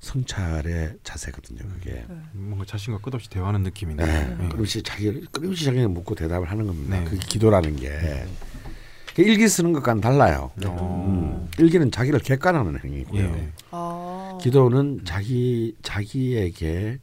[0.00, 1.60] 성찰의 자세거든요.
[1.74, 2.04] 그게.
[2.32, 4.04] 뭔가 자신과 끝없이 대화하는 느낌이네.
[4.04, 4.28] 네.
[4.28, 4.48] 네.
[4.48, 6.98] 끊임없이 자기를 끊임없이 자기를 묻고 대답을 하는 겁니다.
[6.98, 7.04] 네.
[7.04, 10.50] 그게 기도라는 게그 일기 쓰는 것과는 달라요.
[10.64, 11.06] 어.
[11.06, 13.22] 음, 일기는 자기를 객관하는 행위고요.
[13.22, 13.52] 예.
[13.70, 14.38] 아.
[14.40, 16.98] 기도는 자기 자기에게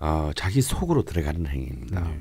[0.00, 2.00] 어, 자기 속으로 들어가는 행위입니다.
[2.00, 2.18] 네.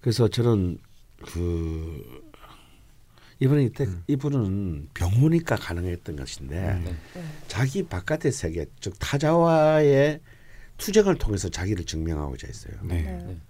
[0.00, 0.78] 그래서 저는
[1.26, 2.27] 그
[3.40, 4.02] 이분은 이때 음.
[4.06, 6.96] 이분은 병호니까 가능했던 것인데 네.
[7.14, 7.24] 네.
[7.46, 10.20] 자기 바깥의 세계 즉 타자와의
[10.76, 12.74] 투쟁을 통해서 자기를 증명하고자 했어요.
[12.82, 13.02] 네.
[13.02, 13.40] 네.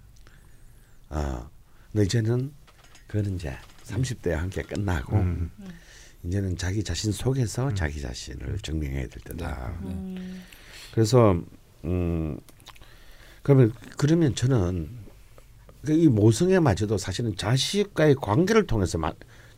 [1.09, 1.49] 아,
[1.91, 2.51] 근데 이제는
[3.07, 5.51] 그거는 이제 30대와 함께 끝나고 음.
[6.23, 9.79] 이제는 자기 자신 속에서 자기 자신을 증명해야 될 때다.
[9.83, 10.43] 음.
[10.93, 11.41] 그래서
[11.85, 12.39] 음
[13.41, 14.89] 그러면 그러면 저는
[15.83, 18.97] 그이 모성애마저도 사실은 자식과의 관계를 통해서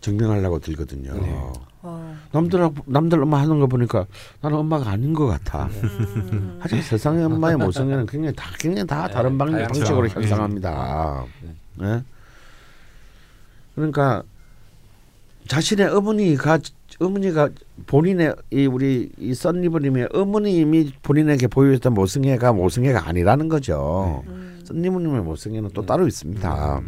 [0.02, 1.14] 마, 증명하려고 들거든요.
[1.14, 1.32] 네.
[1.82, 2.14] 와.
[2.32, 4.06] 남들하고 남들 엄마 하는 거 보니까
[4.42, 5.66] 나는 엄마가 아닌 것 같아.
[5.66, 6.58] 음.
[6.60, 9.80] 하지만 세상의 엄마의 모성애는 굉장히 다 굉장히 다 네, 다른 방식, 다양하죠.
[9.80, 10.14] 방식으로 네.
[10.14, 11.26] 형성합니다.
[11.42, 11.88] 네.
[11.88, 12.04] 네.
[13.76, 14.24] 그러니까
[15.48, 16.60] 자신의 어머니가
[17.00, 17.50] 어머니가
[17.88, 24.24] 본인의 이 우리 이 썬리버님의 어머님이 본인에게 보여줬던 모성애가 모성애가 아니라는 거죠.
[24.28, 24.62] 음.
[24.66, 26.82] 썬리버님의 모성애는 또 따로 있습니다.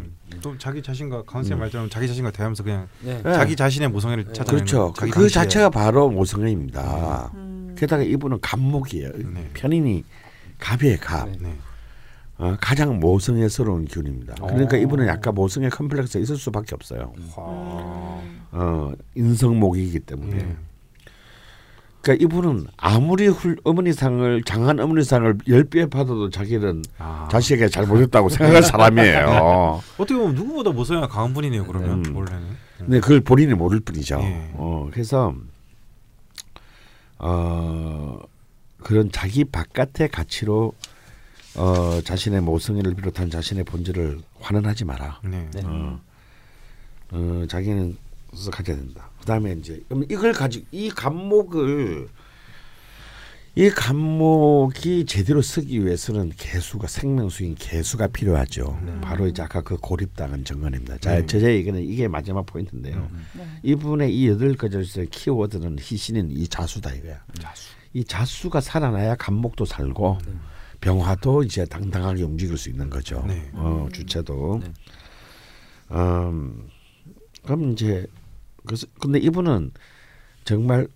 [0.44, 3.16] 또 자기 자신과 강원생 말처럼 자기 자신과 대하면서 그냥 네.
[3.22, 3.32] 네.
[3.32, 4.92] 자기 자신의 모성애를 찾아내는 그렇죠.
[4.92, 7.30] 그, 자기 그 방식의- 자체가 바로 모성애입니다.
[7.32, 7.74] 음.
[7.78, 9.10] 게다가 이분은 갑목이에요.
[9.32, 9.50] 네.
[9.54, 10.04] 편인이
[10.58, 11.30] 갑이에요, 갑.
[11.30, 11.38] 네.
[11.40, 11.54] 네.
[12.36, 14.34] 어, 가장 모성애스러운 기운입니다.
[14.34, 14.80] 그러니까 오.
[14.80, 17.14] 이분은 약간 모성애 컴플렉스가 있을 수밖에 없어요.
[17.16, 17.30] 음.
[18.52, 20.56] 어, 인성목이기 때문에.
[22.04, 22.16] 네.
[22.16, 27.26] 그러니까 이분은 아무리 훌, 어머니상을 장한 어머니상을 열 배 받아도 자기는 아.
[27.30, 29.80] 자식에게 잘못했다고 생각할 사람이에요.
[29.96, 31.64] 어떻게 보면 누구보다 모성애가 강한 분이네요.
[31.66, 32.16] 그러면 음.
[32.16, 32.42] 원래는.
[32.78, 34.20] 근데 그걸 본인이 모를 뿐이죠.
[34.20, 34.50] 예.
[34.54, 35.34] 어, 그래서
[37.18, 38.18] 어,
[38.82, 40.72] 그런 자기 바깥의 가치로
[41.56, 45.20] 어, 자신의 모성애를 비롯한 자신의 본질을 환원하지 마라.
[45.24, 45.48] 네.
[45.54, 45.62] 네.
[45.64, 45.98] 어,
[47.12, 47.96] 어, 자기는
[48.34, 49.08] 서 가져야 된다.
[49.24, 52.08] 그다음에 이제 그럼 이걸 가지고 이 감목을
[53.56, 58.78] 이 감목이 제대로 쓰기 위해서는 개수가 생명수인 개수가 필요하죠.
[59.00, 60.98] 바로 이제 아까 그 고립당한 정관입니다.
[60.98, 61.26] 자, 네.
[61.26, 63.08] 제 얘기는 이게 마지막 포인트인데요.
[63.34, 63.46] 네.
[63.62, 67.22] 이분의 이 여덟 가지의 키워드는 희신인 이 자수다 이거야.
[67.38, 67.70] 자수.
[67.92, 70.18] 이 자수가 살아나야 감목도 살고
[70.80, 73.24] 병화도 이제 당당하게 움직일 수 있는 거죠.
[73.26, 73.50] 네.
[73.54, 74.60] 어, 주체도.
[74.64, 74.72] 네.
[75.92, 76.68] 음,
[77.44, 78.06] 그럼 이제
[78.66, 79.72] 그래서 근데 이분은
[80.44, 80.88] 정말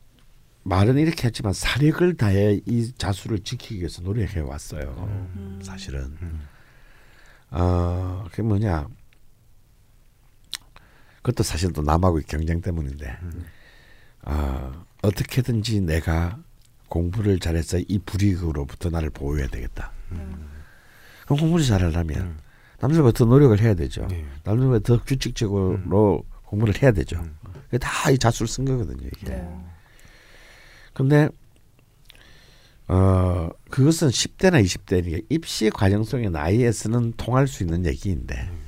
[0.64, 4.95] 말은 이렇게 했지만 사력을 다해 이 자수를 지키기 위해서 노력해 왔어요.
[5.37, 5.61] 음.
[5.62, 6.16] 사실은.
[7.51, 8.87] 어, 그게 뭐냐?
[11.23, 13.19] 그것도 사실 또 남하고의 경쟁 때문인데,
[14.23, 16.39] 어, 어떻게든지 내가
[16.89, 19.93] 공부를 잘해서 이 불이익으로부터 나를 보호해야 되겠다.
[21.25, 22.39] 그럼 공부를 잘하려면
[22.81, 24.07] 남들보다 더 노력을 해야 되죠.
[24.07, 24.25] 네.
[24.45, 27.23] 남들보다 더 규칙적으로 공부를 해야 되죠.
[27.71, 29.07] 그게 다 이 자수를 쓴 거거든요.
[29.07, 29.27] 이게.
[29.31, 29.49] 네.
[30.95, 31.29] 근데
[32.89, 38.51] 어 그것은 10대나 20대니까 입시 과정 속의 나이에서는 통할 수 있는 얘기인데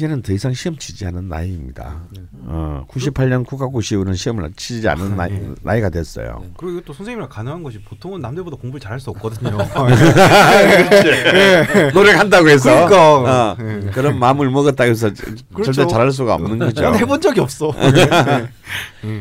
[0.00, 2.00] 이제는 더 이상 시험 치지 않은 나이입니다.
[2.46, 5.30] 어 98년 국가고시 이후는 시험을 치지 않은 나이,
[5.62, 6.42] 나이 가 됐어요.
[6.56, 9.58] 그리고 이것도 선생님이랑 가능한 것이 보통은 남들보다 공부를 잘할 수 없거든요.
[11.92, 13.50] 노력한다고 해서 그러니까.
[13.52, 13.56] 어,
[13.92, 15.10] 그런 마음을 먹었다고 해서
[15.52, 15.72] 그렇죠.
[15.72, 16.80] 절대 잘할 수가 없는 거죠.
[16.80, 17.70] 난 해본 적이 없어.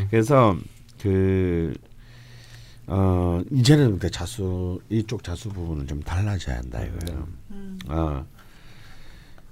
[0.10, 0.56] 그래서
[1.02, 1.74] 그
[2.88, 7.28] 어, 이제는 근데 자수 이쪽 자수 부분은 좀 달라져야 한다 이거예요.
[7.52, 7.78] 음.
[7.90, 8.26] 어.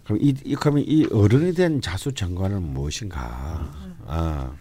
[0.08, 3.70] 그럼 이, 이 그러면 이 어른이 된 자수 정관은 무엇인가?
[4.06, 4.56] 아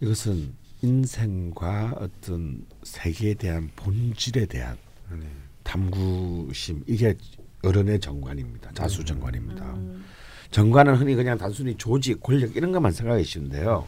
[0.00, 4.78] 이것은 인생과 어떤 세계에 대한 본질에 대한
[5.10, 5.26] 네.
[5.62, 7.14] 탐구심 이게
[7.62, 8.72] 어른의 정관입니다.
[8.72, 9.74] 자수 정관입니다.
[9.74, 10.06] 음.
[10.50, 13.86] 정관은 흔히 그냥 단순히 조직, 권력 이런 것만 생각하기 쉬운데요.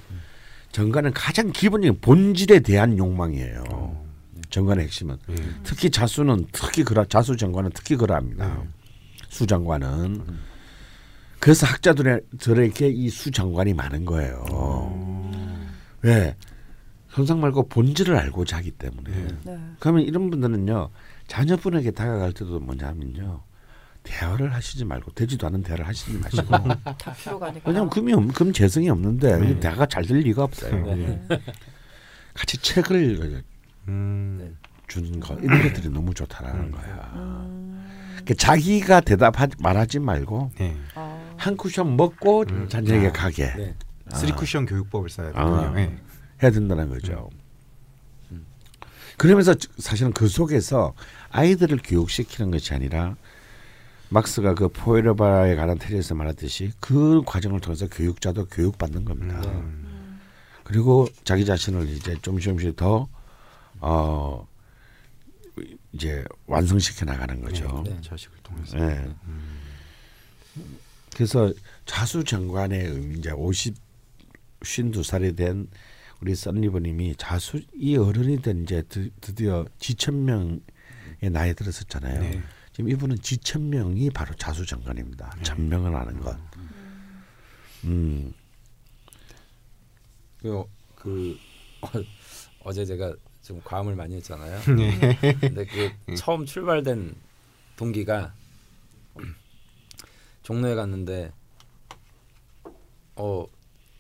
[0.71, 4.05] 정관은 가장 기본적인 본질에 대한 욕망이에요.
[4.51, 5.35] 정관의 핵심은 예.
[5.65, 8.63] 특히 자수는 특히 그러 자수 정관은 특히 그러합니다.
[9.43, 10.21] 수정관은
[11.41, 14.45] 그래서 학자들에게 이 수정관이 많은 거예요.
[16.03, 16.37] 왜?
[17.09, 19.11] 현상 말고 본질을 알고자 하기 때문에.
[19.45, 19.59] 네.
[19.81, 20.91] 그러면 이런 분들은요
[21.29, 23.43] 자녀분에게 다가갈 때도 뭐냐면요.
[24.03, 26.45] 대화를 하시지 말고 되지도 않은 대화를 하시지 마시고
[26.99, 27.69] 다 필요가 아니까.
[27.71, 29.61] 왜냐면 금이 없, 금 재성이 없는데 네.
[29.61, 30.85] 대화가 잘 될 리가 없어요.
[30.95, 31.27] 네.
[32.35, 33.43] 같이 책을
[33.89, 34.57] 음.
[34.89, 37.13] 주는 거 이런 것들이 너무 좋다라는 거야.
[37.17, 38.02] 음.
[38.25, 40.77] 그러니까 자기가 대답하지 말하지 말고 네.
[40.95, 41.35] 어.
[41.37, 42.69] 한 쿠션 먹고 음.
[42.69, 43.13] 자녀에게 아.
[43.13, 43.75] 가게 네.
[44.15, 45.45] 쓰리 쿠션 교육법을 써야 아.
[45.45, 45.75] 되거든요.
[45.75, 45.99] 네.
[46.43, 47.31] 해야 된다는 거죠.
[49.19, 50.95] 그러면서 사실은 그 속에서
[51.31, 53.15] 아이들을 교육시키는 것이 아니라
[54.09, 59.41] 맑스가 그 포이어바흐에 관한 테제에서 말했듯이 그 과정을 통해서 교육자도 교육받는 겁니다.
[59.45, 60.21] 음.
[60.65, 63.09] 그리고 자기 자신을 이제 좀씩 조금씩 더
[63.81, 64.47] 어,
[65.93, 67.83] 이제 완성시켜 나가는 거죠.
[67.85, 68.01] 네.
[68.01, 68.79] 자식을 통해서.
[68.79, 69.15] 예.
[71.15, 71.53] 그래서
[71.85, 73.75] 자수 정관의 의미 이제 50
[74.63, 75.69] 52살이 된
[76.21, 80.61] 우리 썬리버님이 자수 이 어른이 된 이제 드, 드디어 지천명의
[81.33, 82.21] 나이 들었었잖아요.
[82.21, 82.43] 네.
[82.73, 85.37] 지금 이분은 지천명이 바로 자수 정관입니다.
[85.43, 86.39] 천명을 아는 것.
[87.85, 88.33] 음,
[90.39, 90.65] 그,
[90.95, 91.37] 그
[91.81, 91.89] 어,
[92.65, 94.61] 어제 제가 좀 과음을 많이 했잖아요.
[94.77, 95.17] 네.
[95.41, 97.15] 근데 그 처음 출발된
[97.77, 98.33] 동기가
[100.43, 101.33] 종로에 갔는데
[103.17, 103.45] 어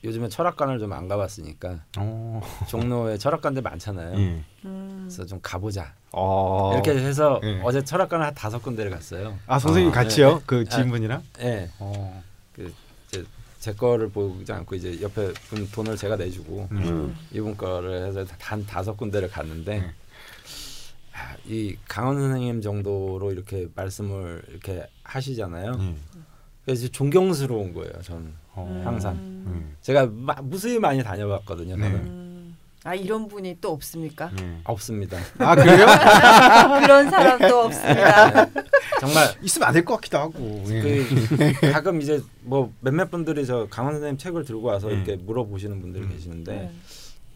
[0.05, 2.41] 요즘에 철학관을 좀 안 가봤으니까 어.
[2.69, 4.19] 종로에 철학관들 많잖아요.
[4.19, 4.45] 예.
[4.65, 5.01] 음.
[5.05, 6.73] 그래서 좀 가보자 어.
[6.75, 7.61] 이렇게 해서 예.
[7.63, 9.39] 어제 철학관을 한 다섯 군데를 갔어요.
[9.47, 10.39] 아 선생님 아, 같이요?
[10.39, 10.43] 네.
[10.47, 11.23] 그 지인분이랑?
[11.41, 12.23] 예, 어.
[12.55, 12.73] 그이
[13.63, 17.17] 제제 거를 보지 않고 이제 옆에 분 돈을 제가 내주고 음.
[17.31, 19.87] 이분 거를 해서 단 다섯 군데를 갔는데 네.
[21.13, 25.77] 아, 이 강원 선생님 정도로 이렇게 말씀을 이렇게 하시잖아요.
[25.79, 25.95] 예.
[26.65, 27.93] 그래서 존경스러운 거예요.
[28.03, 28.83] 저는 어.
[28.85, 29.77] 항상 음.
[29.81, 31.77] 제가 마, 무수히 많이 다녀봤거든요.
[31.77, 31.83] 네.
[31.83, 32.32] 저는 음.
[32.85, 34.31] 아 이런 분이 또 없습니까?
[34.41, 34.59] 예.
[34.65, 35.17] 없습니다.
[35.39, 35.87] 아 그래요?
[36.83, 38.47] 그런 사람도 없습니다.
[38.99, 40.65] 정말 있으면 안 될 것 같기도 하고.
[40.69, 40.81] 예.
[40.81, 44.95] 그 가끔 이제 뭐 몇몇 분들이 저 강원 선생님 책을 들고 와서 음.
[44.95, 46.11] 이렇게 물어보시는 분들이 음.
[46.11, 46.73] 계시는데 네.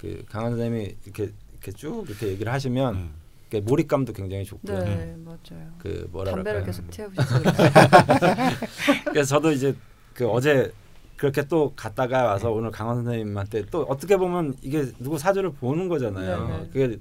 [0.01, 3.11] 그 강원 선생님이 이렇게 이렇게 쭉 이렇게 얘기를 하시면 음.
[3.49, 4.79] 이렇게 몰입감도 굉장히 좋고요.
[4.81, 5.69] 네, 맞아요.
[5.79, 6.65] 그 뭐라 담배를?
[6.65, 7.09] 계속 그래요.
[9.07, 9.75] 그래서 저도 이제
[10.13, 10.73] 그 어제
[11.17, 16.47] 그렇게 또 갔다가 와서 오늘 강원 선생님한테 또 어떻게 보면 이게 누구 사주를 보는 거잖아요.
[16.49, 16.69] 네네.
[16.69, 16.99] 그게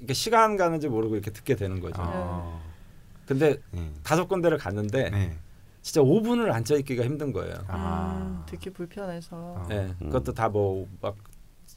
[0.00, 1.96] 이게 시간 가는지 모르고 이렇게 듣게 되는 거죠.
[2.00, 2.60] 아.
[3.26, 3.90] 근데 예.
[4.04, 5.36] 다섯 군데를 갔는데 네.
[5.82, 7.54] 진짜 5분을 앉아 있기가 힘든 거예요.
[7.54, 8.44] 음, 아.
[8.46, 9.54] 듣기 불편해서.
[9.58, 9.66] 아.
[9.72, 11.16] 예, 그것도 다 뭐 막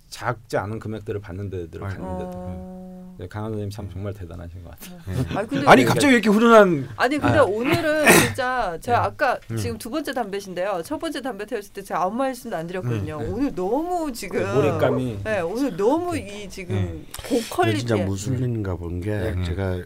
[0.10, 1.88] 작지 않은 금액들을 받는 데들을.
[1.88, 3.01] 갔는데도 어.
[3.22, 4.98] 네, 강원 선생님 참 정말 대단하신 것 같아요.
[5.38, 7.44] 아니 근데 아니 갑자기 왜 이렇게 훈훈한 아니 근데 아.
[7.44, 9.06] 오늘은 진짜 제가 네.
[9.06, 9.58] 아까 음.
[9.58, 10.82] 지금 두 번째 담배신데요.
[10.84, 13.18] 첫 번째 담배 태웠을 때 제가 아무 말씀도 안 드렸거든요.
[13.18, 13.28] 음, 네.
[13.28, 17.06] 오늘 너무 지금 그 몰입감이 네, 오늘 너무 이 지금 네.
[17.30, 19.44] 고퀄리티 진짜 무슨 일인가 본게 네.
[19.44, 19.84] 제가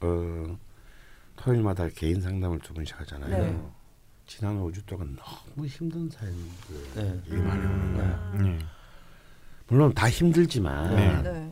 [0.00, 0.58] 어,
[1.36, 3.44] 토요일마다 개인 상담을 두 번씩 하잖아요.
[3.44, 3.60] 네.
[4.26, 6.42] 지난 5주 동안 너무 힘든 사연들
[6.94, 7.20] 네.
[7.26, 8.32] 이 많이 오는 거야.
[8.42, 8.58] 예.
[9.68, 11.22] 물론 다 힘들지만 네.
[11.22, 11.50] 네.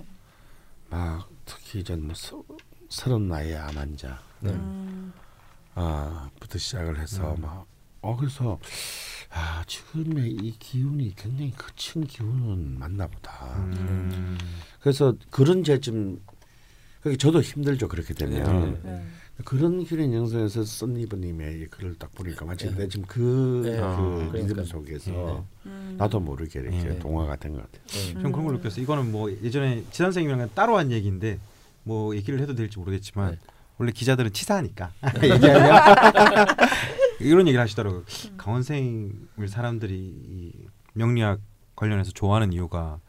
[0.93, 2.45] 막 특히 이제 뭐 서,
[2.90, 4.51] 서른 나이의 암 환자 네.
[4.51, 5.11] 음,
[5.74, 7.40] 아부터 시작을 해서 음.
[7.40, 8.59] 막어 그래서
[9.30, 13.57] 아 지금의 이 기운이 굉장히 거친 기운은 맞나 보다.
[13.57, 14.36] 음.
[14.80, 16.22] 그래서 그런 제좀
[17.01, 18.90] 그게 저도 힘들죠 그렇게 되면 네.
[18.90, 19.07] 네.
[19.45, 23.76] 그런 길의 영상에서 썬리버님의 글을 딱 보니까 마치 내 지금 그, 네.
[23.76, 24.64] 그 아, 리듬 그러니까.
[24.64, 25.95] 속에서 음.
[25.99, 26.99] 나도 모르게 이렇게 네.
[26.99, 27.82] 동화가 된 것 같아요.
[27.86, 28.12] 네.
[28.14, 28.82] 전 그런 걸 느꼈어요.
[28.82, 31.38] 이거는 뭐 예전에 지 선생님이랑 따로 한 얘기인데
[31.84, 33.38] 뭐 얘기를 해도 될지 모르겠지만 네.
[33.79, 34.92] 원래 기자들은 치사하니까
[35.22, 35.83] 얘기하면
[37.21, 38.04] 이런 얘기를 하시더라고요.
[38.37, 40.53] 강원 선생님을 사람들이 이
[40.95, 41.41] 명리학
[41.76, 43.00] 관련해서 좋아하는 이유가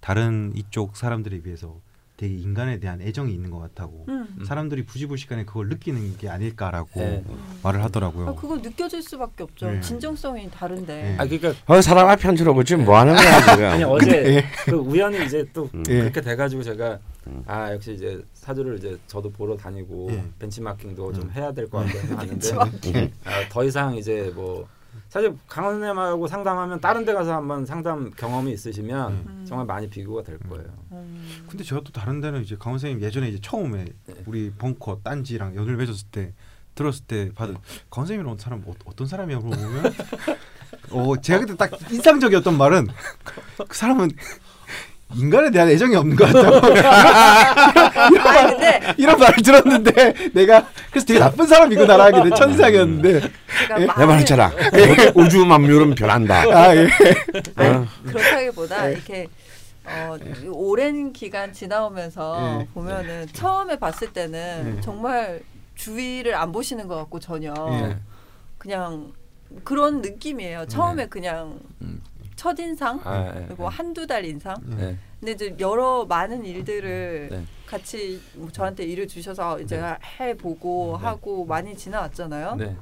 [0.00, 1.78] 다른 이쪽 사람들에 비해서
[2.22, 4.28] 되게 인간에 대한 애정이 있는 것 같다고 음.
[4.38, 4.44] 음.
[4.44, 7.24] 사람들이 부지불식간에 그걸 느끼는 게 아닐까라고 네.
[7.64, 8.28] 말을 하더라고요.
[8.28, 9.68] 아, 그거 느껴질 수밖에 없죠.
[9.68, 9.80] 네.
[9.80, 11.02] 진정성이 다른데.
[11.02, 11.16] 네.
[11.18, 13.64] 아 그러니까 어 사람 앞에 앉혀놓고 지금 뭐 하는 거야 지금?
[13.64, 15.82] 아니 어제 그 우연히 이제 또 음.
[15.88, 15.98] 예.
[16.02, 17.42] 그렇게 돼가지고 제가 음.
[17.44, 20.24] 아 역시 이제 사주를 이제 저도 보러 다니고 예.
[20.38, 21.30] 벤치마킹도 좀 음.
[21.32, 21.84] 해야 될것
[22.16, 22.52] 하는데
[22.94, 23.10] 음.
[23.24, 24.68] 아, 더 이상 이제 뭐
[25.08, 29.44] 사실 강원 선생님하고 상담하면 다른 데 가서 한번 상담 경험이 있으시면 음.
[29.46, 30.66] 정말 많이 비교가 될 거예요.
[30.92, 31.44] 음.
[31.48, 34.14] 근데 제가 또 다른 데는 이제 강원 선생님 예전에 이제 처음에 네.
[34.26, 36.32] 우리 벙커 딴지랑 연을 맺었을 때
[36.74, 37.54] 들었을 때 받은
[37.90, 39.92] 강원 선생님이라는 사람 어, 어떤 사람이야 물어보면
[40.92, 42.88] 어 제가 그때 딱 인상적이었던 말은
[43.68, 44.10] 그 사람은
[45.14, 46.66] 인간에 대한 애정이 없는 것 같다고
[48.28, 53.86] 아 근데 이런 말을 들었는데 내가 그래서 되게 나쁜 사람이구나 하게 된 천상이었는데 제가 내
[53.86, 54.52] 말을 말했잖아.
[55.14, 56.42] 우주 만물은 변한다.
[56.42, 56.88] 아 예.
[57.56, 57.86] 어.
[58.06, 58.92] 그렇다기보다 네.
[58.92, 59.28] 이렇게
[59.84, 62.68] 어, 어, 오랜 기간 지나오면서 예.
[62.72, 64.80] 보면은 처음에 봤을 때는 예.
[64.80, 65.40] 정말
[65.74, 67.96] 주위를 안 보시는 것 같고 전혀 예.
[68.58, 69.12] 그냥
[69.64, 70.66] 그런 느낌이에요.
[70.66, 72.00] 처음에 그냥 음.
[72.42, 73.68] 첫 인상 아, 예, 그리고 예.
[73.68, 74.56] 한두 달 인상.
[74.64, 74.98] 네.
[75.20, 77.44] 근데 이제 여러 많은 일들을 네.
[77.66, 79.80] 같이 뭐 저한테 일을 주셔서 이제
[80.18, 81.06] 해보고 네.
[81.06, 82.56] 하고 많이 지나왔잖아요.
[82.56, 82.76] 네.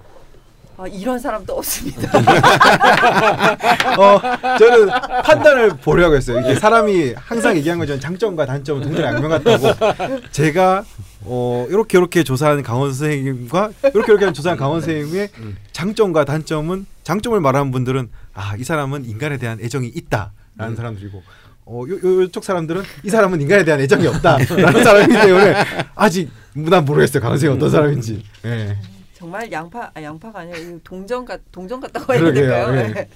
[0.79, 2.09] 아, 이런 사람도 없습니다.
[4.01, 4.89] 어, 저는
[5.25, 6.41] 판단을 보려고 했어요.
[6.41, 10.31] 이게 사람이 항상 얘기한 것처럼 장점과 단점은 동전의 양면 같다고.
[10.33, 10.85] 제가
[11.25, 15.59] 어, 이렇게 이렇게 조사한 강원 선생님과 이렇게 이렇게 조사한 강원 선생님의 음.
[15.73, 20.31] 장점과 단점은 장점을 말하는 분들은 아, 이 사람은 인간에 대한 애정이 있다라는
[20.61, 20.77] 음.
[20.77, 21.23] 사람들이고
[21.67, 24.47] 어, 요, 요, 요 쪽 사람들은 이 사람은 인간에 대한 애정이 없다라는
[24.85, 25.55] 사람이기 때문에
[25.95, 27.23] 아직 난 모르겠어요.
[27.23, 28.25] 선생님 어떤 사람인지.
[28.47, 28.77] 예.
[29.15, 32.33] 정말 양파 아 양파가 아니라 동전 같 동전 같다고 해야.
[32.33, 32.77] 될까요?
[32.77, 32.93] 예.
[32.93, 33.09] 네.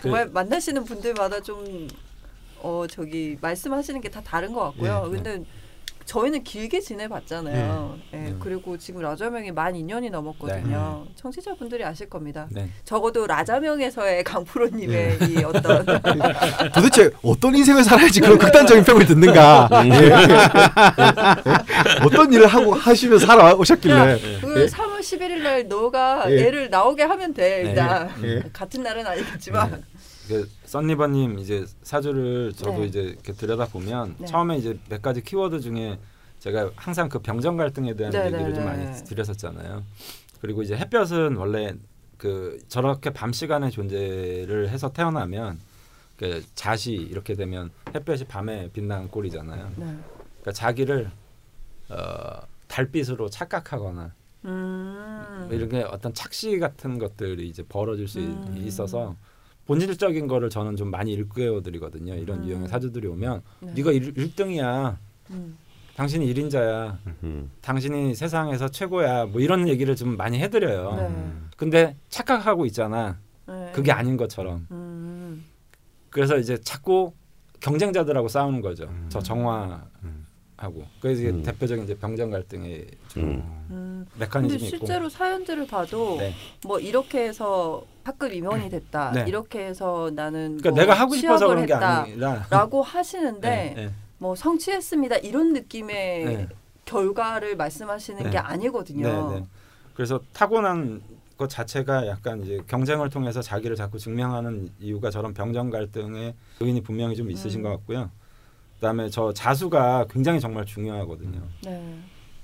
[0.00, 1.88] 정말 만나시는 분들마다 좀
[2.62, 5.04] 어 저기 말씀하시는 게 다 다른 것 같고요.
[5.06, 5.44] 예, 근데
[6.06, 7.98] 저희는 길게 지내봤잖아요.
[8.14, 8.34] 예, 네.
[8.38, 11.04] 그리고 지금 라자명이 만 2년이 넘었거든요.
[11.16, 12.46] 청취자분들이 아실 겁니다.
[12.50, 12.70] 네.
[12.84, 15.26] 적어도 라자명에서의 강프로님의 예.
[15.26, 15.84] 이 어떤
[16.72, 19.68] 도대체 어떤 인생을 살아야지 그런 극단적인 평을 듣는가?
[19.84, 20.12] 예.
[22.06, 24.20] 어떤 일을 하고 하시며 살아오셨길래?
[24.40, 26.46] 그 3월 11일 날 너가 예.
[26.46, 27.68] 애를 나오게 하면 돼 네.
[27.68, 28.42] 일단 예.
[28.52, 29.82] 같은 날은 아니겠지만 그
[30.64, 32.86] 썬리버님 이제 사주를 저도 네.
[32.86, 34.26] 이제 이렇게 들여다 보면 네.
[34.26, 35.98] 처음에 이제 몇 가지 키워드 중에
[36.38, 38.70] 제가 항상 그 병정 갈등에 대한 네, 얘기를 네, 좀 네.
[38.70, 39.82] 많이 드렸었잖아요.
[40.40, 41.74] 그리고 이제 햇볕은 원래
[42.18, 45.58] 그 저렇게 밤 시간에 존재를 해서 태어나면
[46.16, 49.72] 그 자시 이렇게 되면 햇볕이 밤에 빛나는 꼴이잖아요.
[49.76, 49.96] 네.
[50.40, 51.10] 그러니까 자기를
[51.90, 54.12] 어, 달빛으로 착각하거나
[54.46, 55.48] 음.
[55.50, 58.54] 이런 게 어떤 착시 같은 것들이 이제 벌어질 수 음.
[58.58, 59.16] 있어서
[59.66, 62.14] 본질적인 거를 저는 좀 많이 일깨워 드리거든요.
[62.14, 62.48] 이런 음.
[62.48, 63.72] 유형의 사주들이 오면 네.
[63.74, 64.96] 네가 일 1등이야.
[65.30, 65.58] 음.
[65.96, 66.98] 당신이 1인자야.
[67.24, 67.50] 음.
[67.62, 69.26] 당신이 세상에서 최고야.
[69.26, 70.94] 뭐 이런 얘기를 좀 많이 해 드려요.
[70.96, 71.32] 네.
[71.56, 73.18] 근데 착각하고 있잖아.
[73.46, 73.72] 네.
[73.74, 74.66] 그게 아닌 것처럼.
[74.70, 75.44] 음.
[76.10, 77.12] 그래서 이제 자꾸
[77.60, 78.84] 경쟁자들하고 싸우는 거죠.
[78.84, 79.06] 음.
[79.08, 79.86] 저 정화하고.
[81.00, 81.42] 그래서 이게 음.
[81.42, 83.66] 대표적인 이제 병정 갈등의 좀 음.
[83.70, 84.06] 음.
[84.12, 84.76] 근데 메커니즘이 있고.
[84.78, 86.34] 실제로 사연들을 봐도 네.
[86.64, 89.10] 뭐 이렇게 해서 학급 임원이 됐다.
[89.10, 89.24] 네.
[89.26, 92.02] 이렇게 해서 나는 그러니까 뭐 내가 하고 싶어서 취업을 그런 게 했다.
[92.02, 92.46] 아니라.
[92.50, 93.92] 라고 하시는데 네, 네.
[94.18, 96.48] 뭐 성취했습니다 이런 느낌의 네.
[96.84, 98.30] 결과를 말씀하시는 네.
[98.30, 99.44] 게 아니거든요.
[99.94, 101.02] 그래서 타고난
[101.36, 107.16] 것 자체가 약간 이제 경쟁을 통해서 자기를 자꾸 증명하는 이유가 저런 병정 갈등의 요인이 분명히
[107.16, 107.62] 좀 있으신 음.
[107.64, 108.10] 것 같고요.
[108.76, 111.40] 그다음에 저 자수가 굉장히 정말 중요하거든요.
[111.64, 111.98] 네.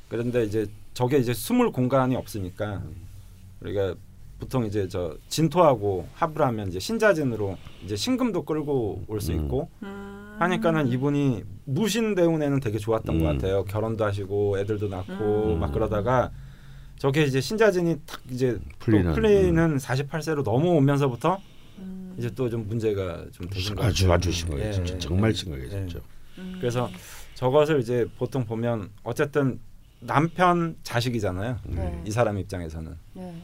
[0.09, 2.83] 그런데 이제 저게 이제 숨을 공간이 없으니까
[3.61, 3.95] 우리가
[4.43, 9.45] 보통 이제 저 진토하고 합을 하면 이제 신자진으로 이제 신금도 끌고 올수 음.
[9.45, 10.35] 있고 음.
[10.41, 13.21] 하니까는 이분이 무신 대운에는 되게 좋았던 음.
[13.21, 13.63] 것 같아요.
[13.63, 15.61] 결혼도 하시고 애들도 낳고 음.
[15.61, 16.33] 막 그러다가
[16.99, 21.39] 저게 이제 신자진이 탁 이제 풀리는, 또 풀리는 48세로 넘어오면서부터
[21.79, 22.17] 음.
[22.19, 24.13] 이제 또 좀 문제가 좀 되신 것 아주.
[24.13, 24.93] 아주 심각해졌죠.
[24.93, 25.35] 예, 예, 정말 예.
[25.35, 26.01] 심각해졌죠.
[26.39, 26.57] 음.
[26.59, 26.91] 그래서
[27.37, 29.61] 저것을 이제 보통 보면 어쨌든
[30.01, 31.59] 남편 자식이잖아요.
[31.65, 32.03] 네.
[32.05, 33.43] 이 사람 입장에서는 네.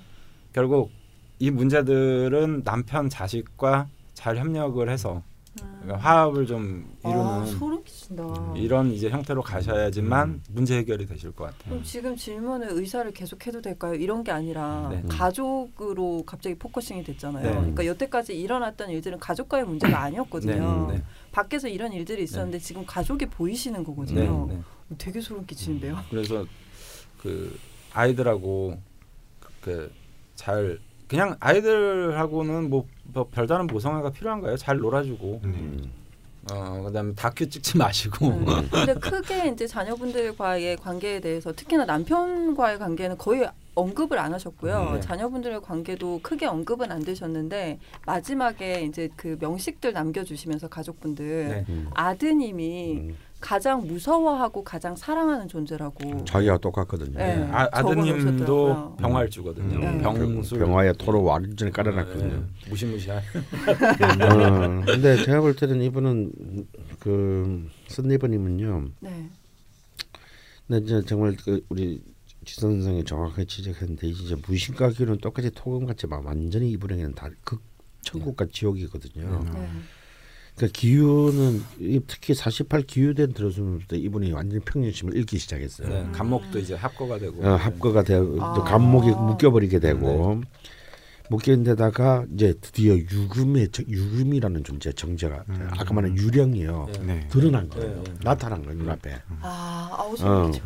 [0.59, 0.91] 결국
[1.39, 5.23] 이 문제들은 남편 자식과 잘 협력을 해서
[5.63, 5.79] 음.
[5.83, 8.25] 그러니까 화합을 좀 이루는 아, 소름 끼친다.
[8.57, 11.71] 이런 이제 형태로 가셔야지만 문제 해결이 되실 것 같아요.
[11.71, 13.95] 그럼 지금 질문을 의사를 계속 해도 될까요?
[13.95, 15.05] 이런 게 아니라 네.
[15.09, 17.45] 가족으로 갑자기 focusing이 됐잖아요.
[17.45, 17.53] 네.
[17.53, 20.89] 그러니까 여태까지 일어났던 일들은 가족과의 문제가 아니었거든요.
[20.89, 21.05] 네, 네.
[21.31, 24.49] 밖에서 이런 일들이 있었는데 지금 가족이 보이시는 거거든요.
[24.49, 24.97] 네, 네.
[24.99, 26.01] 되게 소름 끼치는데요.
[26.11, 26.45] 그래서
[27.23, 27.57] 그
[27.93, 28.77] 아이들하고
[29.61, 29.93] 그
[30.39, 30.79] 잘
[31.09, 34.57] 그냥 아이들하고는 뭐, 뭐 별다른 모성애가 필요한가요?
[34.57, 35.91] 잘 놀아주고 음.
[36.51, 38.69] 어 그다음에 다큐 찍지 마시고 네.
[38.71, 44.93] 근데 크게 이제 자녀분들과의 관계에 대해서 특히나 남편과의 관계는 거의 언급을 안 하셨고요.
[44.95, 45.01] 네.
[45.01, 51.65] 자녀분들의 관계도 크게 언급은 안 되셨는데 마지막에 이제 그 명식들 남겨주시면서 가족분들 네.
[51.69, 51.91] 음.
[51.95, 53.17] 아드님이 음.
[53.41, 56.25] 가장 무서워하고 가장 사랑하는 존재라고.
[56.25, 57.17] 자기가 똑같거든요.
[57.19, 57.49] 네.
[57.53, 58.97] 아, 아드님도 적어놓으셨더라고요.
[58.99, 59.87] 병활주거든요.
[59.87, 60.03] 음.
[60.03, 62.33] 병술 병화에 토로 완전히 깔아놨거든요.
[62.35, 63.19] 네, 무시무시한.
[63.19, 66.33] 어, 근데 제가 볼 때는 이분은
[66.99, 68.89] 그 선네버님은요.
[69.01, 69.31] 네.
[70.67, 72.03] 근데 이제 정말 그 우리
[72.45, 77.63] 지선 선생이 정확하게 지적했는데 이제 무신과 기운은 똑같이 토금같이 막 완전히 이분에게는 다 극
[78.03, 79.45] 천국과 지옥이거든요.
[79.53, 79.69] 네.
[80.59, 85.89] 그러니까 이 특히 48 기후된 들어서면부터 이분이 완전히 평균심을 잃기 시작했어요.
[85.89, 87.47] 네, 간목도 이제 합거가 되고.
[87.47, 88.55] 어, 합거가 되고 아.
[88.55, 90.43] 또 감목이 묶여버리게 되고
[91.31, 95.45] 묶인 데다가 이제 드디어 유금의 저- 유금이라는 존재 정제가
[95.79, 97.29] 아까 말한 유령이요 네.
[97.31, 98.03] 드러난 거예요.
[98.03, 98.15] 네, 네.
[98.25, 99.15] 나타난 거예요 눈앞에.
[99.41, 100.17] 아, 아우 어.
[100.17, 100.65] 소름끼쳐.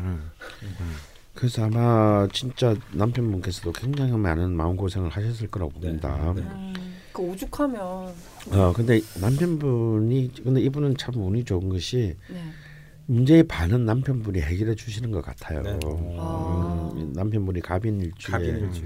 [1.35, 6.33] 그래서 아마 진짜 남편분께서도 굉장히 많은 마음 고생을 하셨을 거라고 봅니다.
[6.37, 6.43] 네.
[6.43, 6.75] 음,
[7.13, 8.15] 그 오죽하면
[8.51, 12.43] 어 근데 남편분이 근데 이분은 참 운이 좋은 것이 네.
[13.07, 15.63] 문제의 반은 남편분이 해결해 주시는 것 같아요.
[15.63, 15.79] 네.
[16.19, 16.93] 아.
[16.95, 18.83] 음, 남편분이 갑인일주에 갑인일주.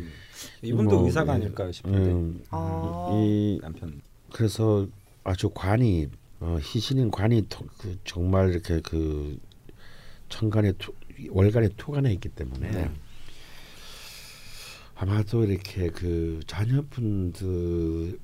[0.62, 3.09] 이분도 뭐, 의사가 예, 아닐까 싶은데 음, 아.
[3.12, 4.01] 이 남편.
[4.32, 4.86] 그래서
[5.24, 6.09] 아주 관이
[6.40, 9.39] 어, 희신인 관이 토, 그 정말 이렇게 그
[10.28, 10.93] 천간에 토,
[11.31, 12.90] 월간에 토간에 있기 때문에 네.
[14.97, 18.18] 아마도 이렇게 그 자녀분들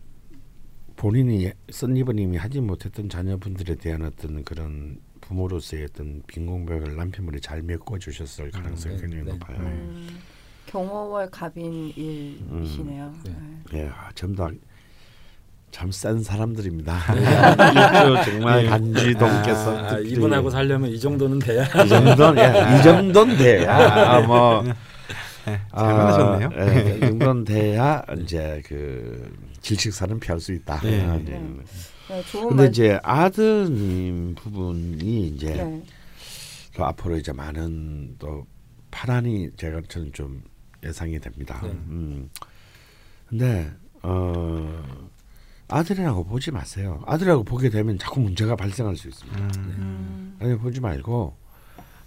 [0.96, 7.98] 본인이 썬리버님이 하지 못했던 자녀분들에 대한 어떤 그런 부모로서의 어떤 빈 공백을 남편분이 잘 메꿔
[7.98, 9.32] 주셨을 가능성이 네, 굉장히 네.
[9.32, 9.58] 높아요.
[9.58, 10.18] 음,
[10.66, 13.14] 경호월 갑인일이시네요.
[13.24, 13.36] 네.
[13.74, 14.48] 예, 아, 전부
[15.70, 16.98] 다참센 사람들입니다.
[18.16, 21.64] 이쪽 정말 간지동께서 아, 특히 이분하고 살려면 이 정도는 돼야.
[21.64, 24.64] 이 정도는 예, 이 정도는 돼야 뭐
[25.46, 26.50] 네, 잘 만나셨네요.
[26.56, 30.80] 예, 이 정도는 돼야 이제 그 질식사는 피할 수 있다.
[30.80, 31.04] 네.
[31.04, 31.22] 아, 네.
[31.22, 31.38] 네.
[32.08, 32.68] 네, 근데 말.
[32.68, 35.82] 이제 아드님 부분이 이제 네.
[36.74, 38.46] 또 앞으로 이제 많은 또
[38.90, 40.42] 파란이 제가 저는 좀
[40.84, 41.60] 예상이 됩니다.
[41.62, 41.70] 네.
[41.70, 42.28] 음.
[43.28, 43.70] 근데
[44.02, 44.82] 어
[45.68, 47.02] 아들이라고 보지 마세요.
[47.06, 49.38] 아들이라고 보게 되면 자꾸 문제가 발생할 수 있습니다.
[49.58, 51.34] 음, 아니 보지 말고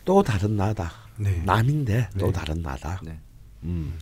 [0.06, 0.92] 또 다른 나다.
[1.18, 1.42] 네.
[1.46, 2.32] 남인데 또 네.
[2.32, 3.02] 다른 나다.
[3.66, 3.72] 네.
[3.72, 3.98] 음.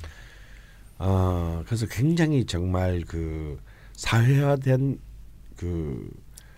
[1.00, 3.60] 어 그래서 굉장히 정말 그
[3.94, 5.00] 사회화된
[5.58, 6.10] 그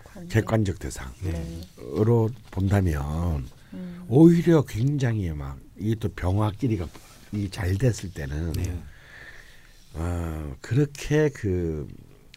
[0.04, 0.28] 관계.
[0.40, 2.42] 객관적 대상으로 네.
[2.50, 6.86] 본다면 음, 오히려 굉장히 막 이게 또 병화끼리가
[7.32, 8.82] 이 잘 됐을 때는 네.
[9.94, 11.86] 어, 그렇게 그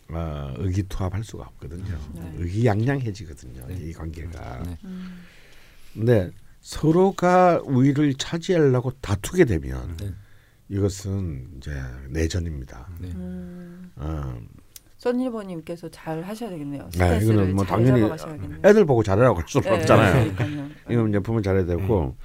[0.09, 1.99] 어, 의기투합할 수가 없거든요.
[2.15, 2.33] 네.
[2.37, 3.67] 의기양양해지거든요.
[3.67, 3.75] 네.
[3.79, 4.63] 이 관계가.
[4.63, 4.77] 네.
[4.85, 5.25] 음,
[5.93, 6.31] 근데
[6.61, 10.11] 서로가 우위를 차지하려고 다투게 되면 네.
[10.69, 11.71] 이것은 이제
[12.09, 12.87] 내전입니다.
[12.99, 13.07] 네.
[13.15, 13.91] 음.
[13.95, 14.39] 어,
[14.97, 16.89] 써니버님께서 잘 하셔야 되겠네요.
[16.97, 18.09] 네, 이거는 뭐잘 당연히.
[18.63, 20.33] 애들 보고 잘하라고 할 수는 네, 없잖아요.
[20.35, 20.69] 그러니까요.
[20.89, 22.15] 이건 이제 부모 잘해야 되고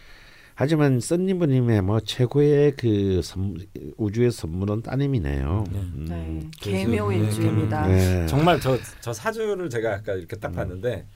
[0.56, 3.56] 하지만 썬니브님의 뭐 최고의 그 선,
[3.96, 5.64] 우주의 선물은 따님이네요.
[5.72, 5.78] 네.
[5.78, 7.86] 음, 네, 개묘일주입니다.
[7.88, 8.26] 네.
[8.26, 11.06] 정말 저 저 사주를 제가 아까 이렇게 딱 봤는데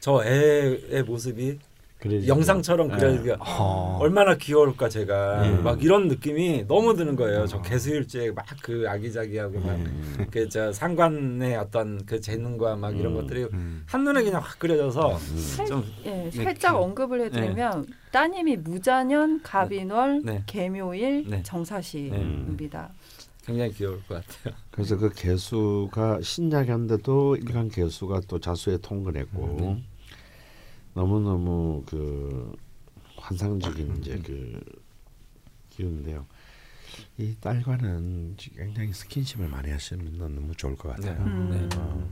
[0.00, 1.58] 저 애의 모습이
[2.04, 2.28] 그러지.
[2.28, 3.98] 영상처럼 그려지가 어.
[4.00, 5.64] 얼마나 귀여울까 제가 음.
[5.64, 7.46] 막 이런 느낌이 너무 드는 거예요.
[7.46, 10.14] 저 개수일주에 막 그 아기자기하고 음.
[10.18, 13.20] 막그저 상관의 어떤 그 재능과 막 이런 음.
[13.22, 13.82] 것들이 음.
[13.86, 20.22] 한눈에 그냥 확 그려져서 살, 좀 예, 네, 살짝 그- 언급을 해드리면 따님이 무자년, 갑인월,
[20.24, 20.42] 네.
[20.46, 21.42] 개묘일, 네.
[21.42, 22.90] 정사시입니다.
[23.46, 24.54] 굉장히 귀여울 것 같아요.
[24.70, 29.82] 그래서 그 개수가 신약한데도 일간 개수가 또 자수에 통근했고 네.
[30.94, 32.56] 너무 너무 그
[33.16, 34.60] 환상적인 이제 그
[35.70, 36.24] 기운인데요.
[37.18, 41.20] 이 딸과는 굉장히 스킨십을 많이 하시면 너무 좋을 것 같아요.
[41.24, 41.50] 음.
[41.50, 41.76] 네.
[41.78, 42.08] 어,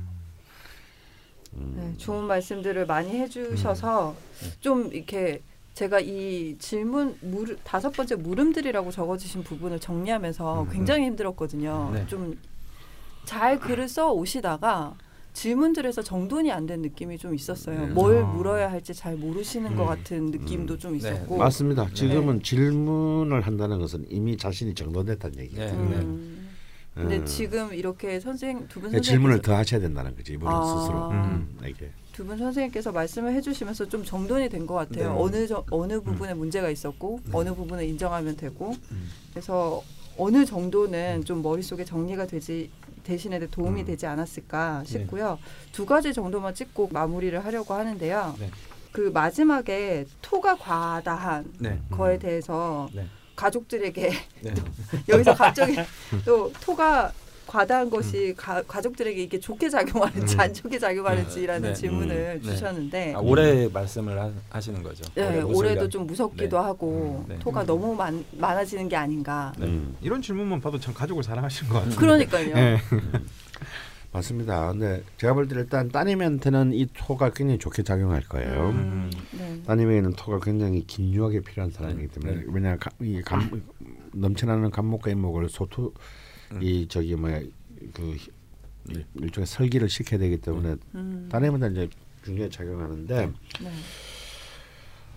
[1.54, 1.74] 음.
[1.76, 4.48] 네, 좋은 말씀들을 많이 해주셔서 네.
[4.60, 5.42] 좀 이렇게
[5.74, 11.90] 제가 이 질문 물, 다섯 번째 물음들이라고 적어주신 부분을 정리하면서 굉장히 힘들었거든요.
[11.94, 12.06] 네.
[12.06, 14.96] 좀잘 글을 써 오시다가
[15.32, 17.80] 질문들에서 정돈이 안 된 느낌이 좀 있었어요.
[17.80, 17.92] 네.
[17.92, 18.26] 뭘 아.
[18.26, 20.98] 물어야 할지 잘 모르시는 것 같은 느낌도 좀 네.
[20.98, 21.38] 있었고.
[21.38, 21.88] 맞습니다.
[21.92, 25.70] 지금은 질문을 한다는 것은 이미 자신이 정돈됐다는 얘기예요.
[25.70, 25.96] 네.
[25.96, 26.48] 음.
[26.94, 27.24] 근데 음.
[27.26, 30.62] 지금 이렇게 선생 두분그 선생님 질문을 더 하셔야 된다는 거지 이분은 아.
[30.62, 31.59] 스스로 음.
[31.66, 35.14] 이게 두분 선생님께서 말씀을 해주시면서 좀 정돈이 된 것 같아요.
[35.14, 35.18] 네.
[35.18, 38.76] 어느 저, 어느 부분에 문제가 있었고 어느 부분을 인정하면 되고
[39.32, 39.82] 그래서
[40.18, 42.70] 어느 정도는 좀 머릿속에 정리가 되지
[43.02, 45.38] 대신에 도움이 되지 않았을까 싶고요.
[45.72, 48.36] 두 가지 정도만 찍고 마무리를 하려고 하는데요.
[48.38, 48.50] 네.
[48.92, 51.80] 그 마지막에 토가 과다한 네.
[51.90, 53.06] 거에 대해서 네.
[53.34, 54.10] 가족들에게
[54.42, 54.54] 네.
[55.08, 55.76] 여기서 갑자기
[56.24, 57.12] 또 토가
[57.52, 61.74] 과다한 것이 가, 가족들에게 이게 좋게 작용하는지 안 좋게 작용하는지라는 네.
[61.74, 62.50] 질문을 네.
[62.50, 65.04] 주셨는데 아, 올해 말씀을 하, 하시는 거죠.
[65.14, 65.90] 네, 올해 올해도 모슬간.
[65.90, 66.62] 좀 무섭기도 네.
[66.62, 67.38] 하고 네.
[67.40, 69.52] 토가 너무 많, 많아지는 게 아닌가.
[69.58, 69.66] 네.
[69.66, 69.94] 음.
[70.00, 71.96] 이런 질문만 봐도 참 가족을 사랑하시는 것 같아요.
[71.96, 72.54] 그러니까요.
[72.54, 72.78] 네.
[74.12, 74.72] 맞습니다.
[74.72, 78.70] 근데 제가 볼 때 일단 따님한테는 이 토가 굉장히 좋게 작용할 거예요.
[78.70, 79.62] 음, 네.
[79.66, 82.44] 따님에게는 토가 굉장히 긴유하게 필요한 사람이기 때문에 네.
[82.48, 83.62] 왜냐 가, 이 감,
[84.12, 85.92] 넘쳐나는 감목과 인목을 소토
[86.60, 87.40] 이 저기 뭐야
[87.92, 88.16] 그
[88.84, 89.04] 네.
[89.14, 91.88] 일종의 설기를 시켜야 되기 때문에 음, 따님한테 이제
[92.24, 93.72] 중요하게 작용하는데 네.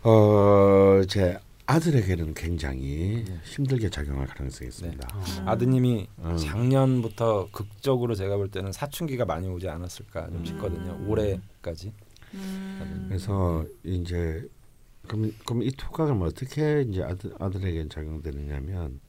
[0.10, 5.08] 어제 아들에게는 굉장히 힘들게 작용할 가능성이 있습니다.
[5.46, 6.38] 아드님이 음.
[6.38, 10.34] 작년부터 극적으로 제가 볼 때는 사춘기가 많이 오지 않았을까 음.
[10.34, 11.00] 좀 싶거든요.
[11.08, 11.92] 올해까지.
[13.08, 14.48] 그래서 이제
[15.08, 19.00] 그럼 그럼 이 토각은 어떻게 이제 아들 아들에게 작용되느냐면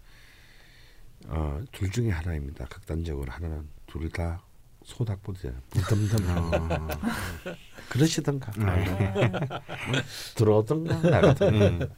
[1.28, 2.66] 어, 둘 중에 하나입니다.
[2.66, 4.42] 극단적으로 하나는 둘 다
[4.84, 6.88] 소닥보드 무덤덤
[7.88, 8.52] 그러시던가.
[10.36, 11.88] 들어오던가 나 같은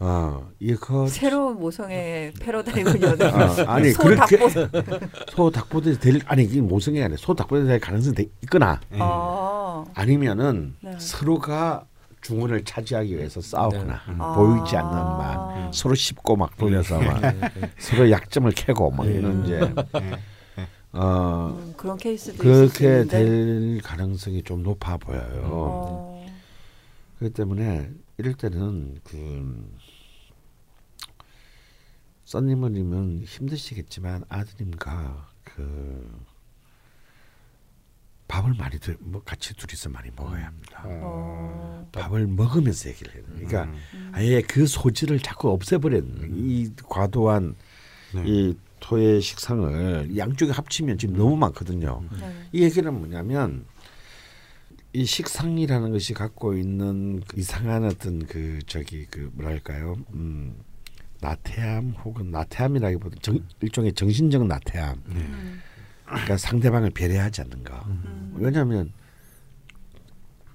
[0.00, 4.98] 어 이거 새로운 모성의 패러다임을 여는 어, 아니 그렇게 소 닭보
[5.32, 10.96] 소닥보드 될 아니 이게 모성이 아니라 소닥보드 될 가능성이 돼- 있거나 아, 아니면은 네.
[11.00, 11.86] 서로가
[12.28, 14.02] 중원을 차지하기 위해서 싸우거나.
[14.18, 14.34] 아.
[14.34, 17.20] 보이지 않는 막 서로 씹고 막 돌려서 막
[17.80, 19.60] 서로 약점을 캐고 막 이런 이제.
[20.92, 23.04] 어 음, 그런 케이스도 그렇게.
[23.04, 25.40] 될 가능성이 좀 높아 보여요.
[25.44, 26.26] 어,
[27.18, 29.70] 그렇기 때문에 이럴 때는 그
[32.24, 36.24] 써니머님은 힘드시겠지만 아드님과 그
[38.28, 40.82] 밥을 많이 드, 뭐 같이 둘이서 많이 먹어야 합니다.
[40.84, 43.22] 어, 밥을 먹으면서 얘기를 해요.
[43.26, 43.72] 그러니까
[44.12, 47.56] 아예 그 소질을 자꾸 없애버리는 이 과도한
[48.26, 52.04] 이 토의 식상을 양쪽에 합치면 지금 너무 많거든요.
[52.20, 52.32] 네.
[52.52, 53.64] 이 얘기는 뭐냐면
[54.92, 59.96] 이 식상이라는 것이 갖고 있는 그 이상한 어떤 그 저기 그 뭐랄까요?
[60.12, 60.54] 음
[61.20, 65.02] 나태함 혹은 나태함이라기보다 정, 일종의 정신적 나태함
[66.08, 67.84] 그러니까 상대방을 배려하지 않는 거.
[68.34, 68.92] 왜냐하면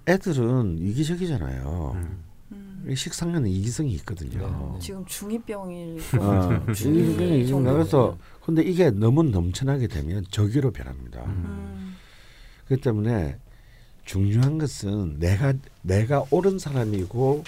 [0.07, 2.23] 애들은 이기적이잖아요.
[2.87, 4.77] 이 식상에는 이기성이 있거든요.
[4.81, 7.71] 지금 중이병일 어, 중이 이게 이게 정도군요.
[7.71, 11.23] 나가서 근데 이게 너무 넘쳐나게 되면 저기로 변합니다.
[11.23, 11.95] 음,
[12.65, 13.37] 그렇기 때문에
[14.03, 17.45] 중요한 것은 내가 내가 옳은 사람이고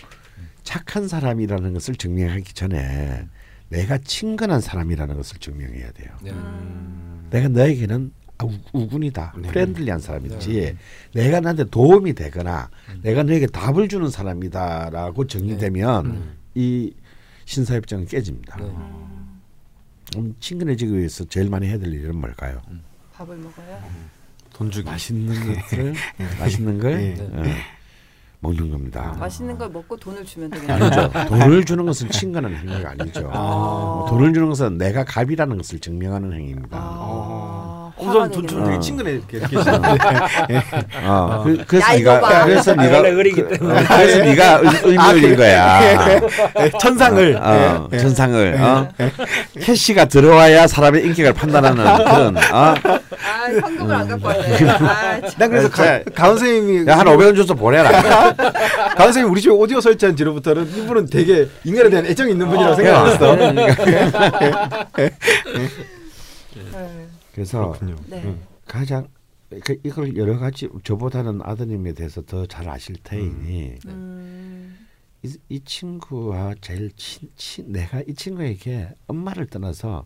[0.63, 3.27] 착한 사람이라는 것을 증명하기 전에
[3.67, 6.15] 내가 친근한 사람이라는 것을 증명해야 돼요.
[6.21, 6.31] 네.
[7.35, 10.77] 내가 너에게는 아, 우- 우군이다, friendly한 사람이지.
[11.13, 12.69] 내가 나한테 도움이 되거나
[13.01, 16.93] 내가 너에게 답을 주는 사람이다라고 정리되면 이
[17.45, 18.57] 신사협정은 깨집니다.
[18.57, 18.63] 네.
[20.17, 22.61] 음, 친근해지기 위해서 제일 많이 해야 될 일은 뭘까요?
[23.13, 23.83] 밥을 먹어요.
[24.53, 24.89] 돈 주기.
[24.89, 25.93] 맛있는 것을
[26.39, 27.15] 맛있는 걸 네.
[27.19, 27.43] 어,
[28.39, 29.15] 먹는 겁니다.
[29.19, 30.77] 맛있는 걸 먹고 돈을 주면 되겠네요.
[30.83, 31.11] 아니죠.
[31.29, 33.29] 돈을 주는 것은 친근한 행위가 아니죠.
[33.33, 36.77] 어, 돈을 주는 것은 내가 갑이라는 것을 증명하는 행위입니다.
[36.79, 38.65] 아, 우선 되겠네요.
[38.65, 39.89] 되게 친근해 이렇게 이렇게 시는데
[41.05, 42.43] 어, 그, 그래서 네가 봐.
[42.45, 43.57] 그래서 네가 의리기 그, 어,
[43.87, 46.19] 그래서 네가 의- 의미를 거야.
[46.79, 47.37] 천상을.
[47.41, 48.89] 어, 전상을 어?
[49.61, 52.41] 캐시가 들어와야 사람의 인격을 판단하는 그런 어?
[52.51, 52.75] 아,
[53.61, 54.55] 현금을 안 갖고 왔네.
[54.73, 55.31] 아, 참.
[55.37, 57.89] 난 그래서 가, 가은 선생님이 야, 한 500원 줘서 보내라.
[58.33, 62.75] 가은 선생님 우리 집에 오디오 설치한 뒤로부터는 이분은 되게 인간에 대한 애정이 있는 분이라고 어,
[62.75, 63.37] 생각했어.
[67.35, 67.41] 네.
[67.41, 67.95] 그래서 그렇군요.
[68.09, 68.39] 네.
[68.65, 69.07] 가장
[69.63, 74.87] 그 이걸 여러 가지 저보다는 아드님에 대해서 더 잘 아실 테이니 음,
[75.23, 80.05] 이, 이 친구와 제일 친, 친 내가 이 친구에게 엄마를 떠나서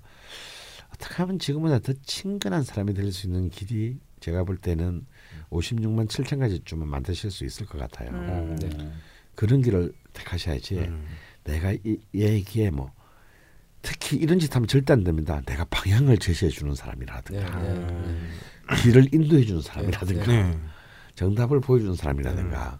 [0.93, 5.05] 어떻게 하면 지금보다 더 친근한 사람이 될 수 있는 길이 제가 볼 때는
[5.51, 8.09] 56만 7천 가지쯤은 만드실 수 있을 것 같아요.
[8.11, 8.55] 음.
[8.57, 8.91] 네.
[9.35, 10.89] 그런 길을 택하셔야지.
[11.45, 12.91] 내가 이 얘기에 뭐
[13.81, 15.41] 특히 이런 짓 하면 절대 안 됩니다.
[15.45, 16.75] 내가 방향을 제시해 주는 네.
[16.75, 18.17] 사람이라든가 네.
[18.81, 20.57] 길을 인도해 주는 사람이라든가 네.
[21.15, 22.79] 정답을 보여주는 사람이라든가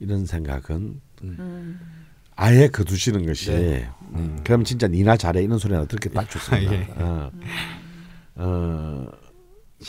[0.00, 1.80] 이런 생각은 음.
[2.36, 3.88] 아예 거두시는 것이 네.
[4.12, 6.72] 음, 그럼 진짜 니나 잘해 이런 소리 하나 듣기 딱 좋습니다.
[6.72, 6.88] 예.
[6.96, 7.30] 어,
[8.36, 9.06] 어,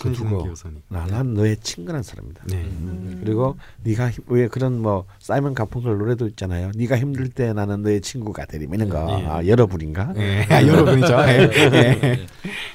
[0.01, 0.45] 그두고.
[0.89, 2.43] 나는 너의 친근한 사람이다.
[2.47, 2.55] 네.
[2.57, 6.71] 음, 그리고 네가 힘- 왜 그런 뭐 사이먼 가펑클 노래도 있잖아요.
[6.75, 9.19] 네가 힘들 때 나는 너의 친구가 되리 이런 거.
[9.21, 9.25] 예.
[9.25, 10.13] 아, 여러분인가?
[10.17, 10.45] 예.
[10.49, 11.13] 아, 여러분이죠.
[11.13, 11.49] 예.
[11.73, 12.27] 예.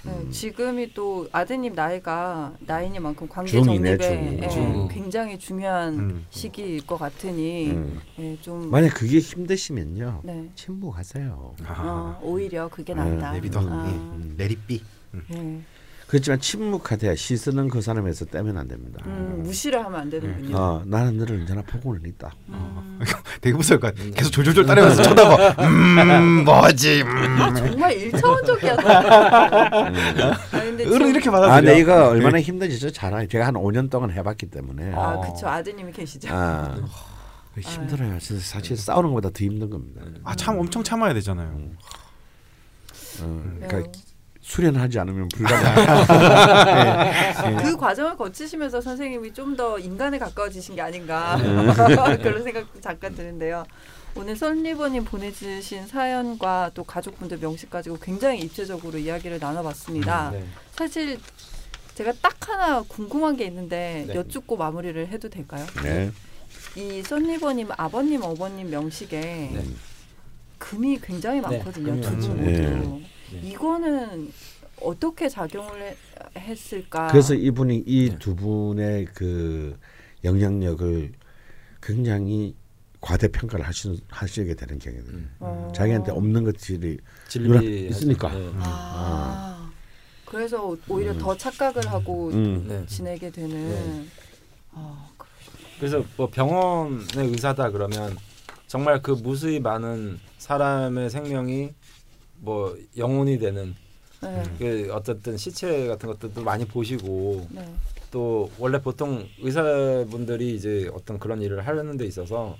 [0.04, 4.42] 네, 지금이 또 아드님 나이가 나이니만큼 관계 중이네, 정립에 중.
[4.42, 4.88] 예, 중.
[4.88, 6.26] 굉장히 중요한 음.
[6.30, 8.00] 시기일 것 같으니 음.
[8.18, 10.22] 예, 좀 만약 그게 힘드시면요.
[10.24, 10.48] 네.
[10.54, 11.54] 침묵하세요.
[11.68, 13.32] 어, 오히려 그게 네, 낫다.
[13.32, 13.60] 내비둬.
[13.60, 13.84] 아,
[14.16, 14.34] 음.
[14.36, 14.82] 내리삐.
[15.34, 15.60] 예.
[16.12, 19.02] 그렇지만 침묵하되 시선은 그 사람에서 떼면 안 됩니다.
[19.06, 20.54] 음, 무시를 하면 안 되는군요.
[20.54, 22.30] 어, 나는 너를 언제나 보고는 있다.
[22.50, 23.00] 음.
[23.40, 24.10] 되게 무서울 것 같아.
[24.10, 25.64] 계속 졸졸졸 따라가면서 쳐다봐.
[25.66, 27.00] 음, 뭐지?
[27.00, 27.40] 음.
[27.40, 28.76] 아, 정말 일차원적이야.
[28.76, 28.88] 너.
[28.92, 31.54] 아, 근데 지금- 이렇게 아, 받아들여.
[31.72, 33.26] 근데 이거 얼마나 힘든지 저잘 알아요.
[33.28, 34.92] 제가 한 5년 동안 해봤기 때문에.
[34.94, 35.48] 아, 그쵸.
[35.48, 36.28] 아드님이 계시죠.
[36.30, 36.76] 아,
[37.58, 38.18] 힘들어요.
[38.18, 40.02] 진짜 사실 싸우는 것보다 더 힘든 겁니다.
[40.24, 41.48] 아, 참 엄청 참아야 되잖아요.
[43.22, 43.66] 어, 네.
[43.66, 43.90] 그러니까
[44.42, 45.72] 수련하지 않으면 불가능.
[47.62, 51.70] 그 과정을 거치시면서 선생님이 좀 더 인간에 가까워지신 게 아닌가 음.
[52.22, 53.64] 그런 생각도 잠깐 드는데요.
[54.16, 60.30] 오늘 선리버님 보내주신 사연과 또 가족분들 명식 가지고 굉장히 입체적으로 이야기를 나눠봤습니다.
[60.30, 60.44] 네.
[60.72, 61.18] 사실
[61.94, 64.14] 제가 딱 하나 궁금한 게 있는데 네.
[64.14, 65.66] 여쭙고 마무리를 해도 될까요?
[65.82, 66.10] 네.
[66.76, 69.64] 이 선리버님 아버님 어버님 명식에 네.
[70.56, 72.00] 금이 굉장히 네, 많거든요.
[72.00, 72.36] 두 분.
[72.38, 73.02] 모두.
[73.32, 73.40] 네.
[73.40, 73.48] 네.
[73.48, 74.32] 이거는
[74.80, 75.96] 어떻게 작용을 해-
[76.36, 77.08] 했을까?
[77.08, 78.18] 그래서 이분이 이 네.
[78.18, 79.78] 두 분의 그
[80.24, 81.12] 영향력을
[81.82, 82.54] 굉장히
[83.00, 85.04] 과대평가를 하시, 하시게 되는 경향이.
[85.08, 85.30] 음.
[85.40, 85.72] 어.
[85.74, 86.98] 자기한테 없는 것들이
[87.28, 88.32] 진리 있으니까.
[88.32, 88.50] 네.
[88.56, 89.70] 아,
[90.24, 91.18] 그래서 오히려 음.
[91.18, 92.64] 더 착각을 하고 음.
[92.68, 92.86] 네.
[92.86, 93.50] 지내게 되는.
[93.68, 94.06] 네.
[94.72, 95.26] 아, 그-
[95.78, 98.16] 그래서 뭐 병원의 의사다 그러면
[98.68, 101.74] 정말 그 무수히 많은 사람의 생명이
[102.42, 103.74] 뭐 영혼이 되는
[104.20, 104.42] 네.
[104.58, 107.64] 그 어쨌든 시체 같은 것들도 많이 보시고 네.
[108.10, 112.56] 또 원래 보통 의사분들이 이제 어떤 그런 일을 하려는 데 있어서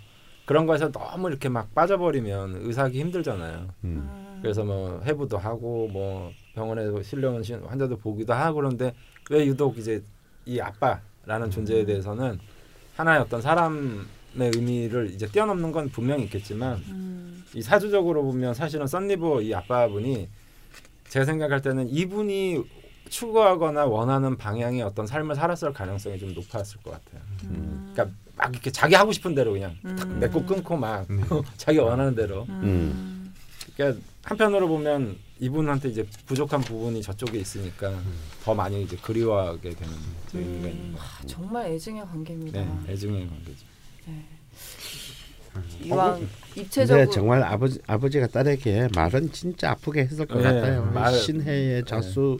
[0.46, 3.58] 그런 거에서 너무 이렇게 막 빠져버리면 의사하기 힘들잖아요.
[3.58, 3.68] 음.
[3.84, 4.38] 음.
[4.40, 8.92] 그래서 뭐 해부도 하고 뭐 병원에 실려온 신- 환자도 보기도 하고 그런데
[9.30, 10.02] 왜 유독 이제
[10.46, 12.38] 이 아빠라는 존재에 대해서는
[12.96, 14.06] 하나의 어떤 사람
[14.36, 17.44] 의 의미를 이제 뛰어넘는 건 분명히 있겠지만 음.
[17.54, 20.28] 이 사주적으로 보면 사실은 썬리버 이 아빠분이
[21.08, 22.62] 제가 생각할 때는 이분이
[23.10, 27.20] 추구하거나 원하는 방향의 어떤 삶을 살았을 가능성이 좀 높았을 것 같아요.
[27.44, 27.92] 음.
[27.92, 30.18] 그러니까 막 이렇게 자기 하고 싶은 대로 그냥 탁 음.
[30.18, 31.22] 맺고 끊고 막 네.
[31.58, 32.46] 자기 원하는 대로.
[32.48, 33.34] 음.
[33.76, 37.92] 그러니까 한편으로 보면 이분한테 이제 부족한 부분이 저쪽에 있으니까
[38.44, 39.94] 더 많이 이제 그리워하게 되는
[40.32, 41.26] 의미가 있는 것 아, 같아요.
[41.26, 42.60] 정말 애증의 관계입니다.
[42.60, 43.71] 네, 애증의 관계죠.
[45.82, 46.26] 이왕
[46.56, 50.84] 입체적으로 근데 정말 아버지 아버지가 딸에게 말은 진짜 아프게 했을 것 네, 같아요.
[50.92, 52.38] 말- 신해의 자수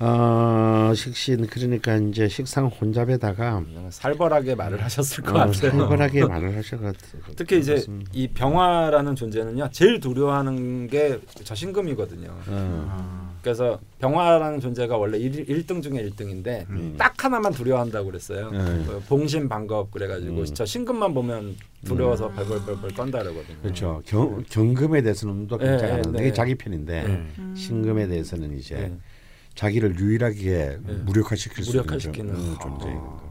[0.00, 5.52] 어, 식신 그러니까 이제 식상 혼잡에다가 그냥 살벌하게 말을 하셨을 것 어, 같아요.
[5.52, 6.56] 살벌하게 말을
[6.92, 7.22] 같아요.
[7.34, 12.30] 특히 이제 이 병화라는 존재는요 제일 두려워하는 게저 신금이거든요.
[12.46, 13.27] 어.
[13.42, 16.94] 그래서 병화라는 존재가 원래 일, 등 중에 1등인데 음.
[16.98, 18.50] 딱 하나만 두려워한다고 그랬어요.
[18.50, 18.58] 네.
[18.58, 20.44] 어, 봉신반겁 그래가지고 음.
[20.54, 23.56] 저 신금만 보면 두려워서 벌벌벌벌 떤다 그러거든요.
[23.62, 24.02] 그렇죠.
[24.06, 26.32] 경, 경금에 대해서는 또 네, 굉장히 안 네, 네.
[26.32, 27.08] 자기 편인데 네.
[27.38, 27.54] 음.
[27.56, 28.92] 신금에 대해서는 이제 네.
[29.54, 30.92] 자기를 유일하게 네.
[31.04, 32.34] 무력화시킬 수 있는 무력화시키는.
[32.34, 32.62] 존- 음, 아.
[32.62, 33.27] 존재인 거.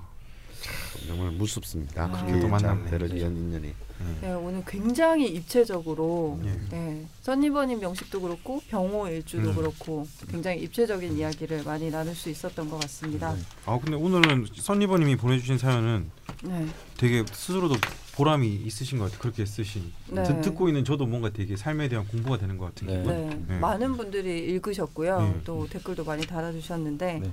[1.00, 2.06] 참, 정말 무섭습니다.
[2.06, 2.26] 아.
[2.26, 2.90] 그렇게 또 만났네.
[2.90, 3.74] 되는 인연이.
[4.22, 6.56] 네, 오늘 굉장히 입체적으로 예.
[6.70, 9.56] 네, 써니버님 명식도 그렇고 병호 일주도 음.
[9.56, 13.36] 그렇고 굉장히 입체적인 이야기를 많이 나눌 수 있었던 것 같습니다.
[13.66, 16.12] 아 근데 오늘은 선리버님이 보내주신 사연은
[16.44, 16.68] 네.
[16.98, 17.76] 되게 스스로도
[18.14, 19.20] 보람이 있으신 것 같아요.
[19.20, 19.92] 그렇게 쓰신.
[20.12, 20.22] 네.
[20.24, 22.98] 듣- 듣고 있는 저도 뭔가 되게 삶에 대한 공부가 되는 것 같은 네.
[23.00, 23.30] 기분.
[23.30, 23.60] 네, 네.
[23.60, 25.22] 많은 분들이 읽으셨고요.
[25.22, 25.42] 네.
[25.44, 27.32] 또 댓글도 많이 달아주셨는데 네.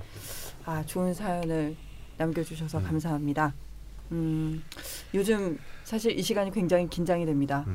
[0.65, 1.75] 아 좋은 사연을
[2.17, 2.83] 남겨주셔서 음.
[2.83, 3.53] 감사합니다.
[4.11, 4.63] 음,
[5.13, 7.65] 요즘 사실 이 시간이 굉장히 긴장이 됩니다.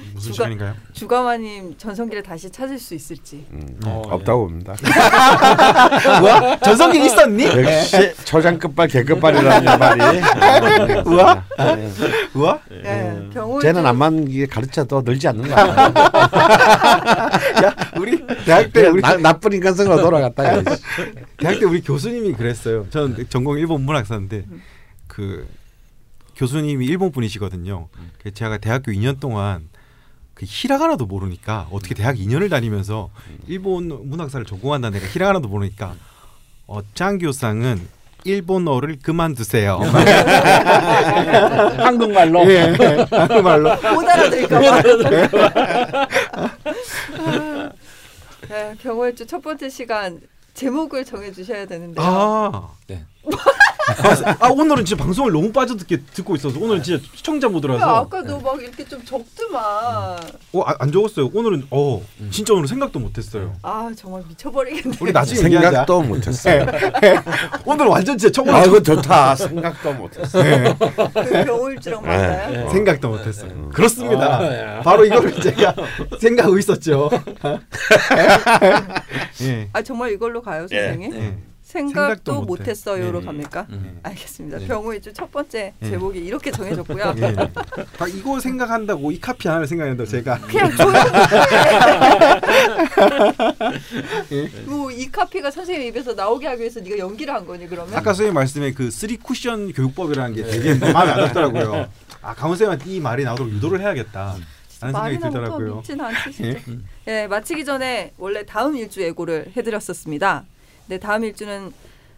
[0.00, 0.10] 음.
[0.14, 0.74] 무슨 주가- 시간인가요?
[0.92, 3.44] 주가마님 전성기를 다시 찾을 수 있을지.
[3.52, 4.74] 음, 어, 없다고 봅니다.
[6.20, 6.58] 뭐야?
[6.60, 7.44] 전성기 있었니?
[7.46, 10.20] 역시 초장 끝발 개 끝발이라는 말이.
[11.08, 11.44] 우와.
[11.58, 11.90] 네.
[12.34, 12.60] 우와?
[12.70, 15.92] 네, 병호 쟤는 일주- 안만 이게 가르쳐도 늘지 않는 거 같아요.
[17.98, 20.62] 우리 대학 때 우리 나, 나쁜 인간성으로 돌아갔다.
[21.38, 22.86] 대학 때 우리 교수님이 그랬어요.
[22.90, 24.44] 전 전공 일본 문학사인데
[25.06, 25.46] 그
[26.36, 27.88] 교수님이 일본 분이시거든요.
[28.18, 29.68] 그래서 제가 대학교 2년 동안
[30.40, 33.10] 그 히라가나도 모르니까 어떻게 대학 2년을 다니면서
[33.46, 35.94] 일본 문학사를 전공한다 내가 히라가나도 모르니까
[36.66, 37.86] 어, 짱교상은
[38.24, 39.80] 일본어를 그만두세요.
[41.76, 42.74] 한국말로 예,
[43.10, 43.76] 한국말로.
[43.94, 44.82] 못 알아들을까봐.
[48.48, 50.20] 네, 병호일주 첫 번째 시간
[50.54, 52.02] 제목을 정해 주셔야 되는데요.
[52.02, 52.70] 아.
[52.86, 53.04] 네.
[54.38, 58.60] 아 오늘은 진짜 방송을 너무 빠져듣게 듣고 있어서 오늘 진짜 시청자 야, 모드라서 아까 너막
[58.62, 59.62] 이렇게 좀 적더만.
[60.52, 61.30] 어안 안 적었어요.
[61.32, 63.52] 오늘은 어 진짜 오늘 생각도 못했어요.
[63.62, 64.96] 아 정말 미쳐버리겠네.
[65.00, 65.68] 우리 나중에 얘기하자.
[65.70, 66.66] 생각도 못했어요.
[67.66, 69.34] 오늘 완전 진짜 처음 아 이거 좋다.
[69.34, 70.42] 생각도 못했어.
[70.42, 72.50] 그 병호일주랑 맞나요?
[72.50, 72.70] 네.
[72.70, 73.68] 생각도 못했어요.
[73.70, 74.38] 그렇습니다.
[74.40, 74.80] 아, 야.
[74.82, 75.74] 바로 이거를 제가
[76.20, 77.10] 생각하고 있었죠.
[79.42, 79.68] 예.
[79.72, 81.14] 아 정말 이걸로 가요, 선생님?
[81.14, 81.49] 예.
[81.70, 82.40] 생각도, 생각도.
[82.42, 83.26] 못했어요로 네.
[83.26, 83.66] 갑니까?
[83.70, 84.00] 음.
[84.02, 84.58] 알겠습니다.
[84.58, 84.66] 네.
[84.66, 85.90] 병호일주 첫 번째 네.
[85.90, 87.14] 제목이 이렇게 정해졌고요.
[87.18, 87.34] 예.
[87.98, 90.98] 아, 이거 생각한다고 이 카피 하나를 생각한다고 제가 그냥 조용히
[94.66, 97.92] 뭐이 카피가 선생님 입에서 나오게 하기 위해서 네가 연기를 한 거니 그러면?
[97.94, 101.88] 아까 선생님 말씀에 그 쓰리 쿠션 교육법이라는 게 되게 마음에 안 들더라고요.
[102.22, 104.36] 아 강원 쌤한테 이 말이 나오도록 유도를 해야겠다.
[104.68, 106.58] 생각이 말이나 못하면 않지 진짜.
[107.06, 110.44] 예, 마치기 전에 원래 다음 일주 예고를 해드렸었습니다.
[110.90, 111.72] 네, 다음 일주는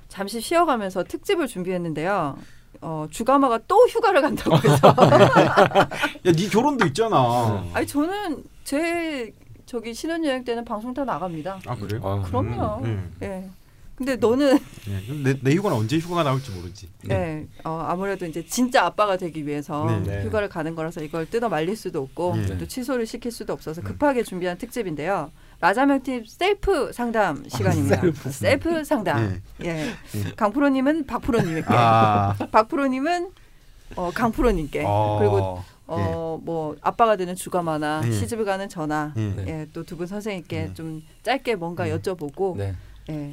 [0.09, 2.39] 잠시 쉬어가면서 특집을 준비했는데요.
[2.81, 4.95] 어, 주가마가 또 휴가를 간다고 해서
[6.27, 7.63] 야 네 결혼도 있잖아.
[7.75, 9.31] 아니 저는 제
[9.67, 11.61] 저기 신혼여행 때는 방송 다 나갑니다.
[11.67, 12.01] 아 그래요?
[12.03, 12.83] 아, 그럼요.
[12.85, 13.47] 음, 예.
[13.95, 15.23] 근데 너는 네.
[15.23, 16.89] 내, 내 휴가는 언제 휴가가 나올지 모르지.
[17.11, 20.01] 예, 어, 아무래도 이제 진짜 아빠가 되기 위해서 네.
[20.01, 20.25] 네.
[20.25, 22.57] 휴가를 가는 거라서 이걸 뜯어 말릴 수도 없고 네.
[22.57, 25.31] 또 취소를 시킬 수도 없어서 급하게 준비한 특집인데요.
[25.63, 28.01] 라자명팀 셀프 상담 시간입니다.
[28.33, 29.41] 셀프, 상담.
[29.63, 29.93] 예.
[30.35, 32.35] 강프로님은 박프로님에게, 아.
[32.51, 33.31] 박프로님은
[33.95, 35.19] 어, 강프로님께, 어.
[35.21, 38.11] 그리고 어, 뭐 아빠가 되는 주가마나 예.
[38.11, 39.21] 시집을 가는 전화, 예.
[39.21, 39.45] 네.
[39.47, 42.75] 예, 또 두 분 선생님께 좀 짧게 뭔가 여쭤보고, 네.
[43.11, 43.33] 예.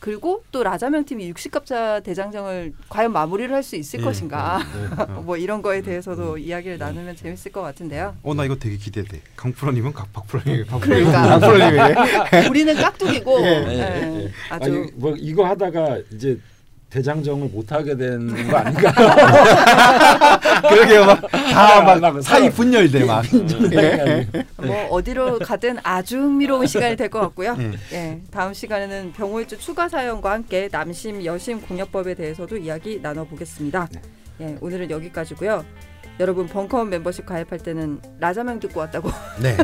[0.00, 4.04] 그리고 또 라자명 팀이 60갑자 대장정을 과연 마무리를 할 수 있을 예.
[4.04, 4.58] 것인가,
[4.96, 5.20] 어.
[5.26, 8.16] 뭐 이런 거에 대해서도 이야기를 나누면 재밌을 것 같은데요.
[8.22, 9.20] 어나 이거 되게 기대돼.
[9.36, 11.38] 강프로님은 각 박프로님, 박프로님은 그러니까.
[11.38, 12.48] 강프로님에게.
[12.48, 13.46] 우리는 깍두기고 예.
[13.46, 14.22] 예.
[14.24, 14.30] 예.
[14.48, 16.38] 아주 아니 뭐 이거 하다가 이제
[16.90, 18.92] 대장정을 못 하게 되는 거 아닌가?
[20.68, 23.24] 그러게요 막다막 막 사이 분열돼 막.
[23.72, 24.26] 예.
[24.56, 27.56] 뭐 어디로 가든 아주 흥미로운 시간이 될 것 같고요.
[27.58, 27.72] 예.
[27.96, 33.88] 예, 다음 시간에는 병호일주 추가 사연과 함께 남심 여심 공여법에 대해서도 이야기 나눠보겠습니다.
[34.40, 35.64] 예, 오늘은 여기까지고요.
[36.20, 39.10] 여러분 벙커원 멤버십 가입할 때는 라자명 듣고 왔다고
[39.40, 39.56] 네.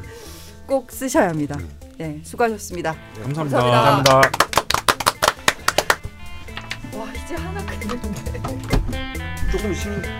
[0.66, 1.58] 꼭 쓰셔야 합니다.
[2.00, 2.94] 예, 수고하셨습니다.
[3.22, 3.58] 감사합니다.
[3.58, 4.12] 감사합니다.
[4.12, 4.57] 감사합니다.
[7.38, 8.42] 하나 끝냈는데.
[9.50, 10.17] 조금 쉬 20분 쉬어.